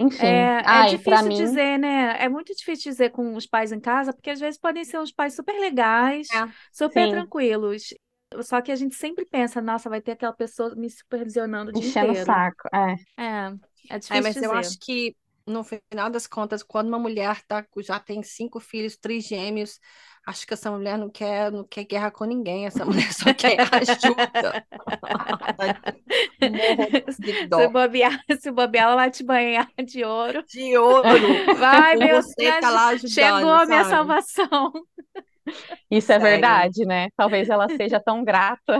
enfim. 0.00 0.50
É, 0.66 0.80
é 0.80 0.82
Ai, 0.82 0.98
para 0.98 1.22
difícil 1.22 1.30
mim, 1.30 1.58
dizer, 1.58 1.78
né? 1.78 2.16
É 2.22 2.28
muito 2.28 2.54
difícil 2.54 2.90
dizer 2.92 3.10
com 3.10 3.34
os 3.36 3.46
pais 3.46 3.70
em 3.72 3.80
casa, 3.80 4.12
porque 4.14 4.30
às 4.30 4.40
vezes 4.40 4.58
podem 4.58 4.84
ser 4.84 4.98
uns 4.98 5.12
pais 5.12 5.34
super 5.36 5.58
legais, 5.60 6.28
É. 6.32 6.46
super 6.72 7.08
sim, 7.08 7.08
tranquilos. 7.08 7.92
Só 8.42 8.60
que 8.62 8.72
a 8.72 8.76
gente 8.76 8.94
sempre 8.96 9.26
pensa, 9.26 9.60
nossa, 9.60 9.90
vai 9.90 10.00
ter 10.00 10.12
aquela 10.12 10.32
pessoa 10.32 10.74
me 10.74 10.90
supervisionando 10.90 11.70
o 11.70 11.74
dia 11.74 11.90
enchendo 11.90 12.12
o 12.12 12.14
saco. 12.16 12.68
É, 12.74 12.96
É, 13.18 13.94
é 13.96 13.98
É, 14.10 14.20
difícil 14.20 14.22
mas 14.22 14.42
eu 14.42 14.52
dizer. 14.52 14.52
acho 14.52 14.78
que, 14.80 15.16
no 15.46 15.62
final 15.64 16.10
das 16.10 16.26
contas, 16.26 16.62
quando 16.62 16.88
uma 16.88 16.98
mulher 16.98 17.42
tá, 17.46 17.64
já 17.78 17.98
tem 18.00 18.22
cinco 18.22 18.58
filhos, 18.58 18.96
três 18.96 19.24
gêmeos, 19.24 19.78
acho 20.26 20.46
que 20.46 20.54
essa 20.54 20.70
mulher 20.70 20.98
não 20.98 21.08
quer, 21.08 21.52
não 21.52 21.64
quer 21.64 21.84
guerra 21.84 22.10
com 22.10 22.24
ninguém, 22.24 22.66
essa 22.66 22.84
mulher 22.86 23.12
só 23.12 23.32
quer 23.32 23.56
ajuda. 23.60 24.66
Se 27.56 27.68
bobear, 27.68 28.20
se 28.40 28.50
bobear, 28.50 28.84
ela 28.84 28.96
vai 28.96 29.10
te 29.10 29.24
banhar 29.24 29.68
de 29.84 30.04
ouro. 30.04 30.44
De 30.46 30.76
ouro. 30.76 31.56
Vai, 31.58 31.96
meu, 31.96 32.20
tá 32.60 32.70
lá 32.70 32.98
chegou 32.98 33.34
ajudando, 33.34 33.50
a 33.50 33.66
minha 33.66 33.84
salvação. 33.84 34.72
Isso 35.90 36.12
é 36.12 36.18
Sério. 36.18 36.20
verdade, 36.20 36.84
né? 36.86 37.08
Talvez 37.16 37.48
ela 37.48 37.68
seja 37.68 38.00
tão 38.00 38.24
grata, 38.24 38.78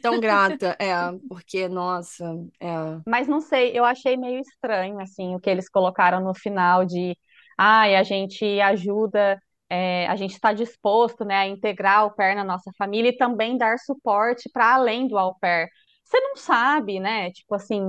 Tão 0.00 0.20
grata, 0.20 0.76
é, 0.78 0.94
porque, 1.28 1.68
nossa, 1.68 2.24
é. 2.60 3.00
mas 3.06 3.28
não 3.28 3.40
sei, 3.40 3.72
eu 3.78 3.84
achei 3.84 4.16
meio 4.16 4.40
estranho, 4.40 4.98
assim, 5.00 5.34
o 5.34 5.40
que 5.40 5.48
eles 5.50 5.68
colocaram 5.68 6.20
no 6.20 6.34
final 6.34 6.84
de, 6.84 7.16
ai, 7.56 7.94
a 7.96 8.02
gente 8.02 8.44
ajuda, 8.60 9.40
é, 9.70 10.06
a 10.08 10.16
gente 10.16 10.32
está 10.34 10.52
disposto, 10.52 11.24
né, 11.24 11.36
a 11.36 11.46
integrar 11.46 12.04
o 12.06 12.14
pair 12.14 12.34
na 12.34 12.42
nossa 12.44 12.70
família 12.76 13.10
e 13.10 13.16
também 13.16 13.56
dar 13.56 13.78
suporte 13.78 14.48
para 14.52 14.74
além 14.74 15.06
do 15.08 15.16
au 15.18 15.36
pair. 15.38 15.68
Você 16.04 16.20
não 16.20 16.36
sabe, 16.36 17.00
né? 17.00 17.30
Tipo 17.32 17.54
assim, 17.56 17.80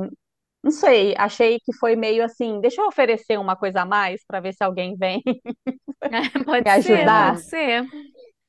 não 0.63 0.71
sei, 0.71 1.15
achei 1.17 1.59
que 1.59 1.73
foi 1.77 1.95
meio 1.95 2.23
assim, 2.23 2.59
deixa 2.61 2.81
eu 2.81 2.87
oferecer 2.87 3.39
uma 3.39 3.55
coisa 3.55 3.81
a 3.81 3.85
mais 3.85 4.23
para 4.27 4.39
ver 4.41 4.53
se 4.53 4.63
alguém 4.63 4.95
vem 4.97 5.21
me 6.61 6.61
Pode 6.61 6.69
ser, 6.71 7.11
ajudar. 7.11 7.13
pode 7.13 7.39
ser. 7.41 7.87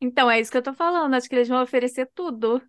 Então, 0.01 0.31
é 0.31 0.41
isso 0.41 0.51
que 0.51 0.57
eu 0.57 0.63
tô 0.63 0.73
falando. 0.73 1.15
Acho 1.15 1.29
que 1.29 1.35
eles 1.35 1.49
vão 1.49 1.63
oferecer 1.63 2.09
tudo. 2.15 2.63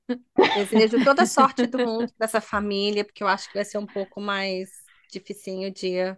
Desejo 0.56 1.04
toda 1.04 1.24
a 1.24 1.26
sorte 1.28 1.68
do 1.68 1.78
mundo 1.78 2.12
para 2.18 2.26
essa 2.26 2.42
família, 2.42 3.06
porque 3.06 3.24
eu 3.24 3.28
acho 3.28 3.48
que 3.48 3.56
vai 3.56 3.66
ser 3.66 3.78
um 3.78 3.86
pouco 3.86 4.20
mais 4.20 4.70
dificinho 5.12 5.72
de, 5.72 6.16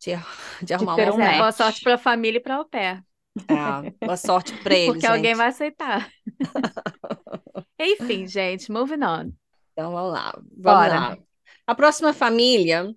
de, 0.00 0.16
de 0.60 0.66
De 0.66 0.74
arrumar 0.74 0.94
uma 0.96 1.14
um 1.14 1.20
é, 1.20 1.38
boa 1.38 1.52
sorte 1.52 1.82
pra 1.82 1.98
família 1.98 2.38
e 2.38 2.42
pra 2.42 2.56
au 2.56 2.64
pair. 2.68 3.02
É, 3.48 3.90
boa 4.06 4.16
sorte 4.16 4.52
para 4.62 4.74
eles, 4.74 4.86
Porque 4.92 5.06
alguém 5.06 5.30
gente. 5.30 5.36
vai 5.36 5.48
aceitar. 5.48 6.08
Enfim, 7.78 8.26
gente, 8.26 8.70
moving 8.70 9.02
on. 9.04 9.32
Então 9.72 9.92
vamos 9.92 10.12
lá, 10.12 10.32
vamos 10.56 10.56
Bora. 10.56 10.94
lá. 10.94 11.18
A 11.66 11.74
próxima 11.74 12.12
família 12.12 12.94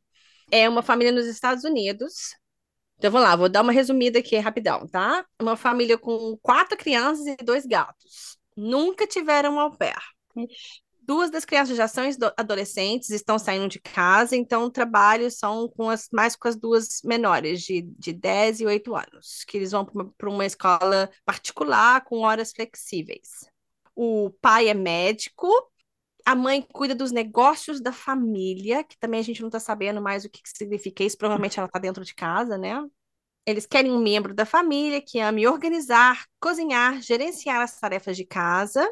é 0.52 0.70
uma 0.70 0.84
família 0.84 1.12
nos 1.12 1.26
Estados 1.26 1.64
Unidos. 1.64 2.36
Então 2.98 3.12
vamos 3.12 3.28
lá, 3.28 3.36
vou 3.36 3.50
dar 3.50 3.62
uma 3.62 3.72
resumida 3.72 4.20
aqui 4.20 4.38
rapidão, 4.38 4.88
tá? 4.88 5.26
Uma 5.42 5.56
família 5.56 5.98
com 5.98 6.38
quatro 6.42 6.76
crianças 6.78 7.26
e 7.28 7.36
dois 7.38 7.66
gatos. 7.66 8.38
Nunca 8.56 9.06
tiveram 9.06 9.60
au 9.60 9.72
pair. 9.78 9.96
Ixi. 10.36 10.82
Duas 11.02 11.32
das 11.32 11.46
crianças 11.46 11.78
já 11.78 11.88
são 11.88 12.04
ado- 12.04 12.34
adolescentes, 12.36 13.10
estão 13.12 13.40
saindo 13.40 13.70
de 13.70 13.80
casa, 13.80 14.36
então 14.36 14.64
o 14.66 14.70
trabalho 14.70 15.32
são 15.32 15.70
com 15.70 15.90
as, 15.90 16.10
mais 16.12 16.36
com 16.36 16.50
as 16.50 16.58
duas 16.58 17.02
menores, 17.04 17.62
de, 17.62 17.82
de 17.98 18.12
10 18.12 18.60
e 18.60 18.66
8 18.66 18.94
anos, 18.94 19.46
que 19.48 19.56
eles 19.58 19.72
vão 19.72 19.86
para 19.86 20.30
uma 20.30 20.46
escola 20.46 21.10
particular 21.24 22.04
com 22.04 22.20
horas 22.20 22.52
flexíveis. 22.52 23.46
O 23.96 24.32
pai 24.42 24.68
é 24.68 24.74
médico, 24.74 25.48
A 26.28 26.36
mãe 26.36 26.62
cuida 26.62 26.94
dos 26.94 27.14
negócios 27.14 27.80
da 27.80 27.94
família, 27.94 28.84
que 28.84 29.00
também 29.00 29.22
a 29.22 29.24
gente 29.24 29.42
não 29.42 29.50
tá 29.50 29.62
sabendo 29.62 30.02
mais 30.02 30.26
o 30.26 30.30
que 30.30 30.42
que 30.44 30.50
significa 30.50 31.02
isso. 31.02 31.18
Provavelmente 31.18 31.58
ela 31.58 31.70
tá 31.70 31.80
dentro 31.80 32.04
de 32.04 32.14
casa, 32.14 32.58
né? 32.58 32.84
Eles 33.46 33.66
querem 33.66 33.94
um 33.94 34.04
membro 34.04 34.34
da 34.34 34.46
família 34.46 35.02
que 35.02 35.22
ame 35.22 35.48
organizar, 35.48 36.26
cozinhar, 36.38 37.02
gerenciar 37.02 37.62
as 37.62 37.80
tarefas 37.80 38.18
de 38.18 38.26
casa 38.26 38.86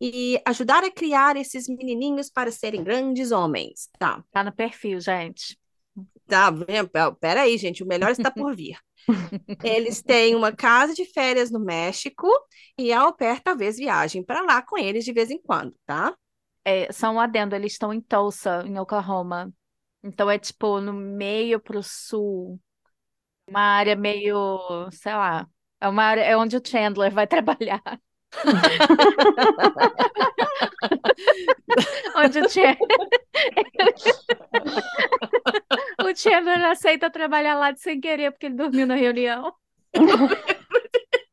e 0.00 0.42
ajudar 0.44 0.82
a 0.82 0.90
criar 0.90 1.36
esses 1.36 1.68
menininhos 1.68 2.28
para 2.28 2.50
serem 2.50 2.82
grandes 2.82 3.30
homens. 3.30 3.88
Tá, 3.96 4.24
Tá 4.32 4.42
no 4.42 4.52
perfil, 4.52 5.00
gente. 5.00 5.56
tá, 6.26 6.52
pera 7.20 7.42
aí, 7.42 7.56
gente, 7.56 7.84
o 7.84 7.86
melhor 7.86 8.10
está 8.10 8.28
por 8.28 8.56
vir. 8.56 8.76
Eles 9.62 10.02
têm 10.02 10.34
uma 10.34 10.50
casa 10.50 10.94
de 10.94 11.04
férias 11.04 11.48
no 11.48 11.60
México 11.60 12.26
e 12.76 12.92
a 12.92 13.02
au 13.02 13.14
pair 13.14 13.40
talvez 13.40 13.76
viajem 13.76 14.24
para 14.24 14.42
lá 14.42 14.60
com 14.62 14.76
eles 14.76 15.04
de 15.04 15.12
vez 15.12 15.30
em 15.30 15.40
quando, 15.40 15.72
tá? 15.86 16.12
É, 16.68 16.92
só 16.92 17.10
um 17.12 17.20
adendo, 17.20 17.54
eles 17.54 17.72
estão 17.72 17.92
em 17.94 18.00
Tulsa, 18.00 18.64
em 18.66 18.76
Oklahoma. 18.78 19.52
Então 20.02 20.28
é 20.30 20.36
tipo 20.38 20.80
no 20.80 20.92
meio 20.92 21.60
pro 21.60 21.80
sul. 21.82 22.60
Uma 23.48 23.60
área 23.60 23.96
meio, 23.96 24.58
sei 24.92 25.14
lá. 25.14 25.48
É 25.80 25.88
uma 25.88 26.04
área, 26.04 26.22
é 26.22 26.36
onde 26.36 26.56
o 26.56 26.62
Chandler 26.66 27.12
vai 27.12 27.26
trabalhar. 27.28 27.82
Onde 32.16 32.40
o 32.40 32.48
Chandler, 32.48 32.76
o 36.04 36.14
Chandler 36.14 36.64
aceita 36.64 37.10
trabalhar 37.10 37.54
lá 37.56 37.70
de 37.70 37.80
sem 37.80 38.00
querer 38.00 38.30
porque 38.32 38.46
ele 38.46 38.54
dormiu 38.56 38.86
na 38.86 38.94
reunião. 38.94 39.52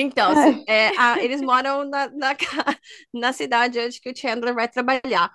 Então, 0.00 0.30
assim, 0.30 0.62
é, 0.66 0.92
a- 0.96 1.22
eles 1.22 1.42
moram 1.42 1.84
na, 1.84 2.08
na, 2.10 2.36
na 3.12 3.32
cidade 3.32 3.78
onde 3.80 4.00
que 4.00 4.10
o 4.10 4.16
Chandler 4.16 4.54
vai 4.54 4.68
trabalhar. 4.68 5.32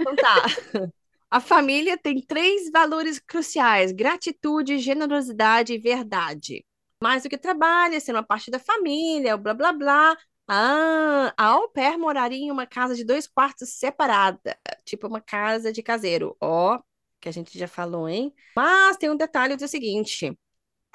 Então 0.00 0.16
tá. 0.18 0.46
A 1.30 1.40
família 1.40 1.98
tem 1.98 2.20
três 2.24 2.70
valores 2.70 3.18
cruciais: 3.18 3.92
gratitude, 3.92 4.78
generosidade 4.78 5.74
e 5.74 5.78
verdade. 5.78 6.64
Mais 7.02 7.22
do 7.24 7.28
que 7.28 7.38
trabalho, 7.38 8.00
ser 8.00 8.12
uma 8.12 8.22
parte 8.24 8.50
da 8.50 8.58
família, 8.58 9.36
blá 9.36 9.54
blá 9.54 9.72
blá. 9.72 10.16
Ah, 10.48 11.34
a 11.36 11.46
au 11.48 11.68
pair 11.70 11.98
moraria 11.98 12.38
em 12.38 12.50
uma 12.52 12.66
casa 12.66 12.94
de 12.94 13.04
dois 13.04 13.26
quartos 13.26 13.70
separada, 13.78 14.56
tipo 14.84 15.06
uma 15.08 15.20
casa 15.20 15.72
de 15.72 15.82
caseiro. 15.82 16.36
Ó, 16.40 16.78
que 17.20 17.28
a 17.28 17.32
gente 17.32 17.58
já 17.58 17.66
falou, 17.68 18.08
hein? 18.08 18.32
Mas 18.56 18.96
tem 18.96 19.10
um 19.10 19.16
detalhe 19.16 19.56
do 19.56 19.66
seguinte: 19.68 20.36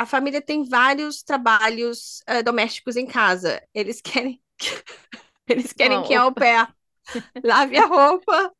a 0.01 0.05
família 0.05 0.41
tem 0.41 0.63
vários 0.63 1.21
trabalhos 1.21 2.23
eh, 2.25 2.41
domésticos 2.41 2.95
em 2.95 3.05
casa. 3.05 3.61
Eles 3.71 4.01
querem, 4.01 4.41
eles 5.47 5.71
querem 5.73 5.97
Não, 5.97 6.07
que 6.07 6.15
a 6.15 6.21
au 6.23 6.33
pair 6.33 6.67
lave 7.43 7.77
a 7.77 7.85
roupa 7.85 8.51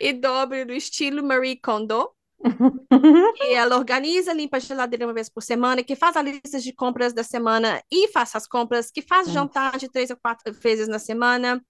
e 0.00 0.12
dobre 0.12 0.64
no 0.64 0.72
estilo 0.72 1.22
Marie 1.22 1.60
Kondo. 1.60 2.12
E 3.40 3.54
ela 3.54 3.76
organiza, 3.76 4.32
limpa 4.32 4.56
a 4.56 4.60
geladeira 4.60 5.06
uma 5.06 5.14
vez 5.14 5.28
por 5.28 5.42
semana, 5.42 5.82
que 5.82 5.96
faz 5.96 6.16
a 6.16 6.22
lista 6.22 6.60
de 6.60 6.72
compras 6.72 7.12
da 7.12 7.22
semana 7.22 7.82
e 7.90 8.08
faça 8.08 8.38
as 8.38 8.46
compras, 8.46 8.90
que 8.90 9.02
faz 9.02 9.28
Nossa. 9.28 9.32
jantar 9.32 9.78
de 9.78 9.88
três 9.88 10.10
ou 10.10 10.16
quatro 10.16 10.52
vezes 10.52 10.88
na 10.88 10.98
semana, 10.98 11.64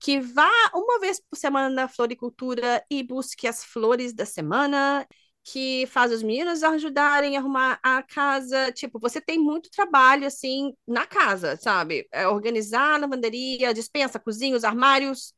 que 0.00 0.20
vá 0.20 0.50
uma 0.74 0.98
vez 1.00 1.20
por 1.20 1.36
semana 1.36 1.70
na 1.70 1.88
floricultura 1.88 2.84
e 2.90 3.02
busque 3.02 3.46
as 3.46 3.64
flores 3.64 4.12
da 4.12 4.26
semana, 4.26 5.06
que 5.44 5.86
faz 5.86 6.12
os 6.12 6.22
meninos 6.22 6.62
ajudarem 6.62 7.36
a 7.36 7.40
arrumar 7.40 7.78
a 7.82 8.02
casa. 8.02 8.70
Tipo, 8.72 8.98
você 8.98 9.20
tem 9.20 9.38
muito 9.38 9.70
trabalho 9.70 10.26
assim 10.26 10.72
na 10.86 11.06
casa, 11.06 11.56
sabe? 11.56 12.06
É 12.12 12.26
organizar 12.28 12.94
a 12.94 12.98
lavanderia, 12.98 13.70
a 13.70 13.72
despensa, 13.72 14.18
a 14.18 14.20
cozinha, 14.20 14.56
os 14.56 14.64
armários, 14.64 15.34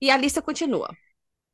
e 0.00 0.10
a 0.10 0.16
lista 0.16 0.42
continua. 0.42 0.88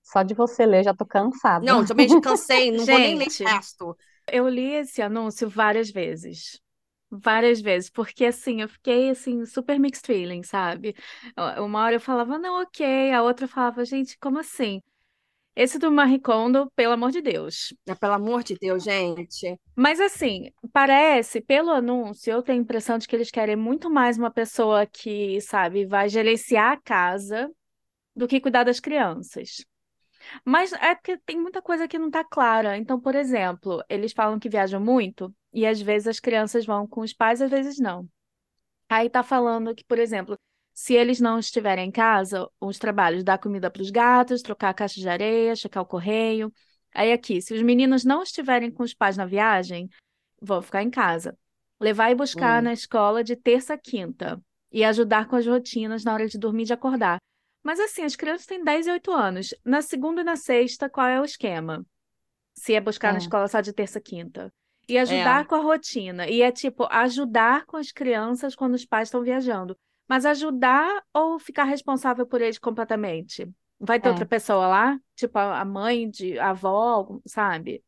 Só 0.03 0.23
de 0.23 0.35
você 0.35 0.67
ler 0.67 0.85
já 0.85 0.95
tô 0.95 1.07
cansada. 1.07 1.65
Não, 1.65 1.85
também 1.85 2.09
já 2.09 2.21
cansei, 2.21 2.71
não 2.73 2.85
vou 2.85 2.99
nem 2.99 3.17
ler 3.17 3.31
Gente. 3.31 3.45
o 3.45 3.47
resto. 3.47 3.97
Eu 4.31 4.49
li 4.49 4.75
esse 4.75 5.01
anúncio 5.01 5.49
várias 5.49 5.91
vezes. 5.91 6.61
Várias 7.11 7.61
vezes, 7.61 7.91
porque 7.91 8.25
assim, 8.25 8.63
eu 8.63 8.69
fiquei 8.69 9.11
assim, 9.11 9.45
super 9.45 9.79
mixed 9.79 10.07
feeling, 10.07 10.43
sabe? 10.43 10.97
Uma 11.59 11.85
hora 11.85 11.97
eu 11.97 12.01
falava, 12.01 12.39
não, 12.39 12.63
ok, 12.63 13.13
a 13.13 13.23
outra 13.23 13.45
eu 13.45 13.49
falava, 13.49 13.85
gente, 13.85 14.19
como 14.19 14.39
assim? 14.39 14.81
Esse 15.55 15.79
do 15.79 15.93
Marie 15.93 16.19
Kondo, 16.19 16.71
pelo 16.75 16.95
amor 16.95 17.11
de 17.11 17.21
Deus. 17.21 17.75
Ah, 17.89 17.95
Pelo 17.95 18.15
amor 18.15 18.43
de 18.43 18.57
Deus, 18.59 18.83
gente. 18.83 19.59
Mas 19.77 20.01
assim, 20.01 20.51
parece, 20.73 21.41
pelo 21.41 21.71
anúncio, 21.71 22.33
eu 22.33 22.43
tenho 22.43 22.59
a 22.59 22.63
impressão 22.63 22.97
de 22.99 23.07
que 23.07 23.15
eles 23.15 23.31
querem 23.31 23.57
muito 23.57 23.91
mais 23.91 24.17
uma 24.17 24.31
pessoa 24.31 24.87
que, 24.87 25.41
sabe, 25.43 25.85
vai 25.85 26.09
gerenciar 26.09 26.73
a 26.73 26.81
casa 26.81 27.51
do 28.17 28.29
que 28.29 28.41
cuidar 28.41 28.65
das 28.65 28.81
crianças. 28.81 29.65
Mas 30.45 30.73
é 30.75 30.95
porque 30.95 31.19
tem 31.19 31.41
muita 31.41 31.63
coisa 31.63 31.89
que 31.89 31.99
não 31.99 32.11
tá 32.11 32.25
clara. 32.25 32.77
Então, 32.79 33.01
por 33.01 33.15
exemplo, 33.15 33.83
eles 33.89 34.13
falam 34.13 34.39
que 34.39 34.49
viajam 34.49 34.81
muito 34.81 35.35
e 35.53 35.67
às 35.67 35.81
vezes 35.81 36.09
as 36.09 36.21
crianças 36.21 36.65
vão 36.65 36.87
com 36.87 37.01
os 37.03 37.13
pais, 37.13 37.43
às 37.43 37.51
vezes 37.51 37.79
não. 37.79 38.09
Aí 38.89 39.09
tá 39.11 39.23
falando 39.23 39.75
que, 39.75 39.85
por 39.85 39.99
exemplo, 39.99 40.39
se 40.75 40.95
eles 40.95 41.21
não 41.21 41.39
estiverem 41.39 41.89
em 41.89 41.91
casa, 41.93 42.49
os 42.61 42.79
trabalhos 42.79 43.23
dar 43.25 43.39
comida 43.39 43.71
para 43.71 43.83
os 43.83 43.91
gatos, 43.91 44.43
trocar 44.43 44.71
a 44.71 44.75
caixa 44.75 45.01
de 45.01 45.09
areia, 45.09 45.55
checar 45.57 45.83
o 45.83 45.87
correio. 45.87 46.53
Aí 46.95 47.13
aqui, 47.13 47.41
se 47.41 47.55
os 47.55 47.63
meninos 47.63 48.05
não 48.05 48.23
estiverem 48.23 48.71
com 48.71 48.83
os 48.83 48.95
pais 48.95 49.17
na 49.17 49.25
viagem, 49.27 49.89
vão 50.41 50.61
ficar 50.63 50.83
em 50.83 50.91
casa. 50.91 51.37
Levar 51.81 52.11
e 52.11 52.15
buscar 52.15 52.61
Hum. 52.61 52.65
na 52.65 52.73
escola 52.73 53.25
de 53.25 53.35
terça 53.37 53.75
a 53.75 53.79
quinta 53.79 54.41
e 54.71 54.85
ajudar 54.85 55.27
com 55.27 55.37
as 55.37 55.47
rotinas 55.47 56.05
na 56.05 56.15
hora 56.15 56.27
de 56.27 56.39
dormir 56.39 56.63
e 56.63 56.67
de 56.67 56.73
acordar. 56.73 57.19
Mas 57.63 57.79
assim, 57.79 58.03
as 58.03 58.17
crianças 58.17 58.47
têm 58.47 58.63
10 58.65 58.87
e 58.87 58.91
8 58.91 59.11
anos. 59.13 59.55
Na 59.65 59.83
segunda 59.83 60.21
e 60.21 60.25
na 60.25 60.37
sexta, 60.37 60.89
qual 60.91 61.07
é 61.07 61.21
o 61.21 61.25
esquema? 61.25 61.85
Se 62.55 62.75
é 62.75 62.81
buscar 62.81 63.13
na 63.13 63.19
É. 63.19 63.23
escola 63.23 63.47
só 63.49 63.61
de 63.61 63.73
terça 63.73 63.99
a 63.99 64.03
quinta. 64.03 64.53
E 64.89 64.99
ajudar 64.99 65.47
com 65.47 65.55
a 65.55 65.61
rotina. 65.61 66.29
E 66.29 66.43
é 66.43 66.51
tipo, 66.51 66.87
ajudar 66.91 67.65
com 67.67 67.77
as 67.77 67.93
crianças 67.93 68.55
quando 68.55 68.75
os 68.75 68.85
pais 68.85 69.09
estão 69.09 69.23
viajando. 69.23 69.77
Mas 70.13 70.27
ajudar 70.27 71.03
ou 71.15 71.39
ficar 71.39 71.65
responsável 71.65 72.27
por 72.27 72.41
eles 72.43 72.59
completamente? 72.59 73.49
Vai 73.81 74.01
ter 74.01 74.09
É. 74.09 74.11
outra 74.11 74.27
pessoa 74.27 74.67
lá? 74.69 74.99
Tipo, 75.17 75.39
a 75.39 75.61
a 75.63 75.65
mãe, 75.65 76.11
de, 76.11 76.39
a 76.39 76.51
avó, 76.51 77.21
sabe? 77.27 77.83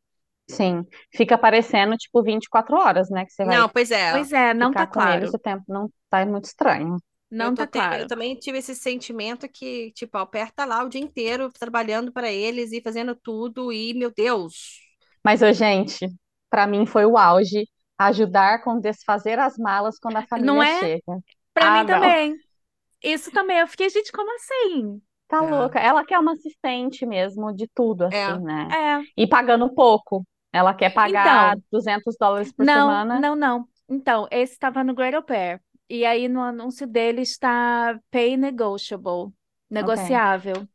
Sim, 0.48 0.84
fica 1.12 1.38
parecendo 1.38 1.96
tipo 1.96 2.22
24 2.22 2.76
horas, 2.76 3.08
né? 3.10 3.24
Que 3.24 3.32
você 3.32 3.44
vai 3.44 3.56
Não, 3.56 3.68
pois 3.68 3.90
é. 3.90 4.10
Pois 4.10 4.32
é, 4.32 4.52
não 4.54 4.74
tá 4.74 4.86
claro. 4.86 5.36
o 5.36 5.38
tempo. 5.38 5.64
Não 5.68 5.90
tá 6.10 6.24
muito 6.26 6.44
estranho. 6.46 6.96
Não 7.30 7.54
eu 7.56 7.66
tá 7.66 7.66
te- 7.66 7.86
eu 7.90 8.06
claro. 8.06 8.06
também 8.06 8.36
tive 8.38 8.58
esse 8.58 8.74
sentimento 8.74 9.48
que, 9.48 9.90
tipo, 9.92 10.16
a 10.16 10.26
tá 10.52 10.64
lá 10.64 10.84
o 10.84 10.88
dia 10.88 11.00
inteiro 11.00 11.50
trabalhando 11.52 12.12
para 12.12 12.30
eles 12.32 12.72
e 12.72 12.80
fazendo 12.80 13.14
tudo, 13.16 13.72
e, 13.72 13.92
meu 13.94 14.12
Deus. 14.12 14.80
Mas, 15.24 15.42
ô, 15.42 15.52
gente, 15.52 16.06
pra 16.50 16.66
mim 16.66 16.86
foi 16.86 17.04
o 17.06 17.16
auge 17.18 17.66
ajudar 17.98 18.62
com 18.62 18.80
desfazer 18.80 19.38
as 19.38 19.56
malas 19.56 19.98
quando 19.98 20.16
a 20.16 20.22
Não 20.34 20.62
família 20.62 20.62
é? 20.62 20.78
chega. 20.78 21.02
Pra 21.54 21.70
Ah, 21.70 21.72
mim 21.72 21.84
não. 21.84 22.14
também. 22.14 22.40
Isso 23.02 23.32
também. 23.32 23.58
Eu 23.60 23.68
fiquei, 23.68 23.90
gente, 23.90 24.12
como 24.12 24.34
assim? 24.36 25.02
Tá 25.28 25.40
É. 25.40 25.44
louca. 25.44 25.78
Ela 25.80 26.04
quer 26.06 26.18
uma 26.18 26.32
assistente 26.34 27.06
mesmo 27.06 27.54
de 27.54 27.68
tudo, 27.68 28.04
É. 28.10 28.16
assim, 28.16 28.40
né? 28.40 28.74
É. 28.74 29.06
E 29.16 29.26
pagando 29.26 29.74
pouco. 29.74 30.26
Ela 30.52 30.74
quer 30.74 30.90
pagar 30.90 31.56
Então, 31.56 31.62
200 31.70 32.16
dólares 32.18 32.52
por 32.52 32.66
não, 32.66 32.66
semana. 32.66 33.20
não, 33.20 33.36
não. 33.36 33.68
Então, 33.88 34.28
esse 34.30 34.54
estava 34.54 34.84
no 34.84 34.94
Great 34.94 35.14
Au 35.16 35.22
Pair. 35.22 35.62
E 35.88 36.04
aí 36.06 36.28
no 36.28 36.40
anúncio 36.42 36.86
dele 36.86 37.22
está 37.22 37.98
pay 38.10 38.36
negotiable, 38.36 39.32
negociável. 39.70 40.68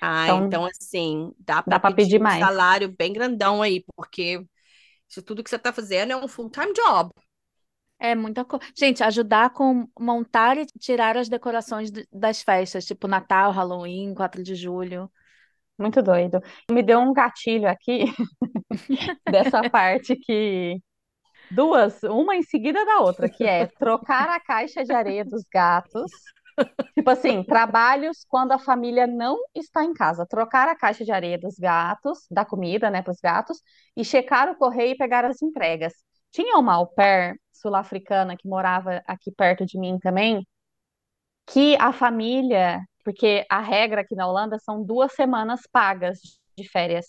Ah, 0.00 0.30
Então, 0.30 0.32
então, 0.32 0.64
assim, 0.66 1.32
dá 1.38 1.62
dá 1.66 1.78
para 1.80 1.80
pra 1.80 1.90
pedir 1.92 2.20
um 2.20 2.22
mais. 2.22 2.48
salário 2.48 2.94
bem 2.96 3.12
grandão 3.12 3.62
aí, 3.62 3.82
porque 3.96 4.44
isso 5.08 5.22
tudo 5.22 5.44
que 5.44 5.50
você 5.50 5.58
tá 5.58 5.72
fazendo 5.72 6.12
é 6.12 6.16
um 6.16 6.28
full-time 6.28 6.72
job. 6.74 7.12
É 7.98 8.14
muita 8.14 8.44
coisa. 8.44 8.64
Gente, 8.76 9.02
ajudar 9.02 9.50
com 9.50 9.88
montar 9.98 10.58
e 10.58 10.66
tirar 10.66 11.16
as 11.16 11.28
decorações 11.28 11.90
de- 11.90 12.06
das 12.12 12.42
festas, 12.42 12.84
tipo 12.84 13.08
Natal, 13.08 13.50
Halloween, 13.52 14.14
4 14.14 14.42
de 14.42 14.54
julho. 14.54 15.10
Muito 15.78 16.02
doido. 16.02 16.40
Me 16.70 16.82
deu 16.82 16.98
um 17.00 17.12
gatilho 17.12 17.68
aqui 17.68 18.04
dessa 19.26 19.64
parte 19.64 20.16
que 20.16 20.80
duas, 21.50 22.02
uma 22.04 22.36
em 22.36 22.42
seguida 22.42 22.84
da 22.84 23.00
outra, 23.00 23.28
que 23.30 23.44
é 23.44 23.66
trocar 23.78 24.28
a 24.30 24.40
caixa 24.40 24.84
de 24.84 24.92
areia 24.92 25.24
dos 25.24 25.44
gatos. 25.52 26.10
Tipo 26.96 27.10
assim, 27.10 27.44
trabalhos 27.44 28.24
quando 28.28 28.52
a 28.52 28.58
família 28.58 29.06
não 29.06 29.38
está 29.54 29.84
em 29.84 29.94
casa. 29.94 30.26
Trocar 30.26 30.68
a 30.68 30.76
caixa 30.76 31.04
de 31.04 31.12
areia 31.12 31.38
dos 31.38 31.56
gatos, 31.58 32.26
da 32.30 32.44
comida, 32.44 32.90
né, 32.90 33.02
para 33.02 33.12
os 33.12 33.20
gatos, 33.20 33.62
e 33.96 34.04
checar 34.04 34.50
o 34.50 34.56
correio 34.56 34.92
e 34.94 34.96
pegar 34.98 35.24
as 35.24 35.42
entregas. 35.42 35.92
Tinha 36.36 36.58
uma 36.58 36.74
au 36.74 36.86
pair 36.86 37.40
sul-africana 37.50 38.36
que 38.36 38.46
morava 38.46 39.02
aqui 39.06 39.32
perto 39.32 39.64
de 39.64 39.78
mim 39.78 39.98
também, 39.98 40.46
que 41.46 41.76
a 41.80 41.92
família, 41.92 42.80
porque 43.02 43.46
a 43.50 43.60
regra 43.60 44.02
aqui 44.02 44.14
na 44.14 44.26
Holanda 44.28 44.58
são 44.58 44.84
duas 44.84 45.12
semanas 45.14 45.62
pagas 45.72 46.18
de 46.58 46.68
férias. 46.68 47.06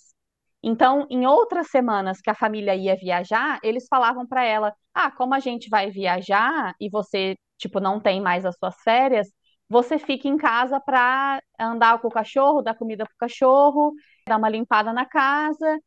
Então, 0.64 1.06
em 1.10 1.26
outras 1.28 1.68
semanas 1.70 2.22
que 2.22 2.30
a 2.30 2.36
família 2.36 2.74
ia 2.74 2.96
viajar, 2.96 3.60
eles 3.64 3.86
falavam 3.90 4.26
para 4.26 4.46
ela: 4.46 4.74
"Ah, 4.94 5.12
como 5.12 5.34
a 5.34 5.40
gente 5.40 5.70
vai 5.70 5.92
viajar 5.92 6.74
e 6.80 6.90
você, 6.90 7.36
tipo, 7.58 7.82
não 7.82 8.00
tem 8.00 8.22
mais 8.22 8.46
as 8.46 8.56
suas 8.58 8.76
férias, 8.82 9.28
você 9.70 10.00
fica 10.00 10.28
em 10.30 10.38
casa 10.38 10.80
para 10.80 11.42
andar 11.60 12.00
com 12.00 12.08
o 12.08 12.12
cachorro, 12.12 12.62
dar 12.62 12.76
comida 12.76 13.04
pro 13.06 13.14
cachorro, 13.18 13.94
dar 14.26 14.38
uma 14.38 14.48
limpada 14.50 14.94
na 14.94 15.06
casa 15.06 15.78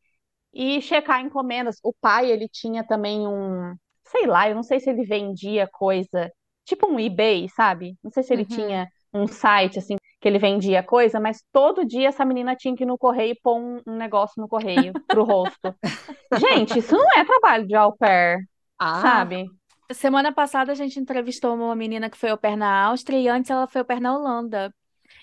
e 0.53 0.81
checar 0.81 1.21
encomendas. 1.21 1.77
O 1.83 1.93
pai, 1.93 2.29
ele 2.31 2.47
tinha 2.49 2.83
também 2.85 3.27
um, 3.27 3.75
sei 4.05 4.25
lá, 4.27 4.49
eu 4.49 4.55
não 4.55 4.63
sei 4.63 4.79
se 4.79 4.89
ele 4.89 5.03
vendia 5.05 5.67
coisa, 5.67 6.31
tipo 6.65 6.87
um 6.91 6.99
eBay, 6.99 7.49
sabe? 7.49 7.97
Não 8.03 8.11
sei 8.11 8.23
se 8.23 8.33
ele 8.33 8.45
Uhum. 8.45 8.45
tinha 8.45 8.87
um 9.13 9.27
site 9.27 9.79
assim 9.79 9.95
que 10.21 10.27
ele 10.27 10.37
vendia 10.39 10.83
coisa, 10.83 11.19
mas 11.19 11.43
todo 11.51 11.85
dia 11.85 12.07
essa 12.09 12.23
menina 12.25 12.55
tinha 12.55 12.75
que 12.75 12.83
ir 12.83 12.85
no 12.87 12.97
correio 12.97 13.35
pôr 13.43 13.57
um, 13.57 13.81
um 13.87 13.95
negócio 13.97 14.41
no 14.41 14.47
correio 14.47 14.95
pro 15.09 15.23
rosto. 15.23 15.75
Gente, 16.33 16.79
isso 16.79 16.95
não 16.95 17.07
é 17.19 17.25
trabalho 17.25 17.67
de 17.67 17.75
au 17.75 17.95
pair, 17.97 18.39
Ah, 18.79 19.31
sabe? 19.31 19.53
Semana 19.93 20.33
passada 20.33 20.71
a 20.71 20.75
gente 20.75 20.99
entrevistou 20.99 21.53
uma 21.55 21.75
menina 21.75 22.09
que 22.09 22.17
foi 22.17 22.29
au 22.31 22.37
pair 22.37 22.57
na 22.57 22.85
Áustria 22.87 23.19
e 23.19 23.27
antes 23.29 23.51
ela 23.51 23.67
foi 23.67 23.81
au 23.81 23.85
pair 23.87 24.01
na 24.01 24.15
Holanda. 24.17 24.73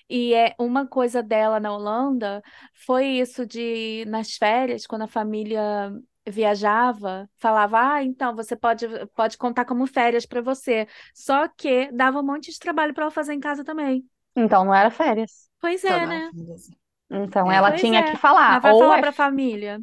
E 0.08 0.34
é 0.34 0.54
uma 0.58 0.86
coisa 0.86 1.22
dela 1.22 1.60
na 1.60 1.72
Holanda 1.74 2.42
foi 2.74 3.06
isso 3.06 3.46
de 3.46 4.04
nas 4.06 4.32
férias, 4.34 4.86
quando 4.86 5.02
a 5.02 5.08
família 5.08 5.92
viajava, 6.28 7.28
falava: 7.38 7.78
"Ah, 7.94 8.02
então 8.04 8.34
você 8.34 8.56
pode 8.56 8.86
pode 9.14 9.36
contar 9.38 9.64
como 9.64 9.86
férias 9.86 10.26
para 10.26 10.40
você". 10.42 10.86
Só 11.14 11.48
que 11.48 11.90
dava 11.92 12.20
um 12.20 12.24
monte 12.26 12.50
de 12.52 12.58
trabalho 12.58 12.94
para 12.94 13.04
ela 13.04 13.10
fazer 13.12 13.34
em 13.34 13.40
casa 13.40 13.64
também. 13.64 14.04
Então 14.36 14.64
não 14.64 14.74
era 14.74 14.90
férias. 14.90 15.50
Pois 15.60 15.84
então, 15.84 15.98
é, 15.98 16.06
não, 16.06 16.22
né? 16.24 16.30
Então 17.10 17.50
É. 17.50 17.52
ela 17.52 17.72
tinha 17.72 18.04
é. 18.12 18.12
que 18.12 18.16
falar, 18.16 18.60
Mas 18.60 18.62
vai 18.62 18.74
ou 18.74 18.76
falar 18.76 18.98
é 18.98 19.00
para 19.00 19.10
a 19.10 19.12
família. 19.12 19.80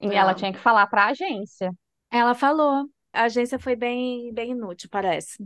E 0.00 0.14
ela 0.14 0.34
É. 0.34 0.34
tinha 0.34 0.52
que 0.52 0.58
falar 0.58 0.86
para 0.88 1.04
a 1.04 1.08
agência. 1.10 1.72
Ela 2.10 2.34
falou. 2.34 2.88
A 3.12 3.24
agência 3.24 3.58
foi 3.58 3.74
bem 3.76 4.32
bem 4.32 4.52
inútil, 4.52 4.88
parece. 4.90 5.38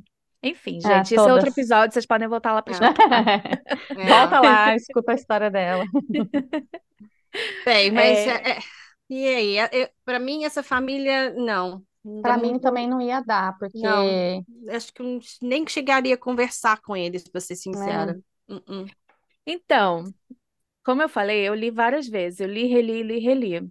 Enfim, 0.44 0.78
É, 0.84 0.88
gente, 0.88 1.14
isso 1.14 1.28
é 1.28 1.32
outro 1.32 1.48
episódio, 1.48 1.92
vocês 1.94 2.06
podem 2.06 2.28
voltar 2.28 2.52
lá 2.52 2.60
para 2.62 2.72
escutar. 2.72 3.28
É. 3.96 4.04
Volta 4.06 4.40
lá, 4.40 4.74
escuta 4.76 5.12
a 5.12 5.14
história 5.14 5.50
dela. 5.50 5.84
Bem, 7.64 7.90
mas 7.90 8.18
É. 8.18 8.30
é, 8.30 8.50
é, 8.50 8.58
e 9.10 9.26
aí? 9.28 9.88
Para 10.04 10.18
mim, 10.18 10.44
essa 10.44 10.62
família, 10.62 11.32
não. 11.34 11.82
Para 12.22 12.36
mim 12.36 12.50
muito- 12.50 12.62
também 12.62 12.86
não 12.88 13.00
ia 13.00 13.20
dar, 13.22 13.56
porque 13.58 13.78
Não. 13.78 14.44
Acho 14.68 14.92
que 14.92 15.02
nem 15.42 15.66
chegaria 15.66 16.14
a 16.14 16.18
conversar 16.18 16.80
com 16.82 16.96
eles, 16.96 17.26
para 17.28 17.40
ser 17.40 17.56
sincera. 17.56 18.20
É. 18.48 18.52
Uh-uh. 18.54 18.86
Então, 19.46 20.04
como 20.84 21.02
eu 21.02 21.08
falei, 21.08 21.48
eu 21.48 21.54
li 21.54 21.70
várias 21.70 22.06
vezes, 22.06 22.40
eu 22.40 22.46
li, 22.48 22.66
reli, 22.66 23.02
li, 23.02 23.18
reli. 23.20 23.70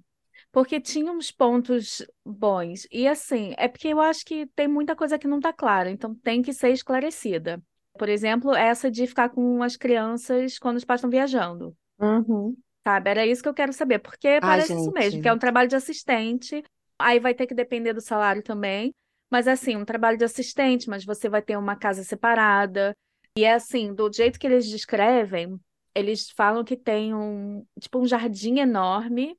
Porque 0.54 0.80
tinha 0.80 1.12
uns 1.12 1.32
pontos 1.32 2.06
bons. 2.24 2.88
E 2.92 3.08
assim, 3.08 3.56
é 3.58 3.68
porque 3.68 3.88
eu 3.88 4.00
acho 4.00 4.24
que 4.24 4.46
tem 4.56 4.68
muita 4.68 4.96
coisa 4.96 5.18
que 5.18 5.28
não 5.28 5.38
está 5.38 5.52
clara, 5.52 5.90
então 5.90 6.14
tem 6.14 6.44
que 6.44 6.54
ser 6.54 6.70
esclarecida. 6.70 7.60
Por 7.98 8.08
exemplo, 8.08 8.54
essa 8.54 8.90
de 8.90 9.08
ficar 9.08 9.30
com 9.30 9.64
as 9.64 9.76
crianças 9.76 10.60
quando 10.60 10.78
os 10.78 10.86
pais 10.86 11.00
estão 11.00 11.10
viajando. 11.10 11.76
Uhum. 12.00 12.56
Sabe? 12.88 13.10
Era 13.10 13.26
isso 13.26 13.42
que 13.42 13.50
eu 13.50 13.54
quero 13.54 13.74
saber, 13.74 13.98
porque 13.98 14.40
parece 14.40 14.74
isso 14.74 14.92
mesmo, 14.92 15.12
gente. 15.14 15.22
que 15.24 15.28
é 15.28 15.34
um 15.34 15.40
trabalho 15.40 15.70
de 15.70 15.76
assistente, 15.76 16.64
aí 17.00 17.20
vai 17.20 17.34
ter 17.34 17.48
que 17.48 17.56
depender 17.56 17.94
do 17.94 18.02
salário 18.02 18.44
também. 18.44 18.94
Mas 19.32 19.48
assim, 19.48 19.76
um 19.76 19.86
trabalho 19.86 20.20
de 20.20 20.26
assistente, 20.26 20.88
mas 20.88 21.04
você 21.04 21.28
vai 21.28 21.42
ter 21.42 21.58
uma 21.58 21.76
casa 21.76 22.04
separada. 22.04 22.96
E 23.36 23.44
é 23.44 23.54
assim, 23.54 23.92
do 23.92 24.12
jeito 24.14 24.40
que 24.40 24.46
eles 24.46 24.70
descrevem, 24.70 25.60
eles 25.96 26.30
falam 26.30 26.64
que 26.64 26.78
tem 26.78 27.16
um, 27.16 27.66
tipo, 27.80 27.98
um 27.98 28.06
jardim 28.06 28.60
enorme 28.60 29.36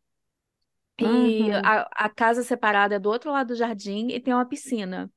e 0.99 1.51
Uhum. 1.51 1.65
a, 1.65 2.07
a 2.07 2.09
casa 2.09 2.43
separada 2.43 2.97
é 2.97 2.99
do 2.99 3.09
outro 3.11 3.31
lado 3.33 3.49
do 3.49 3.57
jardim 3.57 4.09
e 4.09 4.21
tem 4.21 4.35
uma 4.35 4.47
piscina. 4.49 5.11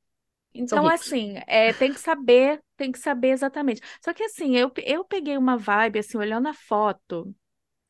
Então, 0.54 0.88
assim, 0.88 1.36
é, 1.48 1.74
tem 1.74 1.94
que 1.94 2.00
saber, 2.00 2.64
tem 2.78 2.92
que 2.92 3.00
saber 3.00 3.30
exatamente. 3.32 3.82
Só 4.04 4.14
que 4.14 4.24
assim, 4.24 4.56
eu, 4.58 4.72
eu 4.86 5.06
peguei 5.06 5.38
uma 5.38 5.58
vibe, 5.58 6.00
assim, 6.00 6.18
olhando 6.18 6.48
a 6.48 6.54
foto 6.54 7.34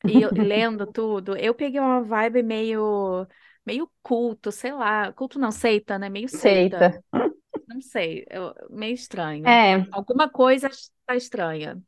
e 0.07 0.21
eu- 0.21 0.31
lendo 0.37 0.87
tudo, 0.87 1.37
eu 1.37 1.55
peguei 1.55 1.79
uma 1.81 2.03
vibe 2.03 2.43
meio, 2.43 3.27
meio 3.65 3.91
culto, 4.03 4.51
sei 4.51 4.73
lá, 4.73 5.13
culto 5.13 5.39
não, 5.39 5.51
seita, 5.51 5.99
né? 5.99 6.09
Meio 6.09 6.29
seita. 6.29 6.89
Seita. 6.89 7.03
Não 7.67 7.81
sei, 7.81 8.25
eu- 8.29 8.53
meio 8.69 8.93
estranho. 8.93 9.59
É, 9.65 9.87
Alguma 9.91 10.29
coisa 10.29 10.67
está 10.69 11.15
estranha. 11.15 11.81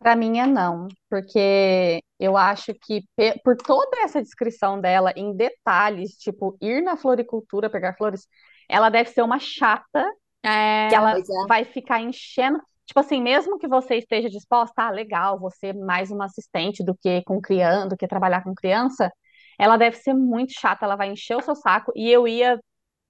Para 0.00 0.16
mim 0.16 0.38
é 0.40 0.46
não, 0.46 0.88
porque 1.10 2.02
eu 2.18 2.36
acho 2.36 2.74
que 2.74 3.04
por 3.44 3.56
toda 3.56 4.00
essa 4.00 4.22
descrição 4.22 4.80
dela 4.80 5.12
em 5.16 5.36
detalhes, 5.36 6.12
tipo 6.18 6.56
ir 6.60 6.82
na 6.82 6.96
floricultura 6.96 7.70
pegar 7.70 7.96
flores, 7.96 8.26
ela 8.68 8.88
deve 8.90 9.10
ser 9.10 9.22
uma 9.22 9.38
chata 9.38 10.04
É, 10.42 10.88
que 10.88 10.94
ela 10.94 11.14
é. 11.18 11.22
vai 11.48 11.64
ficar 11.64 12.00
enchendo. 12.00 12.60
Tipo 12.86 13.00
assim, 13.00 13.22
mesmo 13.22 13.58
que 13.58 13.68
você 13.68 13.96
esteja 13.96 14.28
disposta, 14.30 14.82
ah, 14.84 14.90
legal, 14.90 15.38
você 15.38 15.72
mais 15.72 16.10
uma 16.10 16.26
assistente 16.26 16.84
do 16.84 16.96
que 16.96 17.22
com 17.24 17.40
criança, 17.40 17.88
do 17.90 17.96
que 17.96 18.08
trabalhar 18.08 18.42
com 18.44 18.54
criança, 18.54 19.12
ela 19.58 19.76
deve 19.76 19.96
ser 19.98 20.14
muito 20.14 20.52
chata, 20.58 20.84
ela 20.86 20.96
vai 20.96 21.10
encher 21.12 21.36
o 21.36 21.42
seu 21.42 21.54
saco 21.56 21.92
e 21.96 22.10
eu 22.10 22.26
ia 22.28 22.58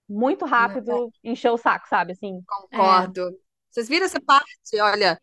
muito 0.09 0.45
rápido 0.47 1.13
encher 1.25 1.51
o 1.51 1.59
saco, 1.59 1.89
sabe? 1.89 2.13
Assim, 2.13 2.45
Concordo. 2.47 3.39
Vocês 3.71 3.89
viram 3.89 4.07
essa 4.07 4.21
parte? 4.21 4.81
Olha, 4.81 5.21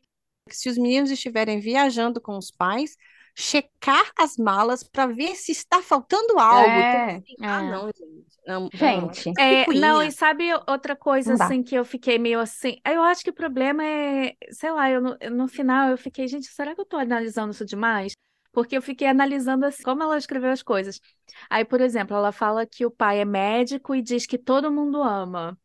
se 0.55 0.69
os 0.69 0.77
meninos 0.77 1.11
estiverem 1.11 1.59
viajando 1.59 2.21
com 2.21 2.37
os 2.37 2.51
pais, 2.51 2.95
checar 3.35 4.11
as 4.17 4.37
malas 4.37 4.83
para 4.83 5.05
ver 5.07 5.35
se 5.35 5.51
está 5.51 5.81
faltando 5.81 6.39
algo. 6.39 6.81
É, 6.81 6.81
Então, 6.81 7.17
assim, 7.17 7.35
ah, 7.41 7.63
é. 7.63 7.63
não, 7.63 7.87
gente. 7.87 8.27
Não, 8.45 8.69
Gente. 8.73 9.25
não. 9.25 9.33
É, 9.37 9.67
não, 9.73 10.01
Picuinha. 10.01 10.03
e 10.03 10.11
sabe 10.11 10.45
outra 10.67 10.95
coisa 10.95 11.31
Não 11.31 11.37
dá. 11.37 11.45
assim 11.45 11.61
que 11.63 11.75
eu 11.75 11.83
fiquei 11.85 12.17
meio 12.17 12.39
assim? 12.39 12.79
Eu 12.85 13.03
acho 13.03 13.23
que 13.23 13.29
o 13.29 13.33
problema 13.33 13.83
é, 13.85 14.35
sei 14.51 14.71
lá, 14.71 14.89
eu 14.89 15.01
no, 15.01 15.17
no 15.31 15.47
final 15.47 15.89
eu 15.89 15.97
fiquei, 15.97 16.27
gente, 16.27 16.47
será 16.47 16.73
que 16.73 16.81
eu 16.81 16.85
tô 16.85 16.97
analisando 16.97 17.51
isso 17.51 17.65
demais? 17.65 18.13
Porque 18.51 18.75
eu 18.77 18.81
fiquei 18.81 19.07
analisando 19.07 19.65
assim, 19.65 19.83
como 19.83 20.01
ela 20.03 20.17
escreveu 20.17 20.51
as 20.51 20.63
coisas. 20.63 20.99
Aí, 21.49 21.65
por 21.65 21.81
exemplo, 21.81 22.15
ela 22.15 22.31
fala 22.31 22.65
que 22.65 22.85
o 22.85 22.91
pai 22.91 23.19
é 23.19 23.25
médico 23.25 23.93
e 23.95 24.01
diz 24.01 24.25
que 24.25 24.37
todo 24.37 24.71
mundo 24.71 25.01
ama. 25.03 25.57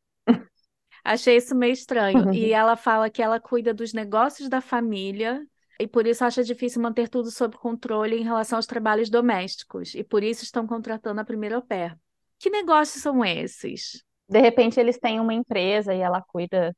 Achei 1.04 1.36
isso 1.36 1.54
meio 1.54 1.72
estranho. 1.72 2.32
E 2.32 2.52
ela 2.52 2.76
fala 2.76 3.10
que 3.10 3.22
ela 3.22 3.40
cuida 3.40 3.74
dos 3.74 3.92
negócios 3.92 4.48
da 4.48 4.60
família 4.60 5.44
e 5.80 5.86
por 5.88 6.06
isso 6.06 6.24
acha 6.24 6.44
difícil 6.44 6.80
manter 6.80 7.08
tudo 7.08 7.30
sob 7.30 7.56
controle 7.56 8.16
em 8.16 8.22
relação 8.22 8.56
aos 8.58 8.66
trabalhos 8.66 9.10
domésticos. 9.10 9.94
E 9.94 10.04
por 10.04 10.22
isso 10.22 10.44
estão 10.44 10.66
contratando 10.66 11.20
a 11.20 11.24
primeira 11.24 11.56
au 11.56 11.62
pair. 11.62 11.96
Que 12.38 12.50
negócios 12.50 13.02
são 13.02 13.24
esses? 13.24 14.02
de 14.28 14.40
repente 14.40 14.80
eles 14.80 14.98
têm 14.98 15.20
uma 15.20 15.34
empresa 15.34 15.92
e 15.94 16.00
ela 16.00 16.22
cuida 16.22 16.74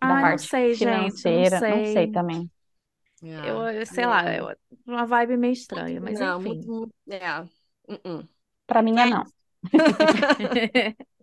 da 0.00 0.08
Ah, 0.08 0.14
não 0.14 0.20
parte 0.22 0.42
sei, 0.46 0.72
gente, 0.74 0.86
não 0.86 0.94
financeira, 1.10 1.60
não 1.60 1.68
sei 1.68 1.92
sei. 1.92 2.12
também. 2.12 2.50
É, 3.22 3.50
Eu, 3.50 3.56
eu 3.68 3.86
sei 3.86 4.06
lá, 4.06 4.32
eu- 4.34 4.56
uma 4.86 5.04
vibe 5.04 5.36
meio 5.36 5.52
estranha, 5.52 6.00
mas 6.00 6.18
não, 6.18 6.38
enfim. 6.40 6.48
muito, 6.48 6.68
muito- 6.70 6.94
é. 7.10 7.40
Uh-uh. 7.88 8.28
Para 8.66 8.80
mim 8.82 8.96
é 8.98 9.02
É. 9.02 9.06
não. 9.10 9.24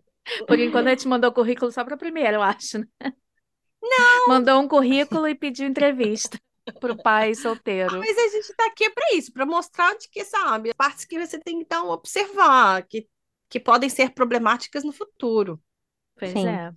Por 0.46 0.58
enquanto 0.58 0.88
a 0.88 0.90
gente 0.90 1.08
mandou 1.08 1.32
currículo 1.32 1.70
só 1.70 1.84
para 1.84 1.96
primeira, 1.96 2.36
eu 2.36 2.42
acho, 2.42 2.78
né? 2.78 3.12
Não! 3.82 4.28
Mandou 4.28 4.60
um 4.60 4.68
currículo 4.68 5.28
e 5.28 5.34
pediu 5.34 5.66
entrevista 5.66 6.38
pro 6.80 6.96
pai 6.96 7.34
solteiro. 7.34 7.98
Mas 7.98 8.18
a 8.18 8.28
gente 8.28 8.54
tá 8.54 8.66
aqui 8.66 8.90
para 8.90 9.14
isso, 9.14 9.32
para 9.32 9.46
mostrar 9.46 9.94
de 9.96 10.08
que, 10.08 10.24
sabe, 10.24 10.74
partes 10.74 11.04
que 11.04 11.18
você 11.18 11.38
tem 11.38 11.58
que 11.58 11.64
então 11.64 11.88
observar, 11.90 12.82
que, 12.82 13.08
que 13.48 13.60
podem 13.60 13.88
ser 13.88 14.10
problemáticas 14.10 14.82
no 14.82 14.92
futuro. 14.92 15.60
Pois 16.18 16.32
Sim. 16.32 16.48
é. 16.48 16.72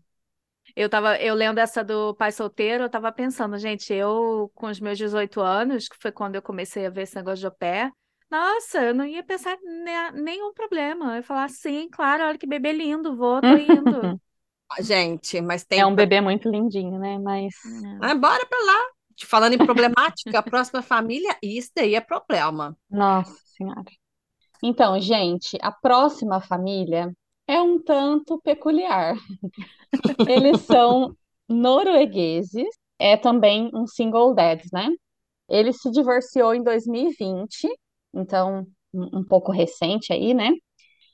Eu 0.76 0.88
tava, 0.88 1.18
eu 1.18 1.34
lendo 1.34 1.58
essa 1.58 1.84
do 1.84 2.14
pai 2.14 2.32
solteiro, 2.32 2.84
eu 2.84 2.89
tava 2.89 3.12
pensando, 3.12 3.58
gente, 3.58 3.91
eu 3.91 4.52
com 4.54 4.68
os 4.68 4.80
meus 4.80 4.97
18 4.97 5.41
anos, 5.41 5.88
que 5.88 5.97
foi 6.00 6.12
quando 6.12 6.36
eu 6.36 6.41
comecei 6.41 6.86
a 6.86 6.89
ver 6.89 7.04
esse 7.04 7.16
negócio 7.16 7.39
de 7.39 7.45
au 7.47 7.52
pair, 7.52 7.91
nossa, 8.30 8.84
eu 8.86 8.94
não 8.96 9.06
ia 9.06 9.24
pensar 9.24 9.58
ne- 9.62 10.12
nenhum 10.14 10.54
problema. 10.54 11.14
Eu 11.14 11.16
ia 11.18 11.24
falar, 11.24 11.50
sim, 11.50 11.90
claro, 11.90 12.24
olha 12.26 12.38
que 12.38 12.48
bebê 12.48 12.72
lindo, 12.74 13.16
vou, 13.16 13.42
tô 13.44 13.56
indo. 13.58 14.20
Gente, 14.82 15.42
mas 15.42 15.64
tem. 15.66 15.80
É 15.80 15.86
um 15.86 15.96
bebê 15.96 16.22
muito 16.22 16.50
lindinho, 16.50 17.00
né? 17.00 17.18
Mas 17.20 17.54
Ah, 18.02 18.16
bora 18.16 18.46
para 18.46 18.66
lá. 18.66 18.90
Falando 19.28 19.54
em 19.54 19.60
problemática, 19.60 20.40
a 20.40 20.44
próxima 20.44 20.82
família, 20.82 21.38
isso 21.44 21.72
daí 21.76 21.94
é 21.96 22.02
problema. 22.02 22.78
Nossa 22.90 23.42
Senhora. 23.48 23.84
Então, 24.62 25.00
gente, 25.00 25.58
a 25.62 25.72
próxima 25.72 26.42
família 26.42 27.14
é 27.48 27.62
um 27.62 27.82
tanto 27.82 28.40
peculiar. 28.42 29.16
Eles 30.26 30.60
são 30.68 31.16
noruegueses, 31.48 32.68
é 33.00 33.18
também 33.18 33.70
um 33.74 33.88
single 33.88 34.34
dad, 34.34 34.62
né? 34.74 34.90
Ele 35.50 35.74
se 35.74 35.92
divorciou 35.92 36.54
em 36.56 36.64
2020, 36.64 37.68
então 38.14 38.66
um 38.93 39.24
pouco 39.24 39.51
recente 39.51 40.14
aí, 40.14 40.34
né? 40.34 40.51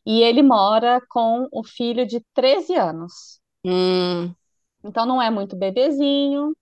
E 0.06 0.22
ele 0.24 0.44
mora 0.44 1.02
com 1.10 1.48
o 1.52 1.64
filho 1.64 2.06
de 2.08 2.22
13 2.34 2.76
anos. 2.76 3.40
Hum, 3.64 4.36
Então 4.84 5.06
não 5.06 5.22
é 5.22 5.30
muito 5.30 5.56
bebezinho, 5.56 6.56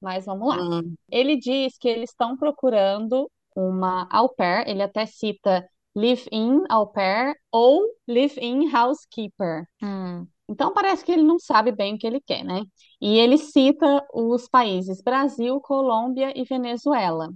mas 0.00 0.26
vamos 0.26 0.48
lá. 0.48 0.58
hum. 0.58 0.96
Ele 1.10 1.36
diz 1.38 1.76
que 1.78 1.88
eles 1.88 2.10
estão 2.10 2.36
procurando 2.36 3.30
uma 3.56 4.08
au 4.10 4.28
pair, 4.34 4.68
ele 4.68 4.82
até 4.82 5.06
cita 5.06 5.68
live-in 5.94 6.62
au 6.70 6.88
pair 6.92 7.34
ou 7.52 7.82
live-in 8.08 8.70
housekeeper. 8.74 9.66
Hum. 9.82 10.28
Então 10.48 10.72
parece 10.74 11.04
que 11.04 11.12
ele 11.12 11.22
não 11.22 11.38
sabe 11.38 11.72
bem 11.72 11.94
o 11.94 11.98
que 11.98 12.06
ele 12.06 12.20
quer, 12.20 12.44
né? 12.44 12.62
E 13.00 13.18
ele 13.18 13.38
cita 13.38 14.06
os 14.14 14.48
países 14.48 15.02
Brasil, 15.02 15.60
Colômbia 15.60 16.32
e 16.38 16.44
Venezuela, 16.44 17.28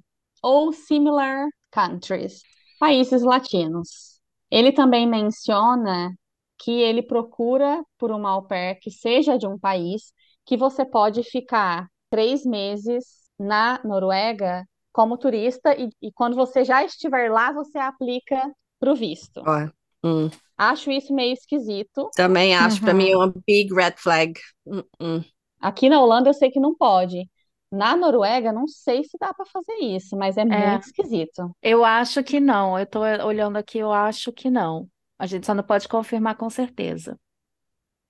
ou 0.43 0.73
similar 0.73 1.49
countries, 1.75 2.47
países 2.79 3.23
latinos. 3.23 4.21
Ele 4.51 4.73
também 4.73 5.07
menciona 5.09 6.13
que 6.59 6.71
ele 6.71 7.03
procura 7.03 7.85
por 7.99 8.11
uma 8.13 8.31
au 8.31 8.47
pair 8.47 8.79
que 8.81 8.91
seja 8.91 9.37
de 9.39 9.47
um 9.47 9.59
país 9.59 10.13
que 10.45 10.57
você 10.57 10.85
pode 10.85 11.23
ficar 11.23 11.89
três 12.11 12.45
meses 12.45 13.05
na 13.39 13.81
Noruega 13.85 14.65
como 14.93 15.19
turista 15.19 15.75
e, 15.79 15.91
e 16.01 16.13
quando 16.13 16.37
você 16.37 16.65
já 16.65 16.85
estiver 16.85 17.31
lá, 17.31 17.53
você 17.53 17.79
aplica 17.79 18.41
para 18.79 18.93
o 18.93 18.97
visto. 18.97 19.51
Hum. 20.03 20.31
Acho 20.59 20.91
isso 20.91 21.15
meio 21.15 21.33
esquisito. 21.33 22.11
Também 22.15 22.55
acho, 22.57 22.81
pra 22.83 22.95
mim 22.95 23.09
é 23.11 23.17
Uhum. 23.17 23.17
uma 23.17 23.33
big 23.47 23.73
red 23.75 23.95
flag. 23.99 24.35
Hum, 24.67 24.83
hum. 25.01 25.25
Aqui 25.61 25.89
na 25.89 26.01
Holanda 26.01 26.31
eu 26.31 26.35
sei 26.35 26.51
que 26.51 26.61
não 26.61 26.75
pode. 26.77 27.29
Na 27.75 27.97
Noruega, 27.97 28.53
não 28.53 28.67
sei 28.69 29.05
se 29.05 29.17
dá 29.19 29.33
para 29.35 29.47
fazer 29.47 29.75
isso, 29.81 30.17
mas 30.17 30.37
é 30.37 30.45
É, 30.49 30.81
muito 30.81 30.85
esquisito. 30.87 31.55
eu 31.63 31.85
acho 31.85 32.23
que 32.25 32.41
não. 32.41 32.79
Eu 32.79 32.87
tô 32.87 33.01
olhando 33.01 33.57
aqui, 33.59 33.79
eu 33.79 33.93
acho 33.93 34.33
que 34.33 34.51
não. 34.51 34.89
A 35.19 35.27
gente 35.27 35.47
só 35.47 35.55
não 35.55 35.65
pode 35.65 35.89
confirmar 35.89 36.37
com 36.37 36.51
certeza. 36.51 37.19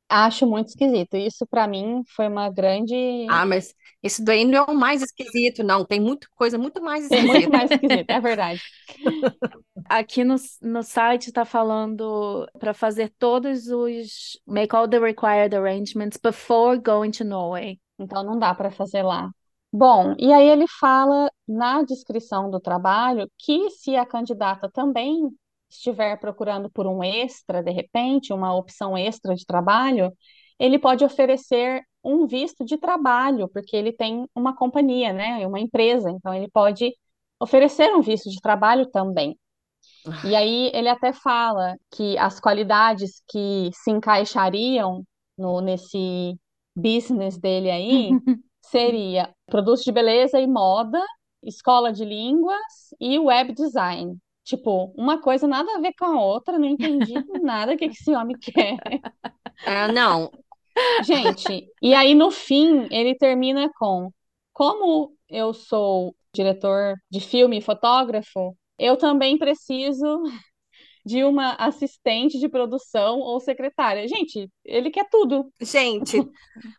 Acho 0.09 0.47
muito 0.47 0.69
esquisito. 0.69 1.17
Isso 1.17 1.47
para 1.47 1.67
mim 1.67 2.03
foi 2.15 2.29
uma 2.29 2.51
grande. 2.51 2.95
Ah, 3.27 3.47
mas 3.47 3.75
esse 4.03 4.23
daí 4.25 4.45
não 4.45 4.59
é 4.59 4.63
o 4.71 4.75
mais 4.75 5.03
esquisito, 5.03 5.63
não. 5.65 5.85
Tem 5.85 6.01
muita 6.01 6.27
coisa 6.35 6.59
muito 6.59 6.83
mais 6.83 7.09
Tem 7.09 7.23
muito 7.23 7.47
esquisita. 7.47 7.51
mais 7.51 7.71
esquisito, 7.71 8.11
é 8.11 8.21
verdade. 8.21 8.63
Aqui 9.89 10.25
no, 10.25 10.37
no 10.63 10.83
site 10.83 11.29
está 11.29 11.45
falando 11.45 12.47
para 12.59 12.73
fazer 12.75 13.11
todos 13.19 13.69
os 13.69 14.39
make 14.47 14.75
all 14.75 14.89
the 14.89 14.99
required 14.99 15.55
arrangements 15.55 16.17
before 16.19 16.79
going 16.81 17.11
to 17.13 17.25
Norway. 17.25 17.79
Então 17.99 18.23
não 18.25 18.39
dá 18.39 18.55
para 18.55 18.71
fazer 18.71 19.03
lá. 19.03 19.31
Bom, 19.77 20.15
e 20.21 20.33
aí 20.33 20.49
ele 20.49 20.69
fala 20.69 21.29
na 21.49 21.83
descrição 21.83 22.49
do 22.49 22.61
trabalho 22.61 23.29
que 23.37 23.71
se 23.71 23.97
a 23.97 24.07
candidata 24.07 24.71
também 24.71 25.29
estiver 25.69 26.17
procurando 26.21 26.71
por 26.71 26.87
um 26.87 27.03
extra, 27.03 27.61
de 27.61 27.73
repente, 27.73 28.33
uma 28.33 28.55
opção 28.55 28.97
extra 28.97 29.35
de 29.35 29.45
trabalho, 29.45 30.13
ele 30.61 30.79
pode 30.79 31.05
oferecer 31.05 31.83
um 32.05 32.25
visto 32.25 32.65
de 32.65 32.79
trabalho, 32.79 33.49
porque 33.49 33.77
ele 33.77 33.93
tem 33.93 34.29
uma 34.33 34.55
companhia, 34.55 35.13
né, 35.13 35.45
uma 35.45 35.59
empresa, 35.59 36.09
então 36.09 36.33
ele 36.33 36.49
pode 36.53 36.93
oferecer 37.41 37.93
um 37.97 38.01
visto 38.01 38.31
de 38.31 38.41
trabalho 38.41 38.89
também. 38.93 39.37
E 40.25 40.37
aí 40.37 40.71
ele 40.73 40.89
até 40.89 41.13
fala 41.13 41.75
que 41.91 42.17
as 42.19 42.39
qualidades 42.39 43.23
que 43.29 43.71
se 43.75 43.91
encaixariam 43.91 45.03
no, 45.37 45.61
nesse 45.61 46.39
business 46.77 47.37
dele 47.39 47.71
aí 47.73 48.11
seria 48.75 49.33
produtos 49.47 49.85
de 49.85 49.93
beleza 49.93 50.41
e 50.41 50.47
moda, 50.47 51.01
escola 51.43 51.93
de 51.93 52.05
línguas 52.05 52.59
e 53.01 53.19
web 53.19 53.53
design. 53.53 54.17
Tipo, 54.43 54.93
uma 54.97 55.21
coisa 55.21 55.47
nada 55.47 55.71
a 55.77 55.81
ver 55.81 55.93
com 55.99 56.05
a 56.07 56.21
outra, 56.21 56.59
não 56.59 56.67
entendi 56.67 57.15
nada 57.41 57.75
o 57.75 57.77
que 57.77 57.89
que 57.89 57.95
esse 57.95 58.15
homem 58.15 58.37
quer. 58.37 58.77
Ah, 59.65 59.89
não, 59.89 60.31
Gente, 61.05 61.69
e 61.81 61.95
aí 61.95 62.15
no 62.15 62.31
fim 62.31 62.89
ele 62.91 63.15
termina 63.15 63.71
com: 63.79 64.11
como 64.53 65.17
eu 65.29 65.55
sou 65.55 66.15
diretor 66.35 66.97
de 67.11 67.21
filme 67.21 67.59
e 67.59 67.63
fotógrafo, 67.63 68.57
eu 68.79 68.97
também 68.97 69.39
preciso 69.39 70.23
de 71.05 71.23
uma 71.25 71.55
assistente 71.55 72.39
de 72.39 72.49
produção 72.49 73.19
ou 73.21 73.41
secretária. 73.41 74.09
Gente, 74.09 74.51
ele 74.65 74.91
quer 74.91 75.09
tudo. 75.11 75.53
gente, 75.61 76.19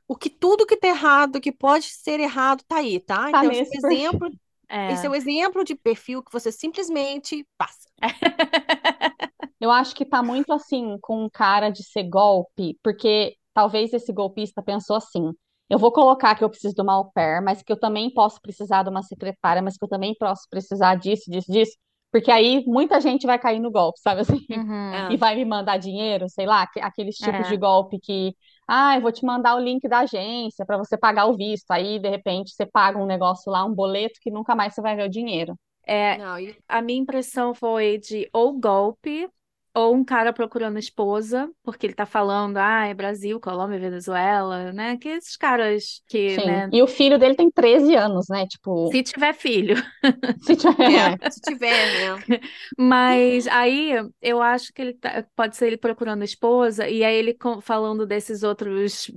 o 0.08 0.16
que 0.16 0.30
tudo 0.30 0.66
que 0.66 0.78
tá 0.78 0.88
errado, 0.88 1.40
que 1.42 1.52
pode 1.52 1.86
ser 1.86 2.20
errado, 2.20 2.64
tá 2.68 2.78
aí, 2.78 3.00
tá? 3.00 3.30
Tá 3.32 3.46
Então, 3.46 3.52
esse 3.52 3.76
é 3.76 3.80
exemplo, 3.80 4.30
É. 4.70 4.94
esse 4.94 5.06
é 5.06 5.10
o 5.10 5.16
exemplo 5.16 5.64
de 5.64 5.76
perfil 5.76 6.24
que 6.24 6.32
você 6.32 6.52
simplesmente 6.52 7.48
passa. 7.58 7.90
Eu 9.60 9.72
acho 9.72 9.96
que 9.96 10.06
tá 10.06 10.22
muito 10.22 10.52
assim 10.54 10.98
com 11.02 11.30
cara 11.30 11.70
de 11.70 11.84
ser 11.84 12.04
golpe, 12.04 12.78
porque 12.84 13.36
talvez 13.54 13.94
esse 13.94 14.12
golpista 14.14 14.62
pensou 14.62 14.96
assim: 14.96 15.32
eu 15.70 15.80
vou 15.80 15.92
colocar 15.92 16.36
que 16.36 16.44
eu 16.44 16.50
preciso 16.50 16.76
de 16.76 16.82
uma 16.82 16.94
au 16.94 17.12
pair, 17.12 17.42
mas 17.42 17.64
que 17.64 17.72
eu 17.72 17.80
também 17.80 18.14
posso 18.14 18.40
precisar 18.42 18.84
de 18.84 18.90
uma 18.90 19.02
secretária, 19.04 19.62
mas 19.62 19.78
que 19.78 19.84
eu 19.86 19.90
também 19.90 20.14
posso 20.20 20.48
precisar 20.50 20.96
disso, 20.96 21.30
disso, 21.32 21.52
disso, 21.52 21.78
porque 22.16 22.32
aí 22.32 22.63
muita 22.68 23.01
gente 23.01 23.26
vai 23.28 23.38
cair 23.39 23.59
no 23.59 23.72
golpe, 23.72 23.99
sabe 23.99 24.22
assim? 24.22 24.39
Uhum. 24.49 24.95
Ah, 24.95 25.13
E 25.13 25.18
vai 25.18 25.36
me 25.36 25.45
mandar 25.45 25.78
dinheiro, 25.78 26.30
sei 26.30 26.45
lá, 26.45 26.61
aque- 26.63 26.80
aqueles 26.82 27.18
tipos 27.20 27.47
de 27.47 27.55
É. 27.55 27.57
golpe 27.57 27.99
que, 27.99 28.34
ah, 28.68 28.95
eu 28.95 29.01
vou 29.01 29.11
te 29.11 29.26
mandar 29.26 29.55
o 29.55 29.59
link 29.59 29.88
da 29.88 29.99
agência 29.99 30.66
para 30.66 30.78
você 30.78 30.97
pagar 30.97 31.26
o 31.28 31.36
visto. 31.36 31.70
Aí, 31.72 31.99
de 31.99 32.09
repente, 32.09 32.51
você 32.53 32.66
paga 32.66 32.97
um 32.99 33.05
negócio 33.05 33.51
lá, 33.51 33.66
um 33.66 33.74
boleto 33.74 34.20
que 34.22 34.32
nunca 34.32 34.55
mais 34.55 34.74
você 34.74 34.82
vai 34.82 34.95
ver 34.95 35.03
o 35.07 35.09
dinheiro. 35.09 35.55
É, 35.88 36.18
não, 36.18 36.39
e- 36.39 36.57
a 36.68 36.82
minha 36.82 36.99
impressão 36.99 37.53
foi 37.53 37.97
de 37.99 38.30
ou 38.34 38.59
golpe 38.59 39.30
ou 39.76 39.94
um 39.94 40.04
cara 40.06 40.32
procurando 40.34 40.80
esposa, 40.80 41.50
porque 41.64 41.86
ele 41.86 41.94
tá 41.94 42.06
falando, 42.06 42.58
ah, 42.58 42.88
é 42.88 42.94
Brasil, 42.94 43.40
Colômbia, 43.40 43.78
Venezuela, 43.80 44.72
né? 44.72 44.98
Que 44.98 45.10
esses 45.10 45.36
caras 45.36 46.02
que, 46.08 46.32
Sim. 46.40 46.46
né? 46.46 46.70
E 46.72 46.82
o 46.82 46.88
filho 46.88 47.20
dele 47.20 47.36
tem 47.36 47.52
13 47.52 47.94
anos, 47.96 48.28
né? 48.30 48.48
Tipo, 48.48 48.90
Se 48.92 49.04
tiver 49.04 49.34
filho. 49.34 49.76
se 50.42 50.56
tiver. 50.56 51.18
é, 51.24 51.30
se 51.30 51.42
tiver, 51.42 52.18
né? 52.28 52.40
Mas 52.78 53.48
aí 53.48 53.92
eu 54.22 54.42
acho 54.42 54.72
que 54.74 54.82
ele 54.82 54.94
tá- 54.94 55.26
pode 55.36 55.56
ser 55.58 55.68
ele 55.68 55.78
procurando 55.78 56.24
esposa, 56.24 56.88
e 56.88 57.04
aí 57.04 57.16
ele 57.16 57.36
falando 57.62 58.06
desses 58.06 58.44
outros, 58.44 59.12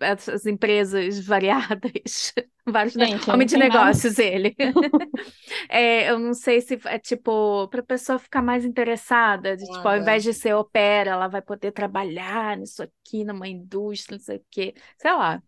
essas 0.00 0.46
empresas 0.46 1.18
variadas, 1.24 2.32
vários, 2.66 2.96
ne- 2.96 3.06
Gente, 3.06 3.30
homem 3.30 3.46
de 3.46 3.54
tem 3.54 3.64
nada. 3.66 3.72
negócios 3.80 4.18
ele. 4.18 4.54
É, 5.68 6.10
eu 6.10 6.18
não 6.18 6.34
sei 6.34 6.60
se 6.60 6.78
é 6.84 6.98
tipo, 6.98 7.68
para 7.68 7.80
a 7.80 7.82
pessoa 7.84 8.18
ficar 8.18 8.42
mais 8.42 8.64
interessada, 8.64 9.56
de, 9.56 9.64
tipo, 9.64 9.86
ao 9.86 9.96
invés 9.96 10.22
de 10.22 10.32
ser 10.34 10.54
opera, 10.54 11.10
ela 11.12 11.28
vai 11.28 11.42
poder 11.42 11.72
trabalhar 11.72 12.56
nisso 12.56 12.82
aqui, 12.82 13.24
numa 13.24 13.48
indústria, 13.48 14.16
não 14.18 14.24
sei 14.24 14.36
o 14.38 14.44
quê. 14.50 14.74
Sei 14.98 15.12
lá. 15.12 15.42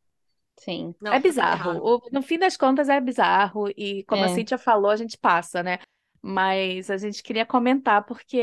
Sim. 0.58 0.94
Não, 1.00 1.12
É 1.12 1.18
bizarro. 1.20 1.78
O- 1.82 2.08
no 2.12 2.22
fim 2.22 2.38
das 2.38 2.56
contas 2.56 2.88
é 2.88 3.00
bizarro 3.00 3.68
e 3.76 4.04
como 4.04 4.22
a 4.22 4.26
É. 4.26 4.28
Cíntia 4.28 4.58
falou, 4.58 4.90
a 4.90 4.96
gente 4.96 5.18
passa, 5.18 5.62
né? 5.62 5.78
Mas 6.20 6.88
a 6.90 6.96
gente 6.96 7.22
queria 7.22 7.44
comentar 7.44 8.04
porque, 8.04 8.38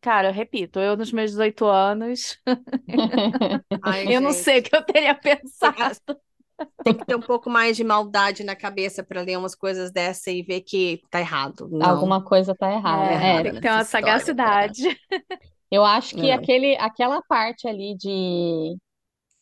cara, 0.00 0.28
eu 0.28 0.32
repito, 0.32 0.78
eu 0.80 0.96
nos 0.96 1.12
meus 1.12 1.30
18 1.30 1.66
anos, 1.66 2.38
Ai, 3.82 4.14
eu 4.14 4.20
não 4.20 4.32
gente, 4.32 4.32
sei 4.32 4.60
o 4.60 4.62
que 4.62 4.74
eu 4.76 4.84
teria 4.84 5.14
pensado. 5.14 5.96
tem 6.82 6.96
que 6.96 7.04
ter 7.04 7.14
um 7.14 7.22
pouco 7.22 7.50
mais 7.50 7.76
de 7.76 7.84
maldade 7.84 8.42
na 8.44 8.56
cabeça 8.56 9.04
para 9.04 9.20
ler 9.22 9.36
umas 9.38 9.54
coisas 9.54 9.90
dessa 9.92 10.30
e 10.30 10.42
ver 10.42 10.62
que 10.62 11.02
tá 11.10 11.20
errado. 11.20 11.68
Não. 11.70 11.88
Alguma 11.88 12.22
coisa 12.24 12.54
tá 12.54 12.70
errada. 12.72 13.14
É, 13.14 13.40
É, 13.40 13.40
tem 13.40 13.52
que 13.54 13.60
ter 13.60 13.70
uma 13.70 13.84
história, 13.84 13.84
sagacidade. 13.84 14.82
eu 15.70 15.84
acho 15.84 16.14
que 16.16 16.30
É. 16.30 16.30
aquele, 16.30 16.76
aquela 16.78 17.22
parte 17.22 17.68
ali 17.68 17.96
de 17.96 18.76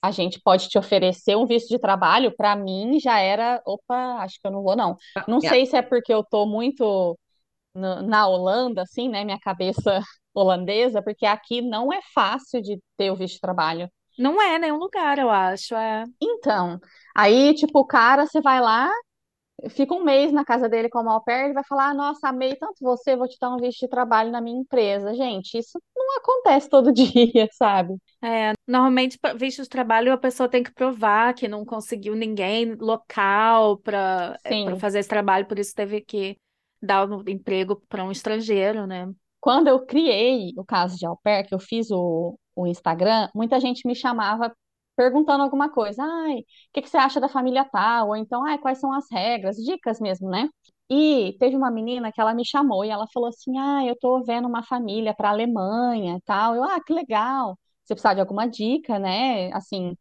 a 0.03 0.11
gente 0.13 0.41
pode 0.43 0.69
te 0.69 0.79
oferecer 0.79 1.37
um 1.37 1.47
visto 1.47 1.69
de 1.71 1.79
trabalho, 1.81 2.35
pra 2.37 2.57
mim 2.57 3.01
já 3.01 3.21
era, 3.21 3.63
opa, 3.67 4.19
acho 4.23 4.41
que 4.41 4.47
eu 4.47 4.53
não 4.53 4.63
vou 4.63 4.77
não. 4.77 4.97
Não 5.27 5.41
É. 5.43 5.49
sei 5.49 5.67
se 5.67 5.77
é 5.77 5.83
porque 5.83 6.13
eu 6.15 6.25
tô 6.25 6.47
muito 6.47 7.19
na 7.75 8.27
Holanda, 8.29 8.83
assim, 8.83 9.09
né, 9.09 9.25
minha 9.25 9.39
cabeça 9.41 10.01
holandesa, 10.39 11.03
porque 11.03 11.27
aqui 11.27 11.61
não 11.61 11.93
é 11.93 12.01
fácil 12.15 12.63
de 12.63 12.81
ter 12.97 13.11
o 13.11 13.17
visto 13.17 13.35
de 13.35 13.41
trabalho. 13.41 13.91
Não 14.19 14.41
é 14.43 14.59
nenhum 14.59 14.79
lugar, 14.79 15.19
eu 15.19 15.31
acho. 15.31 15.75
É. 15.75 16.05
Então, 16.21 16.81
aí, 17.15 17.55
tipo, 17.55 17.79
o 17.79 17.87
cara, 17.87 18.27
você 18.27 18.41
vai 18.41 18.61
lá, 18.61 18.91
fica 19.71 19.95
um 19.95 20.05
mês 20.05 20.33
na 20.33 20.45
casa 20.45 20.69
dele 20.69 20.89
como 20.89 21.11
au 21.11 21.23
pair, 21.23 21.47
ele 21.47 21.55
vai 21.55 21.65
falar, 21.65 21.95
nossa, 21.95 22.29
amei 22.29 22.55
tanto 22.57 22.77
você, 22.81 23.17
vou 23.17 23.29
te 23.29 23.37
dar 23.41 23.51
um 23.51 23.59
visto 23.59 23.81
de 23.81 23.89
trabalho 23.89 24.31
na 24.31 24.41
minha 24.41 24.61
empresa. 24.61 25.15
Gente, 25.15 25.59
isso 25.59 25.81
não 25.97 26.17
acontece 26.19 26.69
todo 26.69 26.93
dia, 26.93 27.49
sabe? 27.53 27.95
É, 28.23 28.53
normalmente, 28.67 29.19
visto 29.37 29.63
de 29.63 29.69
trabalho, 29.69 30.13
a 30.13 30.19
pessoa 30.19 30.49
tem 30.49 30.63
que 30.63 30.73
provar 30.73 31.35
que 31.35 31.49
não 31.49 31.65
conseguiu 31.65 32.15
ninguém 32.15 32.75
local 32.75 33.79
para 33.79 34.37
Sim. 34.47 34.79
fazer 34.79 35.01
esse 35.01 35.09
trabalho, 35.09 35.47
por 35.47 35.59
isso 35.59 35.75
teve 35.75 36.01
que 36.01 36.37
dar 36.81 37.09
o 37.09 37.29
emprego 37.29 37.83
para 37.89 38.05
um 38.05 38.13
estrangeiro, 38.13 38.87
né? 38.87 39.09
Quando 39.41 39.69
eu 39.69 39.85
criei 39.87 40.53
o 40.57 40.65
caso 40.65 40.97
de 40.99 41.07
au 41.07 41.17
pair, 41.23 41.47
que 41.47 41.55
eu 41.55 41.61
fiz 41.61 41.91
o, 41.91 42.39
o 42.57 42.67
Instagram, 42.67 43.29
muita 43.35 43.61
gente 43.61 43.87
me 43.87 43.95
chamava 43.95 44.55
perguntando 44.97 45.43
alguma 45.45 45.71
coisa. 45.71 46.03
Ai, 46.03 46.39
o 46.41 46.45
que 46.73 46.83
que 46.83 46.89
você 46.89 46.97
acha 46.97 47.21
da 47.21 47.29
família 47.29 47.65
tal? 47.65 48.09
Ou 48.09 48.17
então, 48.17 48.45
ai, 48.45 48.59
quais 48.59 48.79
são 48.81 48.93
as 48.93 49.07
regras? 49.11 49.57
Dicas 49.57 50.01
mesmo, 50.01 50.29
né? 50.29 50.49
E 50.91 51.37
teve 51.39 51.57
uma 51.57 51.71
menina 51.71 52.11
que 52.13 52.21
ela 52.21 52.35
me 52.35 52.45
chamou 52.45 52.85
e 52.85 52.89
ela 52.91 53.07
falou 53.13 53.29
assim: 53.29 53.57
Ah, 53.59 53.85
eu 53.87 53.97
tô 53.99 54.23
vendo 54.25 54.49
uma 54.49 54.63
família 54.63 55.15
para 55.15 55.31
Alemanha 55.31 56.17
e 56.17 56.21
tal. 56.23 56.55
Eu, 56.55 56.65
ah, 56.65 56.81
que 56.85 56.93
legal. 56.93 57.59
Você 57.85 57.95
precisa 57.95 58.15
de 58.15 58.21
alguma 58.21 58.47
dica, 58.49 58.99
né? 58.99 59.53
Assim, 59.53 59.97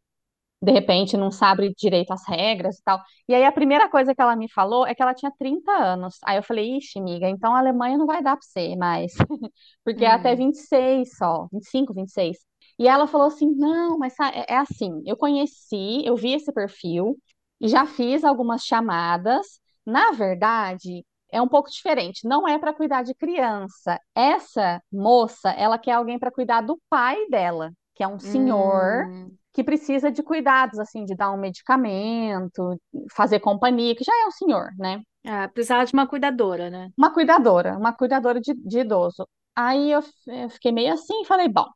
de 0.60 0.72
repente 0.72 1.16
não 1.16 1.30
sabe 1.30 1.72
direito 1.76 2.12
as 2.12 2.26
regras 2.26 2.78
e 2.78 2.82
tal. 2.82 3.00
E 3.28 3.34
aí 3.34 3.44
a 3.44 3.52
primeira 3.52 3.88
coisa 3.88 4.14
que 4.14 4.20
ela 4.20 4.36
me 4.36 4.50
falou 4.50 4.86
é 4.86 4.94
que 4.94 5.02
ela 5.02 5.14
tinha 5.14 5.32
30 5.38 5.70
anos. 5.72 6.16
Aí 6.24 6.36
eu 6.36 6.42
falei, 6.42 6.76
ixi, 6.78 6.98
amiga, 6.98 7.28
então 7.28 7.54
a 7.54 7.58
Alemanha 7.60 7.96
não 7.98 8.06
vai 8.06 8.22
dar 8.22 8.36
pra 8.36 8.44
você 8.46 8.74
mais. 8.76 9.12
Porque 9.84 10.04
é 10.04 10.10
até 10.10 10.34
Hum. 10.34 10.36
26 10.36 11.16
só, 11.16 11.46
25, 11.52 11.94
26. 11.94 12.38
E 12.78 12.88
ela 12.88 13.06
falou 13.06 13.26
assim: 13.28 13.50
não, 13.56 13.98
mas 13.98 14.14
é, 14.20 14.54
é 14.54 14.56
assim, 14.56 15.02
eu 15.06 15.16
conheci, 15.16 16.02
eu 16.04 16.16
vi 16.16 16.32
esse 16.34 16.52
perfil 16.52 17.16
e 17.60 17.68
já 17.68 17.86
fiz 17.86 18.24
algumas 18.24 18.62
chamadas. 18.64 19.60
Na 19.86 20.12
verdade, 20.12 21.04
é 21.30 21.40
um 21.42 21.48
pouco 21.48 21.70
diferente. 21.70 22.26
Não 22.26 22.46
é 22.48 22.58
para 22.58 22.74
cuidar 22.74 23.02
de 23.02 23.14
criança. 23.14 23.98
Essa 24.14 24.82
moça, 24.92 25.50
ela 25.50 25.78
quer 25.78 25.92
alguém 25.92 26.18
para 26.18 26.30
cuidar 26.30 26.60
do 26.62 26.78
pai 26.90 27.16
dela, 27.28 27.72
que 27.94 28.02
é 28.02 28.08
um 28.08 28.18
senhor 28.18 29.04
Hum, 29.16 29.38
que 29.58 29.64
precisa 29.64 30.10
de 30.12 30.22
cuidados, 30.22 30.78
assim, 30.78 31.04
de 31.04 31.16
dar 31.16 31.32
um 31.32 31.36
medicamento, 31.36 32.80
fazer 33.12 33.40
companhia, 33.40 33.96
que 33.96 34.04
já 34.04 34.12
é 34.12 34.26
um 34.28 34.30
senhor, 34.30 34.70
né? 34.78 35.02
é, 35.24 35.48
precisava 35.48 35.84
de 35.84 35.92
uma 35.92 36.06
cuidadora, 36.06 36.70
né? 36.70 36.90
Uma 36.96 37.12
cuidadora, 37.12 37.76
uma 37.76 37.92
cuidadora 37.92 38.40
de, 38.40 38.54
de 38.54 38.80
idoso. 38.80 39.28
Aí 39.54 39.90
eu, 39.92 40.00
eu 40.28 40.50
fiquei 40.50 40.72
meio 40.72 40.92
assim, 40.94 41.24
falei, 41.24 41.48
bom, 41.48 41.66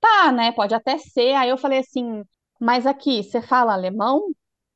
tá, 0.00 0.32
né? 0.32 0.52
Pode 0.52 0.74
até 0.74 0.98
ser. 0.98 1.34
Aí 1.34 1.50
eu 1.50 1.58
falei 1.58 1.80
assim, 1.80 2.22
mas 2.60 2.86
aqui, 2.86 3.22
você 3.22 3.42
fala 3.42 3.72
alemão? 3.74 4.22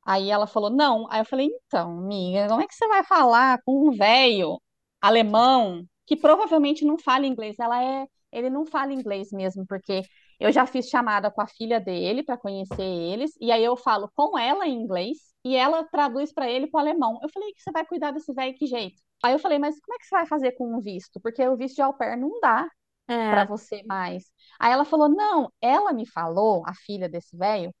Aí 0.05 0.29
ela 0.29 0.47
falou, 0.47 0.69
não. 0.69 1.07
Aí 1.11 1.21
eu 1.21 1.25
falei, 1.25 1.49
então, 1.65 1.99
amiga, 1.99 2.47
como 2.47 2.61
é 2.61 2.67
que 2.67 2.75
você 2.75 2.87
vai 2.87 3.03
falar 3.03 3.59
com 3.65 3.87
um 3.89 3.91
velho 3.91 4.61
alemão 5.01 5.83
que 6.05 6.15
provavelmente 6.15 6.85
não 6.85 6.97
fala 6.97 7.25
inglês? 7.25 7.55
Ela 7.59 7.83
é, 7.83 8.05
ele 8.31 8.49
não 8.49 8.65
fala 8.65 8.93
inglês 8.93 9.29
mesmo, 9.31 9.65
porque 9.67 10.03
eu 10.39 10.51
já 10.51 10.65
fiz 10.65 10.87
chamada 10.89 11.31
com 11.31 11.41
a 11.41 11.47
filha 11.47 11.79
dele 11.79 12.23
para 12.23 12.37
conhecer 12.37 12.81
eles, 12.83 13.31
e 13.41 13.51
aí 13.51 13.63
eu 13.63 13.75
falo 13.77 14.09
com 14.15 14.37
ela 14.37 14.67
em 14.67 14.73
inglês 14.81 15.17
e 15.43 15.55
ela 15.55 15.83
traduz 15.85 16.33
para 16.33 16.49
ele 16.49 16.67
para 16.67 16.77
o 16.79 16.81
alemão. 16.81 17.19
Eu 17.23 17.29
falei 17.29 17.53
que 17.53 17.61
você 17.61 17.71
vai 17.71 17.85
cuidar 17.85 18.11
desse 18.11 18.33
velho 18.33 18.55
que 18.55 18.67
jeito? 18.67 19.01
Aí 19.23 19.33
eu 19.33 19.39
falei, 19.39 19.57
mas 19.59 19.79
como 19.79 19.95
é 19.95 19.99
que 19.99 20.05
você 20.05 20.15
vai 20.15 20.25
fazer 20.27 20.51
com 20.53 20.75
o 20.75 20.81
visto? 20.81 21.19
Porque 21.21 21.45
o 21.47 21.57
visto 21.57 21.75
de 21.77 21.81
au 21.81 21.93
pair 21.93 22.17
não 22.17 22.39
dá 22.39 22.67
para 23.29 23.43
É, 23.43 23.45
você 23.45 23.83
mais. 23.83 24.25
Aí 24.59 24.71
ela 24.71 24.85
falou: 24.85 25.09
não, 25.09 25.51
ela 25.61 25.93
me 25.93 26.05
falou, 26.07 26.63
a 26.67 26.73
filha 26.73 27.09
desse 27.09 27.37
velho, 27.37 27.73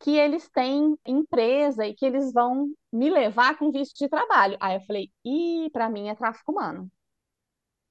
que 0.00 0.12
eles 0.16 0.48
têm 0.50 0.96
empresa 1.06 1.86
e 1.86 1.94
que 1.94 2.06
eles 2.06 2.32
vão 2.32 2.68
me 2.92 3.10
levar 3.10 3.58
com 3.58 3.70
visto 3.72 3.98
de 3.98 4.08
trabalho. 4.08 4.56
Aí 4.60 4.76
eu 4.76 4.80
falei: 4.82 5.10
ih, 5.24 5.70
para 5.72 5.90
mim 5.90 6.08
é 6.08 6.14
tráfico 6.14 6.52
humano. 6.52 6.90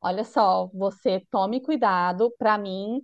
Olha 0.02 0.24
só, 0.24 0.68
você 0.74 1.20
tome 1.32 1.62
cuidado, 1.62 2.32
para 2.38 2.58
mim. 2.58 3.02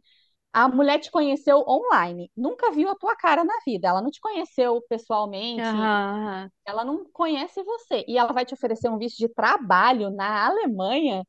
A 0.56 0.70
mulher 0.70 1.00
te 1.00 1.12
conheceu 1.12 1.66
online, 1.68 2.32
nunca 2.36 2.72
viu 2.72 2.88
a 2.90 2.96
tua 2.96 3.14
cara 3.14 3.44
na 3.44 3.54
vida, 3.66 3.90
ela 3.90 4.02
não 4.02 4.10
te 4.10 4.22
conheceu 4.22 4.82
pessoalmente, 4.88 5.62
aham, 5.64 6.50
ela 6.66 6.86
não 6.86 7.04
conhece 7.12 7.62
você, 7.62 8.06
e 8.08 8.18
ela 8.18 8.32
vai 8.32 8.46
te 8.46 8.54
oferecer 8.54 8.90
um 8.90 8.98
visto 8.98 9.18
de 9.18 9.28
trabalho 9.28 10.10
na 10.10 10.46
Alemanha 10.48 11.24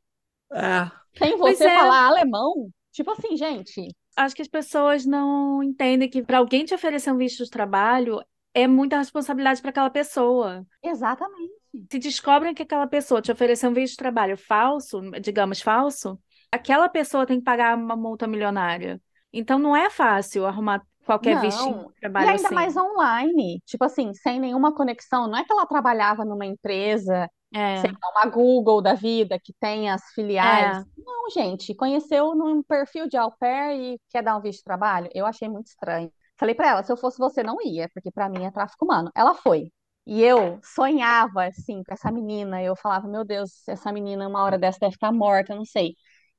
É. 0.52 0.90
sem 1.18 1.36
você 1.36 1.64
é, 1.64 1.74
falar 1.74 2.06
alemão. 2.06 2.70
Tipo 2.92 3.10
assim, 3.10 3.36
gente, 3.36 3.92
acho 4.16 4.34
que 4.36 4.42
as 4.42 4.48
pessoas 4.48 5.04
não 5.04 5.60
entendem 5.60 6.08
que 6.08 6.22
para 6.22 6.38
alguém 6.38 6.64
te 6.64 6.74
oferecer 6.74 7.10
um 7.10 7.16
visto 7.16 7.44
de 7.44 7.50
trabalho 7.50 8.22
é 8.54 8.66
muita 8.68 8.96
responsabilidade 8.96 9.60
para 9.60 9.70
aquela 9.70 9.90
pessoa. 9.90 10.64
exatamente. 10.82 11.52
Se 11.90 11.98
descobrem 11.98 12.54
que 12.54 12.62
aquela 12.62 12.86
pessoa 12.86 13.20
te 13.20 13.30
ofereceu 13.30 13.70
um 13.70 13.74
visto 13.74 13.94
de 13.94 13.98
trabalho 13.98 14.36
falso, 14.36 15.00
digamos 15.20 15.60
falso, 15.60 16.18
aquela 16.50 16.88
pessoa 16.88 17.26
tem 17.26 17.38
que 17.38 17.44
pagar 17.44 17.76
uma 17.76 17.96
multa 17.96 18.26
milionária. 18.26 19.00
Então 19.32 19.58
não 19.58 19.76
é 19.76 19.90
fácil 19.90 20.46
arrumar 20.46 20.82
qualquer 21.04 21.36
Não, 21.36 21.90
de 21.90 22.00
e 22.18 22.26
trabalho 22.26 22.30
ainda 22.30 22.50
mais 22.50 22.76
assim. 22.76 22.76
online, 22.76 23.60
tipo 23.66 23.84
assim, 23.84 24.12
sem 24.14 24.38
nenhuma 24.40 24.74
conexão. 24.74 25.26
Não 25.28 25.38
é 25.38 25.44
que 25.44 25.52
ela 25.52 25.66
trabalhava 25.66 26.24
numa 26.24 26.44
empresa, 26.46 27.28
sei 27.74 27.90
É, 27.90 27.96
lá, 28.02 28.10
uma 28.10 28.26
Google 28.30 28.82
da 28.82 28.94
vida, 28.94 29.38
que 29.42 29.52
tem 29.60 29.90
as 29.90 30.02
filiais. 30.14 30.78
é. 30.78 30.86
Não, 30.96 31.30
gente, 31.30 31.74
conheceu 31.74 32.34
num 32.34 32.62
perfil 32.62 33.08
de 33.08 33.16
au 33.16 33.32
pair 33.38 33.94
e 33.94 34.00
quer 34.10 34.22
dar 34.22 34.36
um 34.36 34.40
visto 34.42 34.58
de 34.58 34.64
trabalho? 34.64 35.08
Eu 35.14 35.26
achei 35.26 35.48
muito 35.48 35.68
estranho. 35.68 36.10
Falei 36.38 36.54
pra 36.54 36.68
ela, 36.68 36.82
se 36.82 36.92
eu 36.92 36.96
fosse 36.96 37.18
você, 37.18 37.42
não 37.42 37.56
ia, 37.62 37.88
porque 37.94 38.10
pra 38.10 38.28
mim 38.28 38.44
é 38.44 38.50
tráfico 38.50 38.84
humano. 38.84 39.10
Ela 39.14 39.34
foi. 39.34 39.72
E 40.06 40.22
eu 40.22 40.60
sonhava, 40.62 41.44
assim, 41.46 41.82
com 41.82 41.92
essa 41.94 42.12
menina. 42.12 42.62
Eu 42.62 42.76
falava, 42.76 43.08
meu 43.08 43.24
Deus, 43.24 43.66
essa 43.68 43.90
menina, 43.92 44.28
uma 44.28 44.42
hora 44.44 44.58
dessa 44.58 44.78
deve 44.80 44.94
estar 44.94 45.10
morta, 45.12 45.52
eu 45.52 45.56
não 45.56 45.64
sei. 45.64 45.96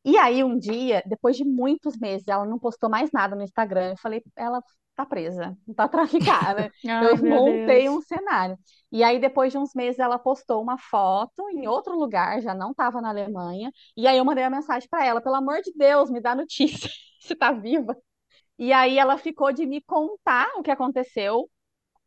E 0.07 0.17
aí, 0.17 0.41
um 0.43 0.57
dia, 0.57 1.03
depois 1.05 1.35
de 1.35 1.43
muitos 1.43 1.97
meses, 1.97 2.27
ela 2.29 2.45
não 2.45 2.57
postou 2.57 2.89
mais 2.89 3.11
nada 3.11 3.35
no 3.35 3.43
Instagram. 3.43 3.91
Eu 3.91 3.97
falei, 3.97 4.23
ela 4.37 4.63
tá 4.95 5.05
presa, 5.05 5.57
tá 5.75 5.87
traficada. 5.87 6.71
Ai, 6.87 7.13
Eu 7.13 7.17
montei 7.17 7.89
um 7.89 7.99
Deus. 7.99 8.05
cenário. 8.05 8.57
E 8.91 9.03
aí, 9.03 9.19
depois 9.19 9.51
de 9.51 9.57
uns 9.57 9.73
meses, 9.75 9.99
ela 9.99 10.17
postou 10.17 10.61
uma 10.63 10.77
foto 10.77 11.49
em 11.49 11.67
outro 11.67 11.97
lugar, 11.99 12.41
já 12.41 12.53
não 12.55 12.71
estava 12.71 13.01
na 13.01 13.09
Alemanha. 13.09 13.69
E 13.97 14.07
aí, 14.07 14.17
eu 14.17 14.23
mandei 14.25 14.45
uma 14.45 14.49
mensagem 14.57 14.87
para 14.89 15.05
ela: 15.05 15.21
pelo 15.21 15.35
amor 15.35 15.61
de 15.61 15.73
Deus, 15.75 16.09
me 16.09 16.21
dá 16.21 16.33
notícia 16.35 16.89
se 17.19 17.35
tá 17.35 17.51
viva. 17.51 17.95
E 18.59 18.73
aí, 18.73 18.97
ela 18.99 19.17
ficou 19.17 19.51
de 19.53 19.65
me 19.65 19.81
contar 19.81 20.49
o 20.57 20.63
que 20.63 20.71
aconteceu. 20.71 21.49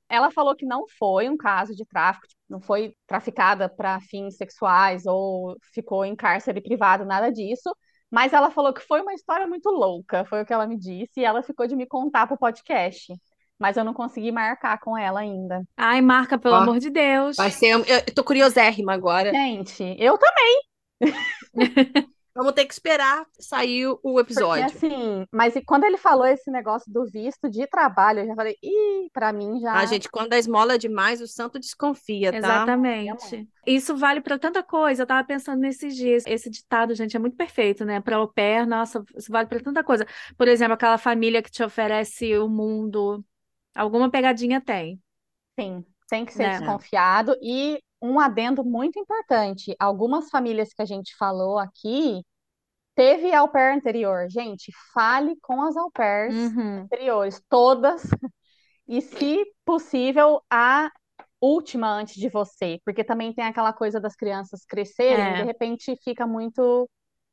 Ela 0.08 0.30
falou 0.30 0.56
que 0.56 0.66
não 0.66 0.86
foi 0.98 1.28
um 1.28 1.36
caso 1.36 1.74
de 1.74 1.84
tráfico, 1.86 2.26
tipo, 2.26 2.40
não 2.48 2.60
foi 2.60 2.94
traficada 3.06 3.68
para 3.68 4.00
fins 4.00 4.36
sexuais 4.36 5.06
ou 5.06 5.56
ficou 5.72 6.04
em 6.04 6.16
cárcere 6.16 6.60
privado, 6.60 7.04
nada 7.04 7.30
disso. 7.30 7.70
Mas 8.10 8.32
ela 8.32 8.50
falou 8.50 8.72
que 8.72 8.80
foi 8.80 9.00
uma 9.00 9.14
história 9.14 9.46
muito 9.46 9.70
louca, 9.70 10.24
foi 10.24 10.42
o 10.42 10.46
que 10.46 10.52
ela 10.52 10.66
me 10.66 10.76
disse, 10.76 11.20
e 11.20 11.24
ela 11.24 11.42
ficou 11.42 11.66
de 11.66 11.76
me 11.76 11.86
contar 11.86 12.26
pro 12.26 12.36
podcast. 12.38 13.12
Mas 13.58 13.76
eu 13.76 13.84
não 13.84 13.92
consegui 13.92 14.32
marcar 14.32 14.80
com 14.80 14.96
ela 14.96 15.20
ainda. 15.20 15.62
Ai, 15.76 16.00
marca, 16.00 16.38
pelo 16.38 16.54
Ó, 16.54 16.58
amor 16.58 16.78
de 16.78 16.88
vai 16.88 16.92
Deus. 16.92 17.36
ser. 17.50 17.66
Eu, 17.66 17.84
eu 17.84 18.14
tô 18.14 18.24
curiosérrima 18.24 18.94
agora. 18.94 19.30
Gente, 19.32 19.96
eu 19.98 20.16
também, 20.16 20.60
Vamos 22.34 22.52
ter 22.52 22.64
que 22.66 22.72
esperar 22.72 23.26
sair 23.38 23.86
o 23.88 24.00
o 24.02 24.18
porque 24.34 24.58
episódio. 24.58 24.64
assim, 24.64 25.26
mas 25.32 25.56
e 25.56 25.62
quando 25.62 25.84
ele 25.84 25.96
falou 25.98 26.26
esse 26.26 26.50
negócio 26.50 26.92
do 26.92 27.04
visto 27.06 27.48
de 27.50 27.66
trabalho, 27.66 28.20
eu 28.20 28.26
já 28.26 28.34
falei, 28.34 28.56
ih, 28.62 29.10
pra 29.12 29.32
mim 29.32 29.60
A 29.72 29.84
já 29.84 29.86
gente, 29.86 30.08
quando 30.10 30.32
a 30.32 30.38
esmola 30.38 30.74
é 30.74 30.78
demais, 30.78 31.20
o 31.20 31.26
santo 31.28 31.58
desconfia, 31.58 32.32
tá? 32.32 32.38
Exatamente. 32.38 33.48
Isso 33.66 33.96
vale 33.96 34.20
para 34.20 34.38
tanta 34.38 34.62
coisa. 34.62 35.02
Eu 35.02 35.06
tava 35.06 35.26
pensando 35.26 35.60
nesses 35.60 35.94
dias. 35.94 36.24
Esse 36.26 36.50
ditado, 36.50 36.94
gente, 36.94 37.16
é 37.16 37.18
muito 37.20 37.36
perfeito, 37.36 37.84
né? 37.84 38.00
Para 38.00 38.16
au 38.16 38.28
pair, 38.32 38.66
nossa, 38.66 39.04
isso 39.16 39.30
vale 39.30 39.48
para 39.48 39.60
tanta 39.60 39.84
coisa. 39.84 40.06
Por 40.36 40.48
exemplo, 40.48 40.74
aquela 40.74 40.98
família 40.98 41.42
que 41.42 41.50
te 41.50 41.62
oferece 41.62 42.36
o 42.36 42.48
mundo, 42.48 43.24
alguma 43.74 44.10
pegadinha 44.10 44.60
tem, 44.60 45.00
Sim, 45.58 45.84
tem 46.08 46.24
que 46.24 46.32
ser 46.32 46.44
né? 46.44 46.54
É. 46.56 46.58
desconfiado. 46.58 47.36
E 47.42 47.80
um 48.02 48.20
adendo 48.20 48.64
muito 48.64 48.98
importante: 48.98 49.74
algumas 49.78 50.30
famílias 50.30 50.72
que 50.72 50.82
a 50.82 50.86
gente 50.86 51.16
falou 51.16 51.58
aqui 51.58 52.22
teve 52.94 53.32
au 53.34 53.48
pair 53.50 53.74
anterior. 53.76 54.28
Gente, 54.30 54.72
fale 54.94 55.36
com 55.42 55.62
as 55.62 55.76
au 55.76 55.90
pairs 55.92 56.36
Uhum. 56.36 56.90
anteriores, 56.92 57.42
todas, 57.48 58.02
e 58.88 59.00
se 59.00 59.44
possível, 59.64 60.42
a 60.50 60.90
última 61.40 61.88
antes 61.92 62.14
de 62.16 62.28
você, 62.28 62.80
porque 62.84 63.04
também 63.04 63.32
tem 63.34 63.44
aquela 63.44 63.72
coisa 63.72 64.00
das 64.00 64.16
crianças 64.16 64.64
crescerem 64.66 65.32
e 65.32 65.34
de 65.34 65.42
É, 65.42 65.44
repente 65.44 65.96
fica 66.04 66.26
muito 66.26 66.88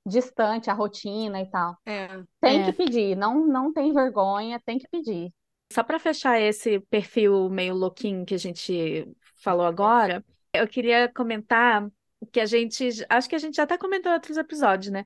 distante 0.06 0.70
a 0.70 0.74
rotina 0.74 1.42
e 1.42 1.50
tal. 1.50 1.76
É. 1.86 2.24
Tem 2.42 2.64
que 2.64 2.72
é. 2.72 2.74
pedir, 2.74 3.16
não, 3.18 3.48
não 3.48 3.74
tem 3.74 3.94
vergonha, 3.94 4.62
tem 4.66 4.80
que 4.80 4.88
pedir. 4.90 5.32
Só 5.72 5.84
para 5.84 6.00
fechar 6.00 6.40
esse 6.40 6.80
perfil 6.80 7.50
meio 7.50 7.76
louquinho 7.76 8.26
que 8.26 8.34
a 8.34 8.38
gente 8.38 9.06
falou 9.36 9.66
agora, 9.66 10.24
eu 10.58 10.68
queria 10.68 11.12
comentar 11.14 11.88
que 12.32 12.40
a 12.40 12.46
gente, 12.46 12.90
acho 13.10 13.30
que 13.30 13.36
a 13.36 13.40
gente 13.40 13.56
já 13.56 13.64
até 13.64 13.78
comentou 13.78 14.12
em 14.12 14.16
outros 14.16 14.38
episódios, 14.38 14.92
né? 14.92 15.06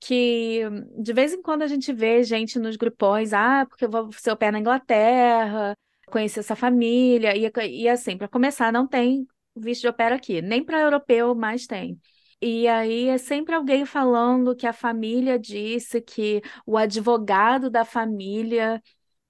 Que 0.00 0.62
de 0.98 1.12
vez 1.12 1.32
em 1.32 1.42
quando 1.42 1.62
a 1.62 1.66
gente 1.66 1.92
vê 1.92 2.22
gente 2.22 2.58
nos 2.58 2.76
grupões, 2.76 3.32
ah, 3.32 3.66
porque 3.68 3.84
eu 3.84 3.90
vou 3.90 4.12
ser 4.12 4.30
au 4.30 4.36
pair 4.36 4.52
na 4.52 4.58
Inglaterra, 4.58 5.76
conhecer 6.08 6.40
essa 6.40 6.56
família, 6.56 7.36
e, 7.36 7.50
e 7.70 7.88
assim, 7.88 8.16
para 8.16 8.28
começar, 8.28 8.72
não 8.72 8.86
tem 8.86 9.26
visto 9.56 9.82
de 9.82 9.92
pair 9.92 10.12
aqui, 10.12 10.42
nem 10.42 10.64
para 10.64 10.80
europeu 10.80 11.34
mais 11.34 11.66
tem. 11.66 11.98
E 12.40 12.66
aí 12.66 13.08
é 13.08 13.18
sempre 13.18 13.54
alguém 13.54 13.86
falando 13.86 14.56
que 14.56 14.66
a 14.66 14.72
família 14.72 15.38
disse 15.38 16.00
que 16.00 16.42
o 16.66 16.76
advogado 16.76 17.70
da 17.70 17.84
família 17.84 18.82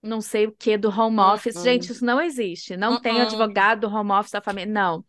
não 0.02 0.20
sei 0.20 0.46
o 0.46 0.52
que 0.52 0.76
do 0.76 0.88
home 0.88 1.20
office. 1.20 1.56
Uhum. 1.56 1.62
Gente, 1.62 1.92
isso 1.92 2.04
não 2.04 2.20
existe. 2.20 2.76
Não 2.76 3.00
tem 3.00 3.20
advogado 3.20 3.82
do 3.82 3.94
home 3.94 4.10
office 4.12 4.32
da 4.32 4.40
família. 4.40 4.72
Não. 4.72 5.04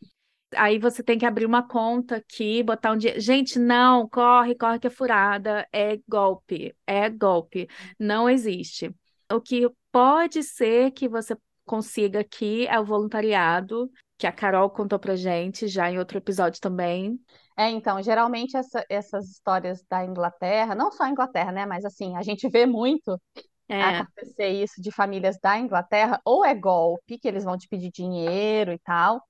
Aí 0.57 0.79
você 0.79 1.03
tem 1.03 1.17
que 1.17 1.25
abrir 1.25 1.45
uma 1.45 1.67
conta 1.67 2.17
aqui, 2.17 2.63
botar 2.63 2.91
um 2.91 2.97
dia. 2.97 3.19
Gente, 3.19 3.59
não, 3.59 4.07
corre, 4.09 4.55
corre 4.55 4.79
que 4.79 4.87
é 4.87 4.89
furada. 4.89 5.67
É 5.71 5.97
golpe. 6.07 6.75
É 6.85 7.09
golpe. 7.09 7.67
Não 7.99 8.29
existe. 8.29 8.93
O 9.31 9.41
que 9.41 9.69
pode 9.91 10.43
ser 10.43 10.91
que 10.91 11.07
você 11.07 11.35
consiga 11.65 12.19
aqui 12.21 12.67
é 12.67 12.79
o 12.79 12.85
voluntariado, 12.85 13.89
que 14.17 14.27
a 14.27 14.31
Carol 14.31 14.69
contou 14.69 14.99
pra 14.99 15.15
gente 15.15 15.67
já 15.67 15.89
em 15.89 15.97
outro 15.97 16.17
episódio 16.17 16.59
também. 16.61 17.19
É, 17.55 17.69
então, 17.69 18.01
geralmente 18.01 18.57
essa- 18.57 18.83
essas 18.89 19.29
histórias 19.29 19.83
da 19.89 20.03
Inglaterra, 20.03 20.73
não 20.75 20.91
só 20.91 21.03
a 21.03 21.09
Inglaterra, 21.09 21.51
né, 21.51 21.65
mas 21.65 21.85
assim, 21.85 22.15
a 22.15 22.23
gente 22.23 22.49
vê 22.49 22.65
muito 22.65 23.19
É, 23.69 23.81
acontecer 23.99 24.49
isso 24.49 24.81
de 24.81 24.91
famílias 24.91 25.37
da 25.41 25.57
Inglaterra, 25.59 26.19
ou 26.25 26.45
é 26.45 26.53
golpe, 26.55 27.17
que 27.19 27.27
eles 27.27 27.43
vão 27.43 27.57
te 27.57 27.67
pedir 27.67 27.91
dinheiro 27.91 28.71
e 28.73 28.79
tal, 28.79 29.21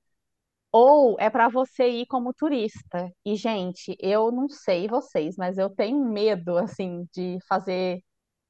ou 0.74 1.16
é 1.20 1.30
para 1.30 1.50
você 1.50 1.88
ir 1.88 2.08
como 2.08 2.34
turista. 2.34 3.12
E, 3.26 3.36
gente, 3.36 3.96
eu 4.00 4.32
não 4.32 4.50
sei 4.50 4.88
vocês, 4.88 5.36
mas 5.38 5.58
eu 5.60 5.70
tenho 5.70 6.04
medo, 6.04 6.58
assim, 6.58 7.08
de 7.14 7.38
fazer 7.48 8.02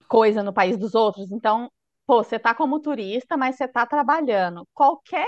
coisa 0.08 0.44
no 0.44 0.54
país 0.54 0.78
dos 0.78 0.96
outros. 0.96 1.32
Então, 1.32 1.70
pô, 2.08 2.24
você 2.24 2.40
tá 2.40 2.56
como 2.56 2.80
turista, 2.80 3.38
mas 3.38 3.58
você 3.58 3.68
tá 3.68 3.86
trabalhando. 3.86 4.68
Qualquer 4.74 5.28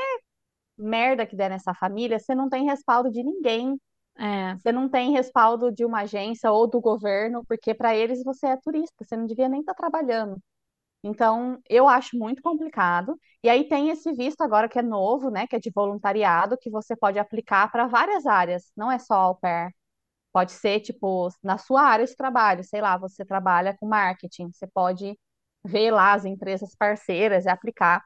merda 0.78 1.26
que 1.26 1.36
der 1.36 1.50
nessa 1.50 1.74
família, 1.74 2.20
você 2.20 2.36
não 2.36 2.50
tem 2.50 2.66
respaldo 2.66 3.12
de 3.12 3.24
ninguém. 3.24 3.80
É. 4.18 4.56
Você 4.58 4.72
não 4.72 4.89
tem 4.89 5.12
respaldo 5.12 5.72
de 5.72 5.86
uma 5.86 6.02
agência 6.02 6.52
ou 6.52 6.68
do 6.68 6.80
governo, 6.82 7.43
porque 7.48 7.74
para 7.74 7.96
eles 7.96 8.24
você 8.24 8.48
é 8.48 8.58
turista, 8.58 9.04
você 9.04 9.18
não 9.18 9.26
devia 9.26 9.50
nem 9.50 9.60
estar 9.62 9.74
tá 9.74 9.78
trabalhando. 9.78 10.38
Então, 11.08 11.60
eu 11.70 11.88
acho 11.88 12.18
muito 12.18 12.41
complicado. 12.41 13.20
E 13.43 13.49
aí 13.49 13.68
tem 13.70 13.89
esse 13.91 14.12
visto 14.14 14.41
agora 14.41 14.68
que 14.68 14.80
é 14.80 14.82
novo, 14.82 15.30
né, 15.30 15.45
que 15.47 15.56
é 15.56 15.60
de 15.60 15.72
voluntariado, 15.74 16.58
que 16.60 16.70
você 16.70 16.95
pode 16.95 17.20
aplicar 17.20 17.72
para 17.72 17.86
várias 17.88 18.26
áreas, 18.26 18.72
não 18.76 18.91
é 18.91 18.97
só 18.99 19.14
au 19.16 19.36
pair. 19.38 19.72
Pode 20.34 20.51
ser, 20.53 20.82
tipo, 20.82 21.30
na 21.43 21.58
sua 21.58 21.84
área 21.84 22.06
de 22.06 22.16
trabalho, 22.16 22.64
sei 22.64 22.82
lá, 22.82 22.97
você 22.97 23.26
trabalha 23.26 23.76
com 23.80 23.88
marketing, 23.88 24.51
você 24.51 24.68
pode 24.68 25.18
ver 25.66 25.91
lá 25.91 26.14
as 26.14 26.26
empresas 26.26 26.76
parceiras 26.78 27.45
e 27.45 27.49
aplicar. 27.49 28.03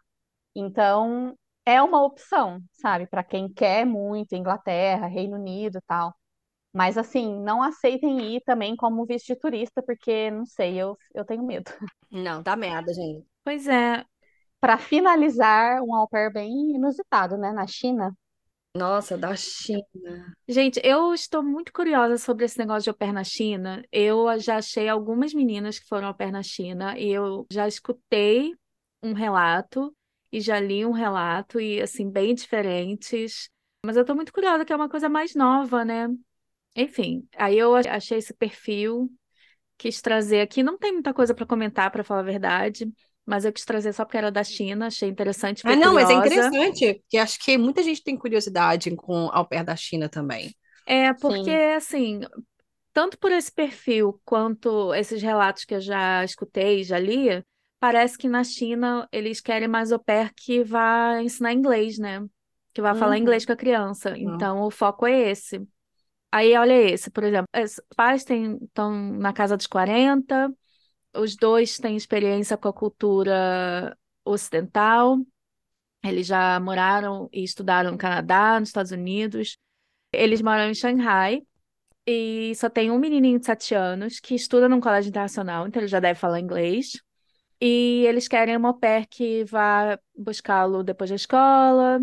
Então, 0.56 1.36
é 1.66 1.82
uma 1.82 2.04
opção, 2.04 2.62
sabe, 2.74 3.08
para 3.08 3.24
quem 3.24 3.52
quer 3.54 3.86
muito 3.86 4.36
Inglaterra, 4.36 5.08
Reino 5.08 5.38
Unido 5.38 5.80
tal. 5.88 6.14
Mas 6.74 6.98
assim, 6.98 7.40
não 7.42 7.62
aceitem 7.64 8.36
ir 8.36 8.42
também 8.42 8.76
como 8.76 9.06
visto 9.06 9.28
de 9.28 9.36
turista, 9.36 9.82
porque 9.82 10.30
não 10.32 10.46
sei, 10.46 10.78
eu, 10.78 10.98
eu 11.14 11.26
tenho 11.26 11.44
medo. 11.44 11.72
Não, 12.12 12.42
dá 12.42 12.56
merda, 12.56 12.92
gente. 12.92 13.26
Pois 13.44 13.68
é. 13.68 14.04
Para 14.60 14.78
finalizar, 14.78 15.82
um 15.82 15.96
au 15.96 16.08
pair 16.08 16.32
bem 16.32 16.76
inusitado, 16.76 17.38
né, 17.38 17.52
na 17.52 17.66
China. 17.68 18.14
Nossa, 18.76 19.18
da 19.18 19.36
China. 19.36 19.84
Gente, 20.48 20.80
eu 20.84 21.14
estou 21.14 21.44
muito 21.44 21.72
curiosa 21.72 22.18
sobre 22.18 22.46
esse 22.46 22.58
negócio 22.58 22.84
de 22.84 22.90
au 22.90 22.96
pair 22.96 23.14
na 23.14 23.24
China. 23.24 23.84
Eu 23.92 24.40
já 24.40 24.58
achei 24.58 24.88
algumas 24.88 25.34
meninas 25.34 25.80
que 25.80 25.88
foram 25.88 26.08
au 26.08 26.14
pair 26.14 26.32
na 26.32 26.44
China 26.44 26.98
e 26.98 27.10
eu 27.10 27.46
já 27.52 27.68
escutei 27.68 28.54
um 29.04 29.14
relato 29.14 29.96
e 30.32 30.42
já 30.42 30.60
li 30.60 30.86
um 30.86 30.92
relato 30.92 31.60
e 31.60 31.82
assim 31.82 32.10
bem 32.10 32.36
diferentes. 32.36 33.50
Mas 33.86 33.96
eu 33.96 34.02
estou 34.02 34.16
muito 34.16 34.34
curiosa 34.34 34.66
que 34.66 34.74
é 34.74 34.76
uma 34.76 34.90
coisa 34.90 35.08
mais 35.10 35.34
nova, 35.36 35.86
né? 35.86 36.08
Enfim, 36.80 37.28
aí 37.36 37.58
eu 37.58 37.76
achei 37.76 38.18
esse 38.18 38.34
perfil, 38.34 39.10
quis 39.78 40.02
trazer 40.02 40.40
aqui. 40.40 40.64
Não 40.64 40.78
tem 40.78 40.94
muita 40.94 41.14
coisa 41.14 41.34
para 41.34 41.46
comentar, 41.46 41.92
para 41.92 42.04
falar 42.04 42.22
a 42.22 42.24
verdade, 42.24 42.90
mas 43.26 43.44
eu 43.44 43.52
quis 43.52 43.66
trazer 43.66 43.92
só 43.94 44.06
porque 44.06 44.18
era 44.18 44.32
da 44.32 44.44
China, 44.44 44.88
achei 44.88 45.10
interessante. 45.10 45.62
Ah, 45.66 45.76
não, 45.76 45.94
mas 45.94 46.10
é 46.10 46.14
interessante, 46.14 46.94
porque 46.96 47.18
acho 47.18 47.38
que 47.40 47.58
muita 47.58 47.84
gente 47.84 48.02
tem 48.02 48.18
curiosidade 48.18 48.96
com 48.96 49.30
ao 49.32 49.46
pé 49.46 49.64
da 49.64 49.76
China 49.76 50.08
também. 50.08 50.56
É, 50.86 51.14
porque 51.14 51.52
Sim. 51.52 51.76
assim, 51.76 52.22
tanto 52.94 53.20
por 53.20 53.32
esse 53.32 53.52
perfil 53.52 54.20
quanto 54.24 54.94
esses 54.94 55.22
relatos 55.22 55.66
que 55.66 55.76
eu 55.76 55.82
já 55.82 56.24
escutei, 56.24 56.84
já 56.84 56.98
li, 56.98 57.44
parece 57.80 58.18
que 58.18 58.28
na 58.28 58.44
China 58.44 59.08
eles 59.12 59.42
querem 59.42 59.68
mais 59.68 59.92
au 59.92 60.00
pair 60.00 60.34
que 60.34 60.64
vá 60.64 61.22
ensinar 61.22 61.54
inglês, 61.54 62.00
né? 62.00 62.26
Que 62.74 62.82
vá 62.82 62.94
uhum. 62.94 63.00
falar 63.00 63.18
inglês 63.18 63.46
com 63.46 63.52
a 63.52 63.58
criança. 63.58 64.12
Uhum. 64.12 64.36
Então 64.36 64.62
o 64.62 64.72
foco 64.72 65.06
é 65.06 65.30
esse. 65.30 65.62
Aí, 66.32 66.56
olha 66.56 66.74
esse, 66.74 67.10
por 67.10 67.24
exemplo, 67.24 67.48
os 67.56 67.82
pais 67.96 68.24
estão 68.30 68.94
na 69.14 69.34
casa 69.34 69.58
dos 69.58 69.68
40, 69.68 70.54
os 71.16 71.36
dois 71.36 71.78
têm 71.78 71.96
experiência 71.96 72.58
com 72.58 72.68
a 72.68 72.74
cultura 72.74 73.98
ocidental, 74.24 75.18
eles 76.04 76.28
já 76.28 76.60
moraram 76.60 77.30
e 77.34 77.44
estudaram 77.44 77.92
no 77.92 77.98
Canadá, 77.98 78.60
nos 78.60 78.70
Estados 78.70 78.92
Unidos, 78.92 79.58
eles 80.14 80.42
moram 80.42 80.70
em 80.70 80.76
Xangai, 80.76 81.44
e 82.06 82.54
só 82.56 82.70
tem 82.70 82.92
um 82.92 83.00
menininho 83.00 83.40
de 83.40 83.46
7 83.46 83.76
anos 83.76 84.20
que 84.20 84.36
estuda 84.36 84.70
num 84.70 84.82
colégio 84.82 85.10
internacional, 85.10 85.68
então 85.68 85.82
ele 85.82 85.88
já 85.90 86.00
deve 86.00 86.20
falar 86.20 86.40
inglês. 86.40 87.02
E 87.62 88.06
eles 88.08 88.28
querem 88.28 88.58
uma 88.58 88.70
au 88.70 88.80
pair 88.80 89.08
que 89.08 89.44
vá 89.46 90.00
buscá-lo 90.16 90.84
depois 90.84 91.10
da 91.10 91.16
escola, 91.18 92.02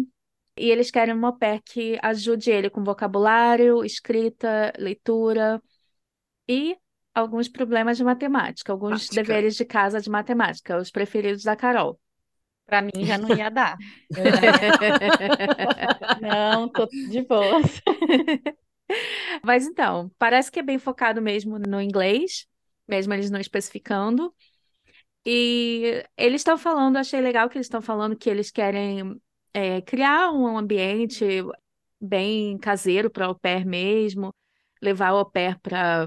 e 0.56 0.70
eles 0.70 0.90
querem 0.90 1.14
uma 1.14 1.36
pair 1.36 1.60
que 1.62 1.98
ajude 2.02 2.50
ele 2.50 2.70
com 2.70 2.82
vocabulário, 2.82 3.84
escrita, 3.84 4.72
leitura 4.78 5.62
e 6.48 6.76
alguns 7.14 7.48
problemas 7.48 7.96
de 7.96 8.04
matemática, 8.04 8.72
alguns 8.72 9.06
Prática. 9.06 9.22
deveres 9.22 9.56
de 9.56 9.64
casa 9.64 10.00
de 10.00 10.10
matemática, 10.10 10.78
os 10.78 10.90
preferidos 10.90 11.42
da 11.42 11.56
Carol. 11.56 11.98
Para 12.66 12.82
mim 12.82 13.04
já 13.04 13.16
não 13.16 13.34
ia 13.36 13.50
dar. 13.50 13.76
não, 16.20 16.68
tô 16.68 16.86
de 16.86 17.22
boas. 17.22 17.80
Mas 19.44 19.66
então, 19.66 20.10
parece 20.18 20.50
que 20.50 20.58
é 20.58 20.62
bem 20.62 20.78
focado 20.78 21.22
mesmo 21.22 21.58
no 21.58 21.80
inglês, 21.80 22.46
mesmo 22.88 23.14
eles 23.14 23.30
não 23.30 23.40
especificando. 23.40 24.34
E 25.24 26.04
eles 26.16 26.40
estão 26.40 26.56
falando, 26.56 26.96
achei 26.96 27.20
legal 27.20 27.48
que 27.48 27.56
eles 27.56 27.66
estão 27.66 27.82
falando 27.82 28.16
que 28.16 28.30
eles 28.30 28.50
querem 28.50 29.20
é, 29.56 29.80
criar 29.82 30.30
um 30.32 30.58
ambiente 30.58 31.24
bem 32.00 32.58
caseiro 32.58 33.10
para 33.10 33.30
o 33.30 33.34
pair 33.34 33.64
mesmo, 33.64 34.34
levar 34.82 35.14
o 35.14 35.24
pair 35.24 35.58
para 35.60 36.06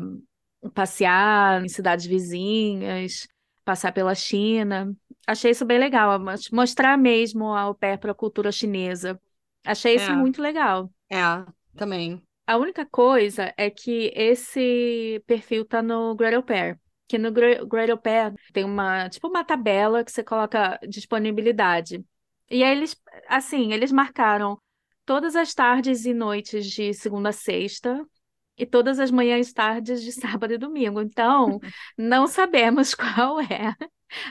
passear 0.74 1.64
em 1.64 1.70
cidades 1.70 2.06
vizinhas, 2.06 3.28
passar 3.66 3.92
pela 3.92 4.14
China. 4.14 4.94
Achei 5.26 5.52
isso 5.52 5.66
bem 5.66 5.80
legal, 5.80 6.20
mostrar 6.52 6.98
mesmo 6.98 7.46
ao 7.56 7.74
pair 7.74 7.98
para 7.98 8.12
a 8.12 8.16
cultura 8.16 8.52
chinesa. 8.52 9.20
Achei 9.66 9.96
isso 9.96 10.12
É, 10.12 10.16
muito 10.16 10.42
legal. 10.42 10.92
é, 11.10 11.46
também. 11.76 12.22
A 12.48 12.58
única 12.58 12.86
coisa 12.86 13.54
é 13.58 13.70
que 13.70 14.12
esse 14.16 15.24
perfil 15.28 15.66
tá 15.66 15.82
no 15.82 16.16
Au 16.36 16.44
Pair. 16.44 16.80
Que 17.08 17.18
no 17.18 17.30
Au 17.30 17.98
Pair 17.98 18.34
tem 18.52 18.64
uma, 18.64 19.08
tipo 19.10 19.28
uma 19.28 19.44
tabela 19.44 20.04
que 20.04 20.12
você 20.12 20.24
coloca 20.24 20.80
disponibilidade. 20.88 22.04
E 22.50 22.64
aí 22.64 22.72
eles, 22.78 22.96
assim, 23.28 23.74
eles 23.74 23.92
marcaram 23.92 24.58
todas 25.06 25.36
as 25.36 25.54
tardes 25.54 26.06
e 26.06 26.14
noites 26.14 26.66
de 26.70 26.94
segunda 26.94 27.30
a 27.30 27.32
sexta 27.34 28.06
e 28.58 28.66
todas 28.66 29.00
as 29.00 29.12
manhãs 29.12 29.50
e 29.50 29.54
tardes 29.54 30.02
de 30.04 30.12
sábado 30.14 30.54
e 30.54 30.58
domingo. 30.58 31.02
Então, 31.02 31.60
não 31.98 32.28
sabemos 32.28 32.94
qual 32.96 33.40
é 33.42 33.76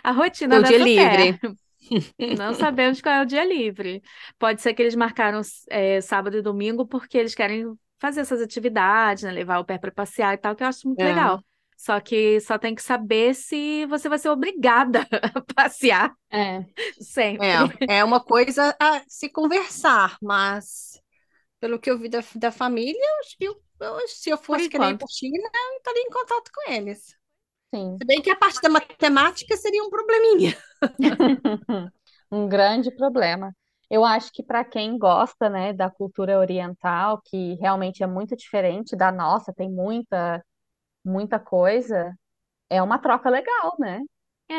a 0.05 0.13
rotina 0.13 0.59
O 0.59 0.61
dessa 0.61 0.73
dia 0.73 0.79
livre. 0.79 1.39
Não 2.19 2.53
sabemos 2.55 3.01
qual 3.01 3.15
é 3.17 3.23
o 3.23 3.27
dia 3.27 3.45
livre. 3.45 4.03
Pode 4.39 4.61
ser 4.61 4.75
que 4.75 4.83
eles 4.83 4.95
marcaram 4.95 5.41
é, 5.71 6.01
sábado 6.01 6.37
e 6.37 6.43
domingo 6.43 6.87
porque 6.87 7.17
eles 7.17 7.35
querem 7.35 7.65
fazer 7.99 8.21
essas 8.21 8.41
atividades, 8.43 9.25
né? 9.25 9.31
Levar 9.33 9.59
o 9.59 9.65
pé 9.65 9.79
para 9.79 9.91
passear 9.93 10.35
e 10.35 10.39
tal, 10.39 10.55
que 10.57 10.63
eu 10.63 10.67
acho 10.69 10.87
muito 10.87 11.03
É. 11.03 11.05
legal. 11.05 11.43
Só 11.79 12.01
que 12.01 12.41
só 12.43 12.59
tem 12.59 12.75
que 12.77 12.83
saber 12.83 13.35
se 13.35 13.87
você 13.87 14.11
vai 14.11 14.19
ser 14.21 14.31
obrigada 14.31 15.07
a 15.35 15.43
passear 15.55 16.15
É, 16.31 16.65
sempre. 17.01 17.75
É, 17.87 17.99
é 18.01 18.05
uma 18.05 18.21
coisa 18.25 18.77
a 18.81 19.03
se 19.09 19.29
conversar, 19.31 20.17
mas 20.23 21.01
pelo 21.61 21.79
que 21.81 21.91
eu 21.91 21.99
vi 21.99 22.09
da, 22.09 22.21
da 22.37 22.53
família, 22.53 23.01
eu, 23.41 23.63
eu- 23.81 24.09
se 24.09 24.31
eu 24.31 24.39
fosse 24.39 24.69
querer 24.71 24.91
ir 24.91 24.97
para 24.99 25.07
China, 25.09 25.51
eu 25.55 25.79
estaria 25.79 26.03
em 26.03 26.11
contato 26.11 26.51
com 26.55 26.73
eles. 26.73 27.07
sim. 27.73 28.03
Se 28.03 28.07
bem 28.07 28.23
que 28.23 28.31
a 28.31 28.37
parte 28.37 28.61
da 28.63 28.69
matemática 28.71 29.57
seria 29.57 29.83
um 29.85 29.91
probleminha. 29.91 30.57
Um 32.31 32.49
grande 32.49 32.91
problema. 32.95 33.55
Eu 33.91 34.05
acho 34.05 34.31
que 34.33 34.43
para 34.43 34.65
quem 34.65 34.99
gosta, 34.99 35.49
né, 35.49 35.73
da 35.73 35.91
cultura 35.91 36.39
oriental, 36.39 37.23
que 37.25 37.55
realmente 37.55 38.03
é 38.03 38.07
muito 38.07 38.37
diferente 38.37 38.95
da 38.97 39.11
nossa, 39.11 39.53
tem 39.53 39.71
muita, 39.71 40.45
muita 41.09 41.39
coisa, 41.41 42.15
é 42.71 42.83
uma 42.83 42.99
troca 42.99 43.31
legal, 43.31 43.77
né? 43.81 44.01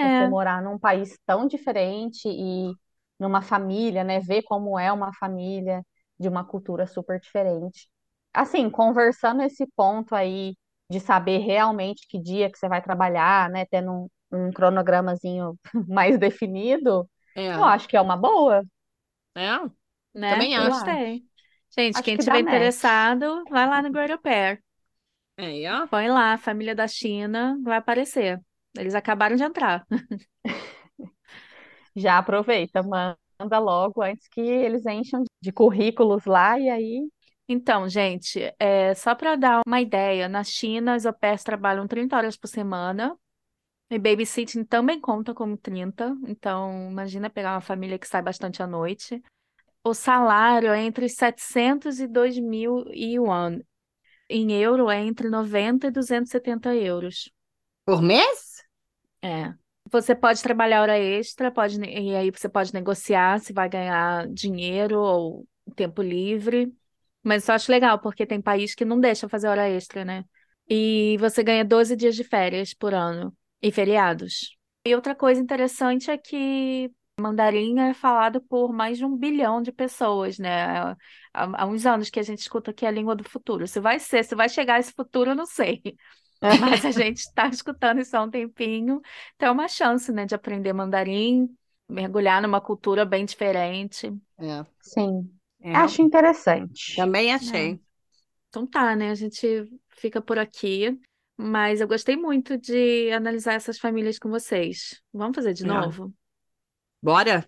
Você 0.01 0.25
É, 0.25 0.27
morar 0.27 0.61
num 0.63 0.79
país 0.79 1.17
tão 1.25 1.47
diferente 1.47 2.27
e 2.29 2.73
numa 3.19 3.41
família, 3.41 4.03
né? 4.03 4.19
Ver 4.19 4.43
como 4.43 4.79
é 4.79 4.91
uma 4.91 5.13
família 5.13 5.83
de 6.19 6.27
uma 6.29 6.43
cultura 6.45 6.87
super 6.87 7.19
diferente. 7.19 7.89
Assim, 8.33 8.69
conversando 8.69 9.41
esse 9.43 9.67
ponto 9.75 10.15
aí 10.15 10.55
de 10.89 10.99
saber 10.99 11.39
realmente 11.39 12.07
que 12.07 12.19
dia 12.21 12.51
que 12.51 12.57
você 12.57 12.67
vai 12.69 12.81
trabalhar, 12.81 13.49
né? 13.49 13.65
Tendo 13.65 13.91
um, 14.31 14.47
um 14.49 14.51
cronogramazinho 14.51 15.57
mais 15.87 16.17
definido, 16.19 17.09
É, 17.35 17.55
eu 17.55 17.63
acho 17.63 17.87
que 17.87 17.97
é 17.97 18.01
uma 18.01 18.15
boa. 18.17 18.63
é, 19.35 19.57
né? 20.13 20.47
também 20.47 20.55
Eu 20.55 20.73
acho. 20.73 21.03
Gostei. 21.03 21.27
Gente, 21.77 22.01
Acho 22.01 22.03
quem 22.03 22.17
que 22.17 22.21
tiver 22.23 22.39
interessado, 22.39 23.45
vai 23.49 23.67
lá 23.67 23.81
no 23.81 23.89
Au 23.99 24.19
Pair. 24.19 24.63
É, 25.39 25.71
ó. 25.71 25.87
Põe 25.87 26.09
lá, 26.09 26.37
família 26.37 26.75
da 26.75 26.85
China, 26.87 27.57
vai 27.63 27.77
aparecer. 27.77 28.41
Eles 28.77 28.93
acabaram 28.93 29.37
de 29.37 29.43
entrar. 29.43 29.85
Já 31.95 32.17
aproveita, 32.17 32.83
manda 32.83 33.59
logo 33.59 34.01
antes 34.01 34.27
que 34.27 34.41
eles 34.41 34.85
encham 34.85 35.23
de 35.41 35.51
currículos 35.51 36.25
lá 36.25 36.59
e 36.59 36.69
aí. 36.69 37.09
Então, 37.47 37.89
gente, 37.89 38.53
é, 38.59 38.93
só 38.93 39.15
para 39.15 39.35
dar 39.35 39.61
uma 39.65 39.81
ideia, 39.81 40.29
na 40.29 40.43
China 40.43 40.93
as 40.93 41.05
au 41.05 41.13
pairs 41.13 41.43
trabalham 41.43 41.87
30 41.87 42.15
horas 42.15 42.37
por 42.37 42.47
semana 42.47 43.17
e 43.89 43.97
babysitting 43.97 44.63
também 44.65 44.99
conta 44.99 45.33
como 45.33 45.57
30. 45.57 46.15
Então, 46.27 46.89
imagina 46.91 47.29
pegar 47.29 47.53
uma 47.55 47.61
família 47.61 47.97
que 47.97 48.07
sai 48.07 48.21
bastante 48.21 48.61
à 48.61 48.67
noite. 48.67 49.21
O 49.83 49.93
salário 49.93 50.71
é 50.71 50.83
entre 50.83 51.09
700 51.09 51.99
e 51.99 52.07
2 52.07 52.37
mil 52.39 52.85
yuan. 52.93 53.59
Em 54.29 54.51
euro 54.53 54.89
é 54.89 55.03
entre 55.03 55.29
90 55.29 55.87
e 55.87 55.91
270 55.91 56.75
euros. 56.75 57.31
Por 57.85 58.01
mês? 58.01 58.63
É. 59.21 59.53
Você 59.91 60.13
pode 60.13 60.41
trabalhar 60.43 60.81
hora 60.81 60.99
extra, 60.99 61.51
pode, 61.51 61.79
e 61.81 62.15
aí 62.15 62.29
você 62.29 62.47
pode 62.47 62.73
negociar 62.73 63.39
se 63.39 63.51
vai 63.51 63.67
ganhar 63.67 64.27
dinheiro 64.27 64.99
ou 64.99 65.47
tempo 65.75 66.01
livre. 66.01 66.71
Mas 67.23 67.47
eu 67.47 67.55
acho 67.55 67.71
legal, 67.71 67.99
porque 67.99 68.25
tem 68.25 68.41
país 68.41 68.75
que 68.75 68.85
não 68.85 68.99
deixa 68.99 69.27
fazer 69.27 69.47
hora 69.47 69.67
extra, 69.67 70.05
né? 70.05 70.23
E 70.69 71.17
você 71.19 71.43
ganha 71.43 71.65
12 71.65 71.95
dias 71.95 72.15
de 72.15 72.23
férias 72.23 72.73
por 72.73 72.93
ano 72.93 73.35
e 73.61 73.71
feriados. 73.71 74.55
E 74.85 74.95
outra 74.95 75.15
coisa 75.15 75.41
interessante 75.41 76.09
é 76.11 76.17
que 76.17 76.91
mandarim 77.19 77.79
é 77.79 77.93
falado 77.93 78.39
por 78.41 78.71
mais 78.71 78.97
de 78.97 79.05
um 79.05 79.17
bilhão 79.17 79.61
de 79.61 79.71
pessoas, 79.71 80.37
né? 80.37 80.95
Há, 81.33 81.63
há 81.63 81.65
uns 81.65 81.85
anos 81.85 82.09
que 82.09 82.19
a 82.19 82.23
gente 82.23 82.39
escuta 82.39 82.73
que 82.73 82.85
é 82.85 82.87
a 82.89 82.91
língua 82.91 83.15
do 83.15 83.23
futuro. 83.23 83.67
Se 83.67 83.79
vai 83.79 83.99
ser, 83.99 84.23
se 84.23 84.35
vai 84.35 84.49
chegar 84.49 84.79
esse 84.79 84.91
futuro, 84.93 85.31
eu 85.31 85.35
não 85.35 85.45
sei. 85.45 85.81
Mas 86.41 86.85
a 86.85 86.91
gente 86.91 87.17
está 87.19 87.47
escutando 87.47 87.99
isso 88.01 88.15
há 88.15 88.23
um 88.23 88.29
tempinho. 88.29 89.01
Então 89.35 89.49
é 89.49 89.51
uma 89.51 89.67
chance, 89.67 90.11
né, 90.11 90.25
de 90.25 90.35
aprender 90.35 90.73
mandarim, 90.73 91.49
mergulhar 91.87 92.41
numa 92.41 92.61
cultura 92.61 93.05
bem 93.05 93.25
diferente. 93.25 94.11
É. 94.37 94.65
Sim, 94.81 95.29
É. 95.61 95.73
acho 95.77 96.01
interessante. 96.01 96.95
Também 96.95 97.33
achei. 97.33 97.79
Então 98.49 98.65
tá, 98.65 98.95
né? 98.95 99.11
A 99.11 99.15
gente 99.15 99.47
fica 99.89 100.21
por 100.21 100.37
aqui. 100.39 100.99
Mas 101.41 101.79
eu 101.79 101.87
gostei 101.87 102.17
muito 102.17 102.57
de 102.57 103.11
analisar 103.11 103.53
essas 103.53 103.79
famílias 103.79 104.19
com 104.19 104.29
vocês. 104.29 105.01
Vamos 105.13 105.35
fazer 105.35 105.53
de 105.53 105.63
É. 105.63 105.67
novo? 105.67 106.13
Bora? 107.01 107.45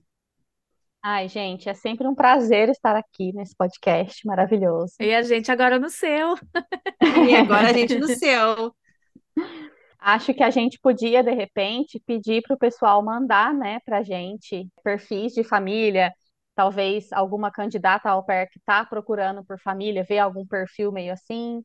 Ai, 1.04 1.28
gente, 1.28 1.68
é 1.68 1.74
sempre 1.74 2.08
um 2.08 2.14
prazer 2.14 2.70
estar 2.70 2.96
aqui 2.96 3.34
nesse 3.34 3.56
podcast 3.56 4.26
maravilhoso. 4.26 4.94
E 5.00 5.16
a 5.16 5.24
gente 5.24 5.52
agora 5.52 5.80
no 5.80 5.90
seu. 5.90 6.36
E 7.28 7.36
agora 7.36 7.70
a 7.70 7.74
gente 7.74 7.96
no 7.96 8.08
seu. 8.08 8.76
Acho 10.00 10.34
que 10.34 10.44
a 10.44 10.50
gente 10.52 10.80
podia, 10.80 11.24
de 11.24 11.32
repente, 11.32 12.02
pedir 12.06 12.42
para 12.44 12.56
o 12.56 12.60
pessoal 12.60 13.04
mandar, 13.04 13.54
né, 13.54 13.80
para 13.86 14.04
gente 14.04 14.68
perfis 14.84 15.34
de 15.34 15.44
família, 15.44 16.14
talvez 16.56 17.12
alguma 17.12 17.52
candidata 17.52 18.10
ao 18.10 18.24
pair 18.24 18.48
que 18.50 18.60
está 18.60 18.86
procurando 18.86 19.44
por 19.44 19.60
família, 19.60 20.04
ver 20.04 20.20
algum 20.20 20.46
perfil 20.46 20.92
meio 20.92 21.14
assim. 21.14 21.64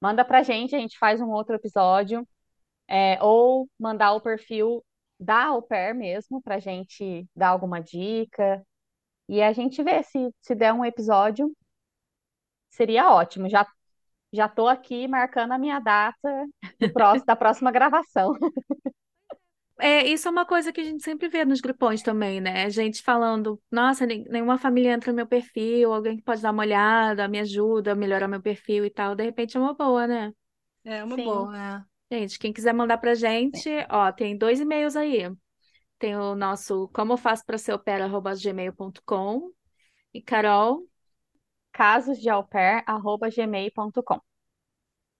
Manda 0.00 0.24
para 0.24 0.38
a 0.38 0.42
gente, 0.42 0.74
a 0.74 0.78
gente 0.78 0.98
faz 0.98 1.20
um 1.20 1.30
outro 1.30 1.54
episódio. 1.54 2.26
É, 2.90 3.18
ou 3.22 3.68
mandar 3.78 4.12
o 4.14 4.20
perfil 4.20 4.82
da 5.20 5.46
au 5.46 5.62
pair 5.62 5.94
mesmo, 5.94 6.40
para 6.40 6.54
a 6.54 6.58
gente 6.58 7.26
dar 7.36 7.48
alguma 7.48 7.80
dica. 7.80 8.64
E 9.28 9.42
a 9.42 9.52
gente 9.52 9.82
vê 9.82 10.02
se, 10.02 10.30
se 10.40 10.54
der 10.54 10.72
um 10.72 10.84
episódio, 10.84 11.52
seria 12.70 13.10
ótimo. 13.12 13.48
Já, 13.48 13.66
já 14.32 14.48
tô 14.48 14.66
aqui 14.66 15.06
marcando 15.06 15.52
a 15.52 15.58
minha 15.58 15.78
data 15.80 16.46
do 16.80 16.92
próximo, 16.92 17.26
da 17.26 17.36
próxima 17.36 17.70
gravação. 17.70 18.32
É, 19.80 20.04
isso 20.08 20.26
é 20.26 20.30
uma 20.30 20.44
coisa 20.44 20.72
que 20.72 20.80
a 20.80 20.84
gente 20.84 21.04
sempre 21.04 21.28
vê 21.28 21.44
nos 21.44 21.60
grupões 21.60 22.02
também, 22.02 22.40
né? 22.40 22.64
A 22.64 22.68
gente 22.68 23.00
falando, 23.00 23.62
nossa, 23.70 24.04
nenhuma 24.04 24.58
família 24.58 24.92
entra 24.92 25.12
no 25.12 25.16
meu 25.16 25.26
perfil, 25.26 25.92
alguém 25.92 26.16
que 26.16 26.22
pode 26.24 26.42
dar 26.42 26.50
uma 26.50 26.64
olhada, 26.64 27.28
me 27.28 27.38
ajuda 27.38 27.92
a 27.92 27.94
melhorar 27.94 28.26
meu 28.26 28.42
perfil 28.42 28.84
e 28.84 28.90
tal. 28.90 29.14
De 29.14 29.22
repente 29.22 29.56
é 29.56 29.60
uma 29.60 29.74
boa, 29.74 30.04
né? 30.06 30.32
É 30.84 31.04
uma 31.04 31.14
Sim. 31.14 31.24
boa. 31.24 31.86
Gente, 32.10 32.38
quem 32.40 32.52
quiser 32.52 32.72
mandar 32.72 32.98
pra 32.98 33.14
gente, 33.14 33.70
ó, 33.88 34.10
tem 34.10 34.36
dois 34.36 34.58
e-mails 34.58 34.96
aí. 34.96 35.30
Tem 35.98 36.16
o 36.16 36.34
nosso 36.34 36.88
como 36.88 37.16
faço 37.16 37.44
para 37.44 37.58
ser 37.58 37.72
opera@gmail.com 37.72 39.52
e 40.14 40.22
Carol, 40.22 40.86
Casos 41.72 42.18
de 42.20 42.28
gmail.com. 43.36 44.20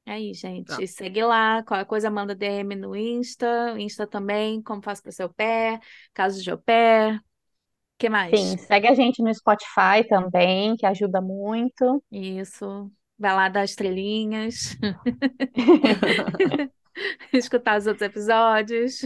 é 0.07 0.13
aí, 0.13 0.33
gente, 0.35 0.67
Tá. 0.67 0.87
segue 0.87 1.23
lá, 1.23 1.63
qualquer 1.65 1.85
coisa 1.87 2.11
manda 2.11 2.35
DM 2.35 2.75
no 2.77 2.97
Insta, 2.97 3.79
Insta 3.79 4.07
também, 4.07 4.63
como 4.63 4.83
faço 4.83 5.03
para 5.03 5.13
ser 5.13 5.25
au 5.25 5.33
pair, 5.35 5.81
casos 6.15 6.43
de 6.43 6.51
au 6.51 6.59
pair, 6.59 7.21
que 7.99 8.09
mais? 8.11 8.41
Sim, 8.41 8.57
segue 8.59 8.89
a 8.89 8.95
gente 8.95 9.23
no 9.23 9.33
Spotify 9.35 10.07
também, 10.09 10.77
que 10.77 10.87
ajuda 10.87 11.21
muito. 11.21 12.03
Isso. 12.11 12.91
Vai 13.19 13.35
lá 13.35 13.49
dar 13.49 13.65
estrelinhas, 13.65 14.77
escutar 17.33 17.79
os 17.79 17.87
outros 17.87 18.03
episódios. 18.03 19.01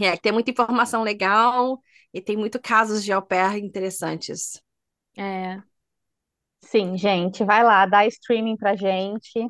É, 0.00 0.16
tem 0.16 0.32
muita 0.32 0.50
informação 0.50 1.02
legal 1.02 1.80
e 2.12 2.20
tem 2.20 2.36
muito 2.36 2.60
casos 2.60 3.04
de 3.04 3.12
au 3.12 3.22
pair 3.22 3.58
interessantes. 3.62 4.60
É, 5.16 5.62
Sim, 6.62 6.96
gente, 6.96 7.44
vai 7.44 7.62
lá, 7.64 7.86
dá 7.86 8.06
streaming 8.06 8.56
pra 8.56 8.76
gente, 8.76 9.48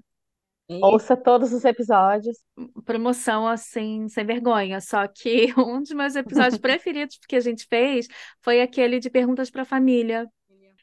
E- 0.68 0.80
ouça 0.80 1.16
todos 1.16 1.52
os 1.52 1.64
episódios. 1.64 2.38
promoção 2.84 3.46
assim, 3.48 4.08
sem 4.08 4.24
vergonha. 4.26 4.80
Só 4.80 5.06
que 5.08 5.52
um 5.58 5.80
dos 5.82 5.92
meus 5.92 6.16
episódios 6.16 6.58
preferidos 6.60 7.18
que 7.28 7.36
a 7.36 7.40
gente 7.40 7.66
fez 7.68 8.06
foi 8.42 8.60
aquele 8.62 8.98
de 9.00 9.10
perguntas 9.10 9.50
para 9.50 9.62
a 9.62 9.64
família. 9.64 10.28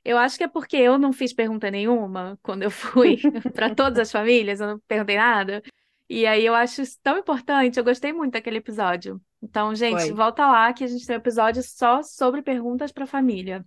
Eu 0.05 0.17
acho 0.17 0.37
que 0.37 0.43
é 0.45 0.47
porque 0.49 0.77
eu 0.77 0.97
não 0.99 1.13
fiz 1.13 1.33
pergunta 1.33 1.71
nenhuma 1.71 2.39
quando 2.43 2.63
eu 2.63 2.71
fui 2.71 3.17
para 3.53 3.73
todas 3.75 3.99
as 3.99 4.11
famílias, 4.11 4.61
eu 4.61 4.67
não 4.67 4.79
perguntei 4.87 5.17
nada. 5.17 5.63
E 6.09 6.25
aí 6.27 6.45
eu 6.45 6.55
acho 6.55 6.81
isso 6.81 6.99
tão 7.03 7.17
importante, 7.19 7.77
eu 7.79 7.85
gostei 7.85 8.13
muito 8.13 8.33
daquele 8.33 8.57
episódio. 8.59 9.21
Então, 9.41 9.73
gente, 9.75 10.01
Foi. 10.01 10.13
volta 10.13 10.45
lá 10.47 10.73
que 10.73 10.83
a 10.83 10.87
gente 10.87 11.05
tem 11.05 11.15
um 11.15 11.19
episódio 11.19 11.61
só 11.63 12.01
sobre 12.01 12.41
perguntas 12.41 12.91
para 12.91 13.03
a 13.03 13.07
família. 13.07 13.65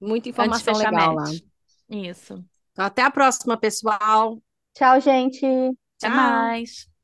Muita 0.00 0.28
informação 0.28 0.74
legal 0.74 1.14
lá. 1.14 1.24
Isso. 1.88 2.44
Então, 2.72 2.84
até 2.84 3.02
a 3.02 3.10
próxima, 3.10 3.56
pessoal. 3.56 4.40
Tchau, 4.74 5.00
gente! 5.00 5.46
Até 5.46 6.08
Tchau. 6.08 6.10
mais. 6.10 6.95